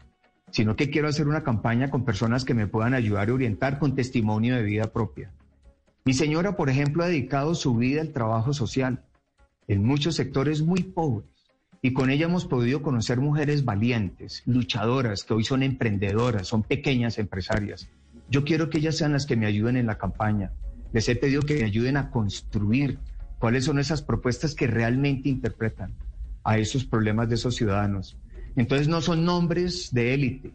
sino 0.51 0.77
que 0.77 0.91
quiero 0.91 1.09
hacer 1.09 1.29
una 1.29 1.43
campaña 1.43 1.91
con 1.91 2.05
personas 2.05 2.45
que 2.45 2.55
me 2.55 2.67
puedan 2.67 2.95
ayudar 2.95 3.29
a 3.29 3.35
orientar 3.35 3.79
con 3.79 3.95
testimonio 3.95 4.57
de 4.57 4.63
vida 4.63 4.93
propia. 4.93 5.31
Mi 6.05 6.15
señora, 6.15 6.57
por 6.57 6.71
ejemplo, 6.71 7.03
ha 7.03 7.09
dedicado 7.09 7.55
su 7.55 7.77
vida 7.77 8.01
al 8.01 8.13
trabajo 8.13 8.53
social 8.53 9.05
en 9.69 9.85
muchos 9.85 10.15
sectores 10.15 10.63
muy 10.63 10.83
pobres 10.83 11.29
y 11.83 11.93
con 11.93 12.11
ella 12.11 12.27
hemos 12.27 12.47
podido 12.47 12.81
conocer 12.81 13.21
mujeres 13.21 13.65
valientes, 13.65 14.43
luchadoras, 14.47 15.25
que 15.25 15.35
hoy 15.35 15.45
son 15.45 15.63
emprendedoras, 15.63 16.49
son 16.49 16.63
pequeñas 16.63 17.19
empresarias. 17.19 17.89
Yo 18.31 18.45
quiero 18.45 18.71
que 18.71 18.79
ellas 18.79 18.97
sean 18.97 19.13
las 19.13 19.27
que 19.27 19.37
me 19.37 19.47
ayuden 19.47 19.77
en 19.77 19.87
la 19.87 19.99
campaña. 19.99 20.53
Les 20.93 21.09
he 21.09 21.17
pedido 21.17 21.43
que 21.43 21.57
me 21.57 21.65
ayuden 21.65 21.97
a 21.97 22.11
construir 22.11 22.99
cuáles 23.39 23.65
son 23.65 23.79
esas 23.79 24.03
propuestas 24.03 24.55
que 24.55 24.67
realmente 24.67 25.29
interpretan 25.29 25.93
a 26.47 26.59
esos 26.59 26.85
problemas 26.85 27.29
de 27.29 27.35
esos 27.35 27.57
ciudadanos. 27.57 28.17
Entonces 28.55 28.87
no 28.87 29.03
son 29.03 29.25
nombres 29.25 29.93
de 29.93 30.15
élite, 30.15 30.53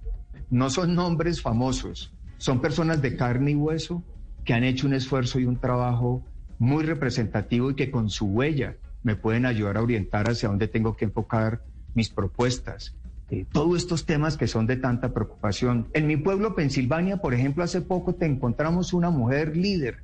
no 0.50 0.70
son 0.70 0.96
nombres 0.96 1.42
famosos, 1.42 2.14
son 2.38 2.62
personas 2.62 3.02
de 3.02 3.18
carne 3.18 3.52
y 3.52 3.56
hueso 3.56 4.02
que 4.46 4.54
han 4.54 4.64
hecho 4.64 4.88
un 4.88 4.94
esfuerzo 4.94 5.40
y 5.40 5.46
un 5.46 5.60
trabajo 5.60 6.24
muy 6.58 6.84
representativo 6.86 7.72
y 7.72 7.76
que 7.76 7.92
con 7.92 8.10
su 8.10 8.26
huella 8.26 8.78
me 9.04 9.16
pueden 9.16 9.46
ayudar 9.46 9.78
a 9.78 9.82
orientar 9.82 10.30
hacia 10.30 10.48
dónde 10.48 10.68
tengo 10.68 10.96
que 10.96 11.06
enfocar 11.06 11.62
mis 11.94 12.10
propuestas. 12.10 12.96
Eh, 13.30 13.46
todos 13.52 13.78
estos 13.78 14.06
temas 14.06 14.38
que 14.38 14.48
son 14.48 14.68
de 14.68 14.78
tanta 14.78 15.14
preocupación. 15.14 15.88
En 15.94 16.08
mi 16.08 16.18
pueblo, 16.18 16.56
Pensilvania, 16.56 17.18
por 17.18 17.34
ejemplo, 17.34 17.64
hace 17.64 17.82
poco 17.82 18.16
te 18.16 18.26
encontramos 18.26 18.94
una 18.94 19.10
mujer 19.10 19.58
líder 19.58 20.04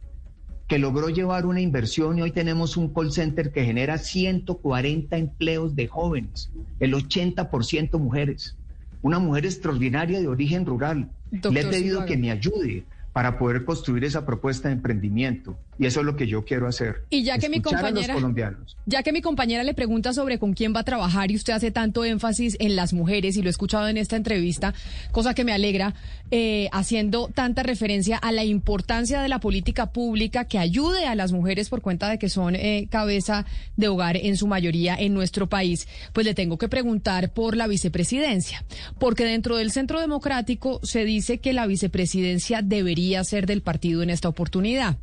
que 0.67 0.79
logró 0.79 1.09
llevar 1.09 1.45
una 1.45 1.61
inversión 1.61 2.17
y 2.17 2.21
hoy 2.21 2.31
tenemos 2.31 2.75
un 2.75 2.93
call 2.93 3.11
center 3.11 3.51
que 3.51 3.63
genera 3.63 3.97
140 3.97 5.17
empleos 5.17 5.75
de 5.75 5.87
jóvenes, 5.87 6.51
el 6.79 6.93
80% 6.93 7.97
mujeres. 7.99 8.55
Una 9.01 9.19
mujer 9.19 9.45
extraordinaria 9.45 10.19
de 10.19 10.27
origen 10.27 10.65
rural. 10.65 11.09
Le 11.31 11.61
he 11.61 11.65
pedido 11.65 12.05
que 12.05 12.17
me 12.17 12.31
ayude 12.31 12.83
para 13.13 13.37
poder 13.37 13.63
construir 13.63 14.03
esa 14.03 14.25
propuesta 14.25 14.67
de 14.67 14.75
emprendimiento. 14.75 15.57
Y 15.79 15.85
eso 15.85 15.99
es 15.99 16.05
lo 16.05 16.15
que 16.15 16.27
yo 16.27 16.43
quiero 16.43 16.67
hacer. 16.67 17.03
Y 17.09 17.23
ya 17.23 17.37
que 17.37 17.49
mi 17.49 17.61
compañera, 17.61 18.15
ya 18.85 19.03
que 19.03 19.11
mi 19.11 19.21
compañera 19.21 19.63
le 19.63 19.73
pregunta 19.73 20.13
sobre 20.13 20.39
con 20.39 20.53
quién 20.53 20.73
va 20.75 20.79
a 20.79 20.83
trabajar 20.83 21.29
y 21.31 21.35
usted 21.35 21.53
hace 21.53 21.71
tanto 21.71 22.03
énfasis 22.03 22.57
en 22.59 22.75
las 22.75 22.93
mujeres 22.93 23.37
y 23.37 23.41
lo 23.41 23.49
he 23.49 23.51
escuchado 23.51 23.87
en 23.87 23.97
esta 23.97 24.15
entrevista, 24.15 24.73
cosa 25.11 25.33
que 25.33 25.43
me 25.43 25.53
alegra, 25.53 25.93
eh, 26.31 26.67
haciendo 26.71 27.29
tanta 27.33 27.63
referencia 27.63 28.17
a 28.17 28.31
la 28.31 28.43
importancia 28.43 29.21
de 29.21 29.29
la 29.29 29.39
política 29.39 29.91
pública 29.91 30.45
que 30.45 30.57
ayude 30.57 31.05
a 31.05 31.15
las 31.15 31.31
mujeres 31.31 31.69
por 31.69 31.81
cuenta 31.81 32.09
de 32.09 32.17
que 32.17 32.29
son 32.29 32.55
eh, 32.55 32.87
cabeza 32.89 33.45
de 33.75 33.87
hogar 33.87 34.17
en 34.17 34.35
su 34.37 34.47
mayoría 34.47 34.95
en 34.95 35.13
nuestro 35.13 35.47
país, 35.47 35.87
pues 36.13 36.25
le 36.25 36.33
tengo 36.33 36.57
que 36.57 36.69
preguntar 36.69 37.33
por 37.33 37.55
la 37.55 37.67
vicepresidencia, 37.67 38.65
porque 38.99 39.25
dentro 39.25 39.57
del 39.57 39.71
Centro 39.71 39.99
Democrático 39.99 40.79
se 40.83 41.05
dice 41.05 41.37
que 41.37 41.53
la 41.53 41.67
vicepresidencia 41.67 42.61
debería 42.61 43.23
ser 43.23 43.45
del 43.45 43.61
partido 43.61 44.01
en 44.01 44.09
esta 44.09 44.29
oportunidad 44.29 44.97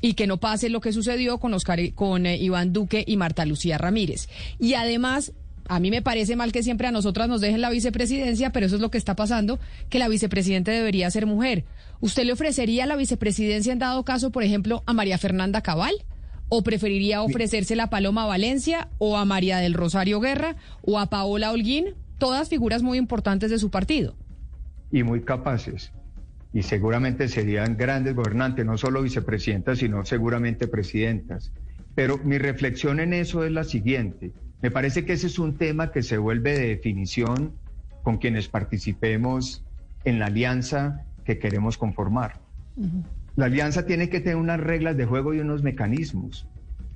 y 0.00 0.14
que 0.14 0.26
no 0.26 0.38
pase 0.38 0.68
lo 0.68 0.80
que 0.80 0.92
sucedió 0.92 1.38
con 1.38 1.54
Oscar, 1.54 1.78
con 1.94 2.26
eh, 2.26 2.36
Iván 2.36 2.72
Duque 2.72 3.04
y 3.06 3.16
Marta 3.16 3.44
Lucía 3.44 3.78
Ramírez. 3.78 4.28
Y 4.58 4.74
además, 4.74 5.32
a 5.68 5.78
mí 5.78 5.90
me 5.90 6.02
parece 6.02 6.36
mal 6.36 6.52
que 6.52 6.62
siempre 6.62 6.88
a 6.88 6.90
nosotras 6.90 7.28
nos 7.28 7.40
dejen 7.40 7.60
la 7.60 7.70
vicepresidencia, 7.70 8.50
pero 8.50 8.66
eso 8.66 8.76
es 8.76 8.80
lo 8.80 8.90
que 8.90 8.98
está 8.98 9.14
pasando, 9.14 9.60
que 9.88 9.98
la 9.98 10.08
vicepresidente 10.08 10.70
debería 10.70 11.10
ser 11.10 11.26
mujer. 11.26 11.64
¿Usted 12.00 12.24
le 12.24 12.32
ofrecería 12.32 12.86
la 12.86 12.96
vicepresidencia 12.96 13.72
en 13.72 13.78
dado 13.78 14.04
caso, 14.04 14.30
por 14.30 14.42
ejemplo, 14.42 14.82
a 14.86 14.92
María 14.92 15.18
Fernanda 15.18 15.60
Cabal? 15.60 15.94
¿O 16.48 16.62
preferiría 16.62 17.22
ofrecérsela 17.22 17.84
a 17.84 17.90
Paloma 17.90 18.26
Valencia 18.26 18.88
o 18.98 19.16
a 19.16 19.24
María 19.24 19.58
del 19.58 19.74
Rosario 19.74 20.18
Guerra 20.18 20.56
o 20.82 20.98
a 20.98 21.06
Paola 21.06 21.52
Holguín? 21.52 21.94
Todas 22.18 22.48
figuras 22.48 22.82
muy 22.82 22.98
importantes 22.98 23.50
de 23.50 23.58
su 23.60 23.70
partido. 23.70 24.16
Y 24.90 25.04
muy 25.04 25.22
capaces 25.22 25.92
y 26.52 26.62
seguramente 26.62 27.28
serían 27.28 27.76
grandes 27.76 28.14
gobernantes, 28.14 28.66
no 28.66 28.76
solo 28.76 29.02
vicepresidentas, 29.02 29.78
sino 29.78 30.04
seguramente 30.04 30.66
presidentas. 30.66 31.52
Pero 31.94 32.18
mi 32.18 32.38
reflexión 32.38 33.00
en 33.00 33.12
eso 33.12 33.44
es 33.44 33.52
la 33.52 33.64
siguiente. 33.64 34.32
Me 34.62 34.70
parece 34.70 35.04
que 35.04 35.12
ese 35.12 35.28
es 35.28 35.38
un 35.38 35.56
tema 35.56 35.92
que 35.92 36.02
se 36.02 36.18
vuelve 36.18 36.58
de 36.58 36.68
definición 36.68 37.54
con 38.02 38.18
quienes 38.18 38.48
participemos 38.48 39.64
en 40.04 40.18
la 40.18 40.26
alianza 40.26 41.04
que 41.24 41.38
queremos 41.38 41.78
conformar. 41.78 42.40
La 43.36 43.46
alianza 43.46 43.86
tiene 43.86 44.08
que 44.08 44.20
tener 44.20 44.36
unas 44.36 44.60
reglas 44.60 44.96
de 44.96 45.06
juego 45.06 45.34
y 45.34 45.40
unos 45.40 45.62
mecanismos. 45.62 46.48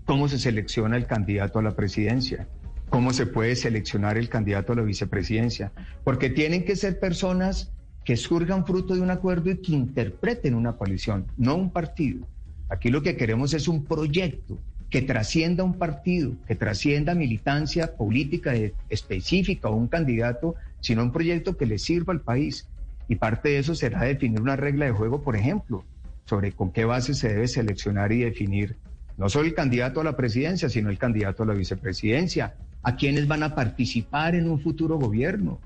¿Cómo 0.04 0.28
se 0.28 0.38
selecciona 0.38 0.96
el 0.96 1.06
candidato 1.06 1.58
a 1.58 1.62
la 1.62 1.76
presidencia? 1.76 2.48
¿Cómo 2.90 3.12
se 3.12 3.26
puede 3.26 3.56
seleccionar 3.56 4.18
el 4.18 4.28
candidato 4.28 4.72
a 4.72 4.76
la 4.76 4.82
vicepresidencia? 4.82 5.72
Porque 6.04 6.30
tienen 6.30 6.64
que 6.64 6.76
ser 6.76 7.00
personas 7.00 7.73
que 8.04 8.16
surjan 8.16 8.66
fruto 8.66 8.94
de 8.94 9.00
un 9.00 9.10
acuerdo 9.10 9.50
y 9.50 9.56
que 9.56 9.72
interpreten 9.72 10.54
una 10.54 10.74
coalición, 10.74 11.26
no 11.36 11.56
un 11.56 11.70
partido. 11.70 12.26
Aquí 12.68 12.90
lo 12.90 13.02
que 13.02 13.16
queremos 13.16 13.54
es 13.54 13.66
un 13.66 13.84
proyecto 13.84 14.58
que 14.90 15.02
trascienda 15.02 15.64
un 15.64 15.74
partido, 15.74 16.32
que 16.46 16.54
trascienda 16.54 17.14
militancia 17.14 17.96
política 17.96 18.52
específica 18.88 19.68
o 19.68 19.76
un 19.76 19.88
candidato, 19.88 20.54
sino 20.80 21.02
un 21.02 21.12
proyecto 21.12 21.56
que 21.56 21.66
le 21.66 21.78
sirva 21.78 22.12
al 22.12 22.20
país. 22.20 22.68
Y 23.08 23.16
parte 23.16 23.50
de 23.50 23.58
eso 23.58 23.74
será 23.74 24.02
definir 24.02 24.40
una 24.40 24.56
regla 24.56 24.86
de 24.86 24.92
juego, 24.92 25.22
por 25.22 25.36
ejemplo, 25.36 25.84
sobre 26.26 26.52
con 26.52 26.70
qué 26.70 26.84
base 26.84 27.14
se 27.14 27.28
debe 27.28 27.48
seleccionar 27.48 28.12
y 28.12 28.20
definir 28.20 28.76
no 29.16 29.28
solo 29.28 29.46
el 29.46 29.54
candidato 29.54 30.00
a 30.00 30.04
la 30.04 30.16
presidencia, 30.16 30.68
sino 30.68 30.90
el 30.90 30.98
candidato 30.98 31.42
a 31.42 31.46
la 31.46 31.54
vicepresidencia, 31.54 32.54
a 32.82 32.96
quienes 32.96 33.26
van 33.26 33.42
a 33.42 33.54
participar 33.54 34.34
en 34.34 34.50
un 34.50 34.60
futuro 34.60 34.98
gobierno 34.98 35.60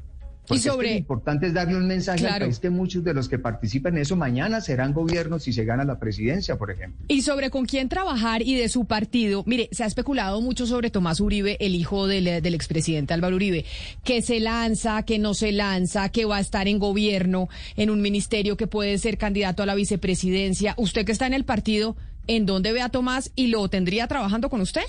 y 0.50 0.58
sobre... 0.58 0.90
lo 0.90 0.96
importante 0.98 1.46
es 1.46 1.54
darle 1.54 1.76
un 1.76 1.86
mensaje 1.86 2.26
al 2.26 2.40
país 2.40 2.58
que 2.58 2.70
muchos 2.70 3.04
de 3.04 3.14
los 3.14 3.28
que 3.28 3.38
participan 3.38 3.96
en 3.96 4.02
eso 4.02 4.16
mañana 4.16 4.60
serán 4.60 4.92
gobiernos 4.92 5.42
si 5.42 5.52
se 5.52 5.64
gana 5.64 5.84
la 5.84 5.98
presidencia, 5.98 6.56
por 6.56 6.70
ejemplo. 6.70 7.04
Y 7.08 7.22
sobre 7.22 7.50
con 7.50 7.66
quién 7.66 7.88
trabajar 7.88 8.42
y 8.42 8.54
de 8.54 8.68
su 8.68 8.86
partido. 8.86 9.44
Mire, 9.46 9.68
se 9.72 9.84
ha 9.84 9.86
especulado 9.86 10.40
mucho 10.40 10.66
sobre 10.66 10.90
Tomás 10.90 11.20
Uribe, 11.20 11.56
el 11.60 11.74
hijo 11.74 12.06
del, 12.06 12.42
del 12.42 12.54
expresidente 12.54 13.14
Álvaro 13.14 13.36
Uribe, 13.36 13.64
que 14.04 14.22
se 14.22 14.40
lanza, 14.40 15.02
que 15.02 15.18
no 15.18 15.34
se 15.34 15.52
lanza, 15.52 16.08
que 16.08 16.24
va 16.24 16.36
a 16.36 16.40
estar 16.40 16.68
en 16.68 16.78
gobierno, 16.78 17.48
en 17.76 17.90
un 17.90 18.00
ministerio 18.00 18.56
que 18.56 18.66
puede 18.66 18.98
ser 18.98 19.18
candidato 19.18 19.62
a 19.62 19.66
la 19.66 19.74
vicepresidencia. 19.74 20.74
Usted 20.76 21.04
que 21.04 21.12
está 21.12 21.26
en 21.26 21.34
el 21.34 21.44
partido, 21.44 21.96
¿en 22.26 22.46
dónde 22.46 22.72
ve 22.72 22.82
a 22.82 22.88
Tomás 22.88 23.32
y 23.34 23.48
lo 23.48 23.68
tendría 23.68 24.06
trabajando 24.06 24.48
con 24.50 24.60
usted? 24.60 24.82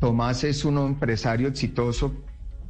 Tomás 0.00 0.44
es 0.44 0.64
un 0.64 0.78
empresario 0.78 1.48
exitoso 1.48 2.12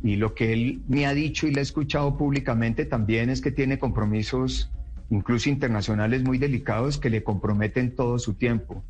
y 0.06 0.14
lo 0.14 0.34
que 0.34 0.52
él 0.52 0.82
me 0.86 1.04
ha 1.06 1.14
dicho 1.14 1.48
y 1.48 1.50
le 1.52 1.58
he 1.58 1.62
escuchado 1.62 2.16
públicamente 2.16 2.84
también 2.84 3.28
es 3.28 3.40
que 3.40 3.50
tiene 3.50 3.80
compromisos, 3.80 4.70
incluso 5.10 5.50
internacionales, 5.50 6.22
muy 6.22 6.38
delicados 6.38 6.98
que 6.98 7.10
le 7.10 7.24
comprometen 7.24 7.96
todo 7.96 8.20
su 8.20 8.34
tiempo. 8.34 8.84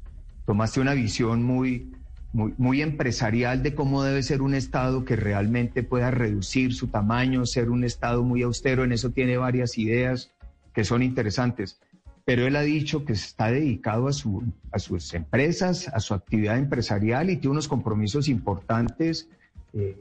Tomaste 0.45 0.79
una 0.79 0.93
visión 0.93 1.43
muy, 1.43 1.91
muy, 2.35 2.53
muy 2.59 2.83
empresarial 2.83 3.63
de 3.63 3.75
cómo 3.75 4.03
debe 4.03 4.23
ser 4.23 4.43
un 4.43 4.55
Estado 4.55 5.07
que 5.07 5.17
realmente 5.17 5.83
pueda 5.83 6.11
reducir 6.11 6.75
su 6.75 6.89
tamaño, 6.89 7.47
ser 7.47 7.71
un 7.71 7.85
Estado 7.85 8.23
muy 8.23 8.43
austero. 8.43 8.85
En 8.85 8.93
eso 8.93 9.09
tiene 9.09 9.39
varias 9.39 9.79
ideas 9.79 10.33
que 10.75 10.85
son 10.85 11.03
interesantes. 11.03 11.81
Pero 12.27 12.47
él 12.47 12.57
ha 12.57 12.63
dicho 12.63 13.07
que 13.07 13.15
está 13.15 13.51
dedicado 13.51 14.09
a, 14.09 14.13
su, 14.13 14.43
a 14.71 14.79
sus 14.79 15.15
empresas, 15.15 15.89
a 15.89 15.99
su 15.99 16.13
actividad 16.13 16.59
empresarial 16.59 17.31
y 17.31 17.39
tiene 17.39 17.53
unos 17.53 17.69
compromisos 17.69 18.29
importantes. 18.29 19.31
Eh, 19.73 19.97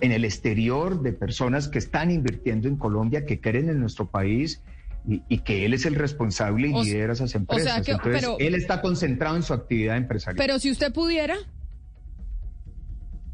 en 0.00 0.12
el 0.12 0.24
exterior 0.24 1.02
de 1.02 1.12
personas 1.12 1.68
que 1.68 1.78
están 1.78 2.10
invirtiendo 2.10 2.68
en 2.68 2.76
Colombia, 2.76 3.24
que 3.24 3.40
creen 3.40 3.68
en 3.68 3.80
nuestro 3.80 4.06
país 4.06 4.62
y, 5.06 5.38
que 5.38 5.64
él 5.64 5.74
es 5.74 5.86
el 5.86 5.94
responsable 5.94 6.68
y 6.68 6.84
lidera 6.84 7.12
esas 7.12 7.34
empresas. 7.34 7.86
Entonces, 7.88 8.28
él 8.38 8.54
está 8.54 8.80
concentrado 8.80 9.36
en 9.36 9.42
su 9.42 9.54
actividad 9.54 9.96
empresarial. 9.96 10.36
Pero 10.36 10.58
si 10.58 10.70
usted 10.70 10.92
pudiera... 10.92 11.36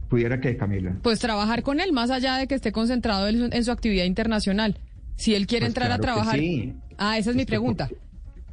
¿Pudiera 0.09 0.40
qué, 0.40 0.59
Camila? 0.59 0.94
Pues 1.03 1.18
trabajar 1.18 1.62
con 1.62 1.80
él, 1.80 1.92
más 1.92 2.11
allá 2.11 2.36
de 2.36 2.46
que 2.46 2.55
esté 2.55 2.70
concentrado 2.72 3.28
en, 3.28 3.64
su 3.64 3.72
actividad 3.72 4.05
internacional. 4.05 4.78
Si 5.16 5.34
él 5.34 5.46
quiere 5.46 5.64
pues 5.64 5.70
entrar 5.70 5.92
a 5.92 5.98
trabajar... 5.98 6.38
Sí. 6.38 6.74
Ah, 6.98 7.16
esa 7.16 7.30
es 7.30 7.36
mi 7.36 7.46
pregunta. 7.46 7.88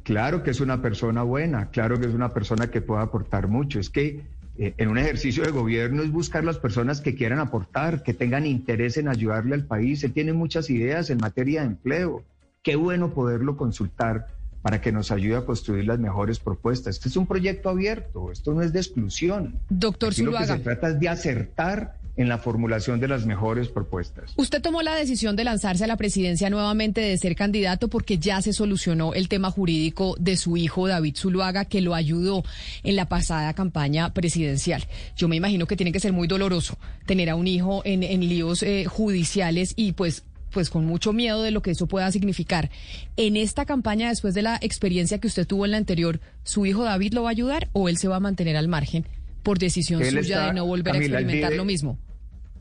Claro 0.02 0.42
que 0.42 0.50
es 0.50 0.60
una 0.60 0.80
persona 0.80 1.22
buena, 1.22 1.68
claro 1.70 2.00
que 2.00 2.06
es 2.06 2.14
una 2.14 2.32
persona 2.32 2.70
que 2.70 2.80
puede 2.80 3.02
aportar 3.02 3.48
mucho. 3.48 3.78
Es 3.78 3.90
que 3.90 4.24
eh, 4.60 4.74
en 4.76 4.88
un 4.88 4.98
ejercicio 4.98 5.42
de 5.42 5.50
gobierno 5.50 6.02
es 6.02 6.12
buscar 6.12 6.44
las 6.44 6.58
personas 6.58 7.00
que 7.00 7.14
quieran 7.14 7.38
aportar, 7.38 8.02
que 8.02 8.12
tengan 8.12 8.44
interés 8.44 8.98
en 8.98 9.08
ayudarle 9.08 9.54
al 9.54 9.64
país. 9.64 10.04
Él 10.04 10.12
tiene 10.12 10.34
muchas 10.34 10.68
ideas 10.68 11.08
en 11.08 11.16
materia 11.16 11.62
de 11.62 11.68
empleo 11.68 12.22
qué 12.62 12.76
bueno 12.76 13.14
poderlo 13.14 13.56
consultar 13.56 14.28
para 14.60 14.82
que 14.82 14.92
nos 14.92 15.10
ayude 15.10 15.36
a 15.36 15.46
construir 15.46 15.86
las 15.86 15.98
mejores 15.98 16.38
propuestas. 16.38 16.96
Este 16.96 17.08
es 17.08 17.16
un 17.16 17.26
proyecto 17.26 17.70
abierto, 17.70 18.30
esto 18.30 18.52
no 18.52 18.60
es 18.60 18.74
de 18.74 18.80
exclusión. 18.80 19.58
Doctor 19.70 20.12
Zuluaga. 20.12 20.40
Lo 20.40 20.52
que 20.52 20.58
se 20.58 20.64
trata 20.64 20.88
es 20.90 21.00
de 21.00 21.08
acertar 21.08 21.96
en 22.20 22.28
la 22.28 22.36
formulación 22.36 23.00
de 23.00 23.08
las 23.08 23.24
mejores 23.24 23.68
propuestas. 23.68 24.34
Usted 24.36 24.60
tomó 24.60 24.82
la 24.82 24.94
decisión 24.94 25.36
de 25.36 25.44
lanzarse 25.44 25.84
a 25.84 25.86
la 25.86 25.96
presidencia 25.96 26.50
nuevamente, 26.50 27.00
de 27.00 27.16
ser 27.16 27.34
candidato, 27.34 27.88
porque 27.88 28.18
ya 28.18 28.42
se 28.42 28.52
solucionó 28.52 29.14
el 29.14 29.30
tema 29.30 29.50
jurídico 29.50 30.16
de 30.18 30.36
su 30.36 30.58
hijo 30.58 30.86
David 30.86 31.16
Zuluaga, 31.16 31.64
que 31.64 31.80
lo 31.80 31.94
ayudó 31.94 32.44
en 32.82 32.96
la 32.96 33.08
pasada 33.08 33.54
campaña 33.54 34.12
presidencial. 34.12 34.84
Yo 35.16 35.28
me 35.28 35.36
imagino 35.36 35.66
que 35.66 35.76
tiene 35.76 35.92
que 35.92 36.00
ser 36.00 36.12
muy 36.12 36.28
doloroso 36.28 36.76
tener 37.06 37.30
a 37.30 37.36
un 37.36 37.46
hijo 37.46 37.80
en, 37.86 38.00
líos 38.20 38.62
eh, 38.62 38.84
judiciales 38.84 39.72
y 39.76 39.92
pues 39.92 40.24
pues 40.52 40.68
con 40.68 40.84
mucho 40.84 41.12
miedo 41.12 41.44
de 41.44 41.52
lo 41.52 41.62
que 41.62 41.70
eso 41.70 41.86
pueda 41.86 42.10
significar. 42.10 42.70
En 43.16 43.36
esta 43.36 43.64
campaña, 43.66 44.08
después 44.08 44.34
de 44.34 44.42
la 44.42 44.58
experiencia 44.60 45.18
que 45.20 45.28
usted 45.28 45.46
tuvo 45.46 45.64
en 45.64 45.70
la 45.70 45.76
anterior, 45.76 46.20
¿su 46.42 46.66
hijo 46.66 46.82
David 46.82 47.14
lo 47.14 47.22
va 47.22 47.28
a 47.28 47.30
ayudar 47.30 47.68
o 47.72 47.88
él 47.88 47.98
se 47.98 48.08
va 48.08 48.16
a 48.16 48.20
mantener 48.20 48.56
al 48.56 48.66
margen 48.66 49.06
por 49.44 49.60
decisión 49.60 50.04
suya 50.04 50.46
de 50.46 50.52
no 50.54 50.66
volver 50.66 50.96
a 50.96 50.98
experimentar 50.98 51.52
lo 51.52 51.64
mismo? 51.64 51.98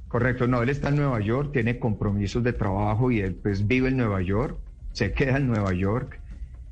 Correcto, 0.09 0.47
no, 0.47 0.63
él 0.63 0.69
está 0.69 0.89
en 0.89 0.95
Nueva 0.95 1.19
York, 1.21 1.51
tiene 1.53 1.77
compromisos 1.77 2.43
de 2.43 2.51
trabajo 2.51 3.11
y 3.11 3.19
él 3.19 3.35
pues 3.35 3.67
vive 3.67 3.89
en 3.89 3.97
Nueva 3.97 4.23
York, 4.23 4.57
se 4.91 5.13
queda 5.13 5.37
en 5.37 5.45
Nueva 5.45 5.71
York 5.71 6.19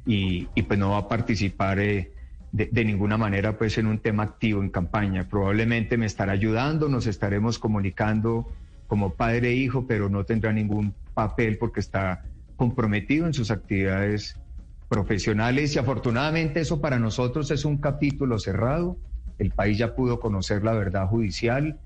y, 0.07 0.47
pues 0.63 0.79
no 0.79 0.91
va 0.91 0.97
a 0.97 1.07
participar 1.07 1.79
eh, 1.79 2.11
de, 2.51 2.67
de, 2.71 2.83
ninguna 2.83 3.15
manera 3.15 3.55
pues 3.55 3.77
en 3.77 3.85
un 3.85 3.99
tema 3.99 4.23
activo 4.23 4.63
en 4.63 4.69
campaña. 4.69 5.27
Probablemente 5.29 5.97
me 5.97 6.07
estará 6.07 6.31
ayudando, 6.31 6.89
nos 6.89 7.05
estaremos 7.05 7.59
comunicando 7.59 8.47
como 8.87 9.13
padre 9.13 9.49
e 9.49 9.53
hijo, 9.53 9.85
pero 9.85 10.09
no 10.09 10.23
tendrá 10.23 10.51
ningún 10.51 10.95
papel 11.13 11.59
porque 11.59 11.79
está 11.79 12.23
comprometido 12.55 13.27
en 13.27 13.35
sus 13.35 13.51
actividades 13.51 14.35
profesionales 14.89 15.75
y 15.75 15.79
afortunadamente 15.79 16.61
eso 16.61 16.81
para 16.81 16.97
nosotros 16.97 17.51
es 17.51 17.65
un 17.65 17.77
capítulo 17.77 18.39
cerrado. 18.39 18.97
El 19.37 19.51
país 19.51 19.77
ya 19.77 19.93
pudo 19.93 20.19
conocer 20.19 20.63
la 20.63 20.73
verdad 20.73 21.05
judicial 21.05 21.77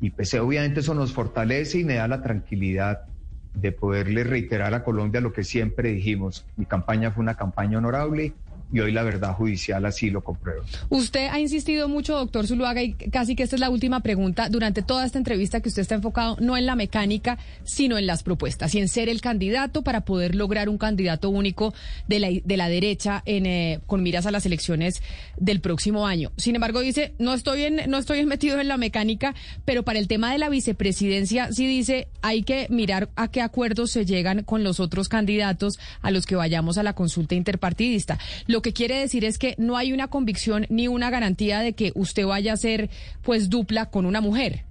y 0.00 0.10
pues 0.10 0.34
obviamente 0.34 0.80
eso 0.80 0.94
nos 0.94 1.12
fortalece 1.12 1.78
y 1.78 1.84
me 1.84 1.94
da 1.94 2.08
la 2.08 2.22
tranquilidad 2.22 3.06
de 3.54 3.72
poderle 3.72 4.24
reiterar 4.24 4.74
a 4.74 4.84
Colombia 4.84 5.20
lo 5.20 5.32
que 5.32 5.42
siempre 5.42 5.90
dijimos. 5.90 6.46
Mi 6.56 6.66
campaña 6.66 7.10
fue 7.10 7.22
una 7.22 7.34
campaña 7.34 7.78
honorable 7.78 8.34
y 8.72 8.80
hoy 8.80 8.92
la 8.92 9.02
verdad 9.02 9.34
judicial 9.34 9.84
así 9.86 10.10
lo 10.10 10.22
comprueba. 10.22 10.64
Usted 10.88 11.28
ha 11.30 11.38
insistido 11.38 11.88
mucho, 11.88 12.16
doctor 12.16 12.46
Zuluaga, 12.46 12.82
y 12.82 12.94
casi 12.94 13.36
que 13.36 13.42
esta 13.42 13.56
es 13.56 13.60
la 13.60 13.70
última 13.70 14.00
pregunta, 14.00 14.48
durante 14.48 14.82
toda 14.82 15.06
esta 15.06 15.18
entrevista 15.18 15.60
que 15.60 15.68
usted 15.68 15.82
está 15.82 15.94
enfocado 15.94 16.36
no 16.40 16.56
en 16.56 16.66
la 16.66 16.74
mecánica, 16.74 17.38
sino 17.64 17.98
en 17.98 18.06
las 18.06 18.22
propuestas 18.22 18.74
y 18.74 18.78
en 18.78 18.88
ser 18.88 19.08
el 19.08 19.20
candidato 19.20 19.82
para 19.82 20.02
poder 20.02 20.34
lograr 20.34 20.68
un 20.68 20.78
candidato 20.78 21.30
único 21.30 21.74
de 22.08 22.20
la, 22.20 22.28
de 22.44 22.56
la 22.56 22.68
derecha 22.68 23.22
en, 23.24 23.46
eh, 23.46 23.80
con 23.86 24.02
miras 24.02 24.26
a 24.26 24.30
las 24.30 24.46
elecciones 24.46 25.02
del 25.36 25.60
próximo 25.60 26.06
año. 26.06 26.32
Sin 26.36 26.54
embargo, 26.54 26.80
dice, 26.80 27.14
no 27.18 27.34
estoy, 27.34 27.62
en, 27.62 27.80
no 27.88 27.98
estoy 27.98 28.24
metido 28.26 28.60
en 28.60 28.68
la 28.68 28.76
mecánica, 28.76 29.34
pero 29.64 29.84
para 29.84 29.98
el 29.98 30.08
tema 30.08 30.32
de 30.32 30.38
la 30.38 30.48
vicepresidencia 30.48 31.52
sí 31.52 31.66
dice, 31.66 32.08
hay 32.22 32.42
que 32.42 32.66
mirar 32.70 33.10
a 33.16 33.28
qué 33.28 33.40
acuerdos 33.40 33.92
se 33.92 34.04
llegan 34.04 34.42
con 34.42 34.64
los 34.64 34.80
otros 34.80 35.08
candidatos 35.08 35.78
a 36.02 36.10
los 36.10 36.26
que 36.26 36.36
vayamos 36.36 36.78
a 36.78 36.82
la 36.82 36.94
consulta 36.94 37.34
interpartidista. 37.34 38.18
Que 38.62 38.72
quiere 38.72 38.98
decir 38.98 39.24
es 39.24 39.38
que 39.38 39.54
no 39.58 39.76
hay 39.76 39.92
una 39.92 40.08
convicción 40.08 40.66
ni 40.68 40.88
una 40.88 41.10
garantía 41.10 41.60
de 41.60 41.74
que 41.74 41.92
usted 41.94 42.26
vaya 42.26 42.52
a 42.52 42.56
ser 42.56 42.90
pues 43.22 43.50
dupla 43.50 43.86
con 43.86 44.06
una 44.06 44.20
mujer 44.20 44.64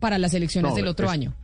para 0.00 0.18
las 0.18 0.34
elecciones 0.34 0.74
del 0.74 0.86
otro 0.86 1.10
año. 1.10 1.34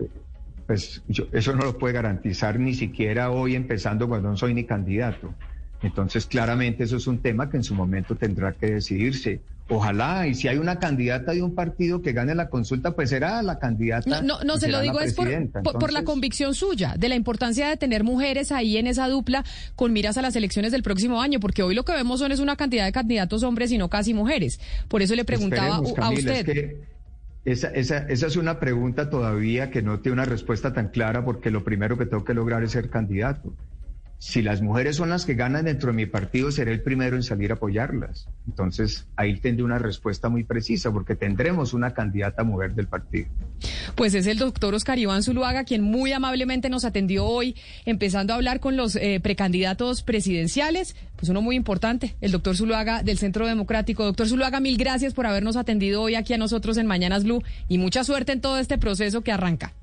Pues 0.66 1.02
eso 1.32 1.54
no 1.54 1.64
lo 1.64 1.78
puede 1.78 1.94
garantizar 1.94 2.58
ni 2.58 2.74
siquiera 2.74 3.30
hoy 3.30 3.54
empezando 3.54 4.08
cuando 4.08 4.30
no 4.30 4.36
soy 4.36 4.54
ni 4.54 4.64
candidato. 4.64 5.34
Entonces, 5.82 6.24
claramente 6.26 6.84
eso 6.84 6.96
es 6.96 7.06
un 7.06 7.18
tema 7.18 7.50
que 7.50 7.58
en 7.58 7.62
su 7.62 7.74
momento 7.74 8.16
tendrá 8.16 8.52
que 8.52 8.66
decidirse. 8.66 9.40
Ojalá, 9.68 10.26
y 10.26 10.34
si 10.34 10.46
hay 10.46 10.58
una 10.58 10.78
candidata 10.78 11.32
de 11.32 11.42
un 11.42 11.54
partido 11.54 12.02
que 12.02 12.12
gane 12.12 12.34
la 12.34 12.50
consulta, 12.50 12.94
pues 12.94 13.08
será 13.08 13.42
la 13.42 13.58
candidata. 13.58 14.20
No, 14.20 14.44
no, 14.44 14.58
se 14.58 14.68
lo 14.68 14.80
digo 14.80 15.00
es 15.00 15.14
por, 15.14 15.26
por, 15.62 15.90
la 15.90 16.04
convicción 16.04 16.54
suya, 16.54 16.96
de 16.98 17.08
la 17.08 17.14
importancia 17.14 17.68
de 17.68 17.78
tener 17.78 18.04
mujeres 18.04 18.52
ahí 18.52 18.76
en 18.76 18.86
esa 18.86 19.08
dupla 19.08 19.42
con 19.74 19.92
miras 19.94 20.18
a 20.18 20.22
las 20.22 20.36
elecciones 20.36 20.70
del 20.70 20.82
próximo 20.82 21.22
año, 21.22 21.40
porque 21.40 21.62
hoy 21.62 21.74
lo 21.74 21.84
que 21.86 21.92
vemos 21.92 22.20
son 22.20 22.30
es 22.30 22.40
una 22.40 22.56
cantidad 22.56 22.84
de 22.84 22.92
candidatos 22.92 23.42
hombres 23.42 23.72
y 23.72 23.78
no 23.78 23.88
casi 23.88 24.12
mujeres. 24.12 24.60
Por 24.88 25.00
eso 25.00 25.14
le 25.14 25.24
preguntaba 25.24 25.76
a 25.76 26.10
usted. 26.10 26.76
esa, 27.46 27.68
esa, 27.68 27.98
esa 28.06 28.26
es 28.26 28.36
una 28.36 28.60
pregunta 28.60 29.08
todavía 29.08 29.70
que 29.70 29.80
no 29.80 30.00
tiene 30.00 30.14
una 30.14 30.26
respuesta 30.26 30.74
tan 30.74 30.88
clara, 30.88 31.24
porque 31.24 31.50
lo 31.50 31.64
primero 31.64 31.96
que 31.96 32.04
tengo 32.04 32.22
que 32.22 32.34
lograr 32.34 32.62
es 32.64 32.72
ser 32.72 32.90
candidato 32.90 33.54
si 34.18 34.42
las 34.42 34.62
mujeres 34.62 34.96
son 34.96 35.10
las 35.10 35.26
que 35.26 35.34
ganan 35.34 35.66
dentro 35.66 35.90
de 35.90 35.96
mi 35.96 36.06
partido, 36.06 36.50
seré 36.50 36.72
el 36.72 36.80
primero 36.80 37.16
en 37.16 37.22
salir 37.22 37.50
a 37.50 37.54
apoyarlas. 37.54 38.26
Entonces, 38.46 39.06
ahí 39.16 39.38
tendré 39.38 39.64
una 39.64 39.78
respuesta 39.78 40.28
muy 40.28 40.44
precisa, 40.44 40.90
porque 40.90 41.14
tendremos 41.14 41.74
una 41.74 41.92
candidata 41.92 42.42
mujer 42.42 42.74
del 42.74 42.86
partido. 42.86 43.28
Pues 43.94 44.14
es 44.14 44.26
el 44.26 44.38
doctor 44.38 44.74
Oscar 44.74 44.98
Iván 44.98 45.22
Zuluaga, 45.22 45.64
quien 45.64 45.82
muy 45.82 46.12
amablemente 46.12 46.70
nos 46.70 46.84
atendió 46.84 47.26
hoy, 47.26 47.54
empezando 47.84 48.32
a 48.32 48.36
hablar 48.36 48.60
con 48.60 48.76
los 48.76 48.96
eh, 48.96 49.20
precandidatos 49.22 50.02
presidenciales. 50.02 50.96
Pues 51.16 51.28
uno 51.28 51.42
muy 51.42 51.56
importante, 51.56 52.16
el 52.20 52.32
doctor 52.32 52.56
Zuluaga 52.56 53.02
del 53.02 53.18
Centro 53.18 53.46
Democrático. 53.46 54.04
Doctor 54.04 54.28
Zuluaga, 54.28 54.58
mil 54.60 54.76
gracias 54.76 55.14
por 55.14 55.26
habernos 55.26 55.56
atendido 55.56 56.02
hoy 56.02 56.14
aquí 56.14 56.32
a 56.34 56.38
nosotros 56.38 56.76
en 56.78 56.86
Mañanas 56.86 57.24
Blue 57.24 57.42
y 57.68 57.78
mucha 57.78 58.04
suerte 58.04 58.32
en 58.32 58.40
todo 58.40 58.58
este 58.58 58.78
proceso 58.78 59.20
que 59.20 59.32
arranca. 59.32 59.74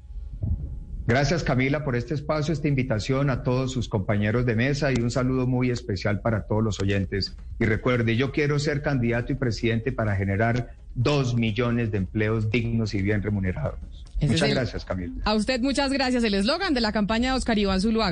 Gracias 1.12 1.44
Camila 1.44 1.84
por 1.84 1.98
este 1.98 2.14
espacio, 2.14 2.54
esta 2.54 2.70
invitación 2.70 3.30
a 3.30 3.44
todos 3.44 3.70
sus 3.74 3.90
compañeros 3.90 4.46
de 4.46 4.56
mesa 4.56 4.94
y 4.94 5.02
un 5.02 5.12
saludo 5.12 5.46
muy 5.46 5.70
especial 5.70 6.22
para 6.22 6.44
todos 6.44 6.64
los 6.64 6.80
oyentes. 6.80 7.36
Y 7.60 7.66
recuerde, 7.66 8.16
yo 8.16 8.32
quiero 8.32 8.58
ser 8.60 8.82
candidato 8.82 9.34
y 9.34 9.36
presidente 9.36 9.92
para 9.92 10.16
generar 10.16 10.72
dos 10.96 11.36
millones 11.36 11.92
de 11.92 11.98
empleos 11.98 12.50
dignos 12.50 12.94
y 12.94 13.02
bien 13.02 13.22
remunerados. 13.22 13.78
muchas 14.22 14.52
gracias 14.52 14.86
Camila. 14.86 15.14
A 15.26 15.36
usted 15.36 15.60
muchas 15.60 15.92
gracias. 15.92 16.24
El 16.24 16.34
eslogan 16.34 16.74
de 16.74 16.80
la 16.80 16.94
campaña 16.94 17.32
de 17.32 17.38
Oscar 17.40 17.60
Iván 17.60 17.82
Zuluaga. 17.82 18.10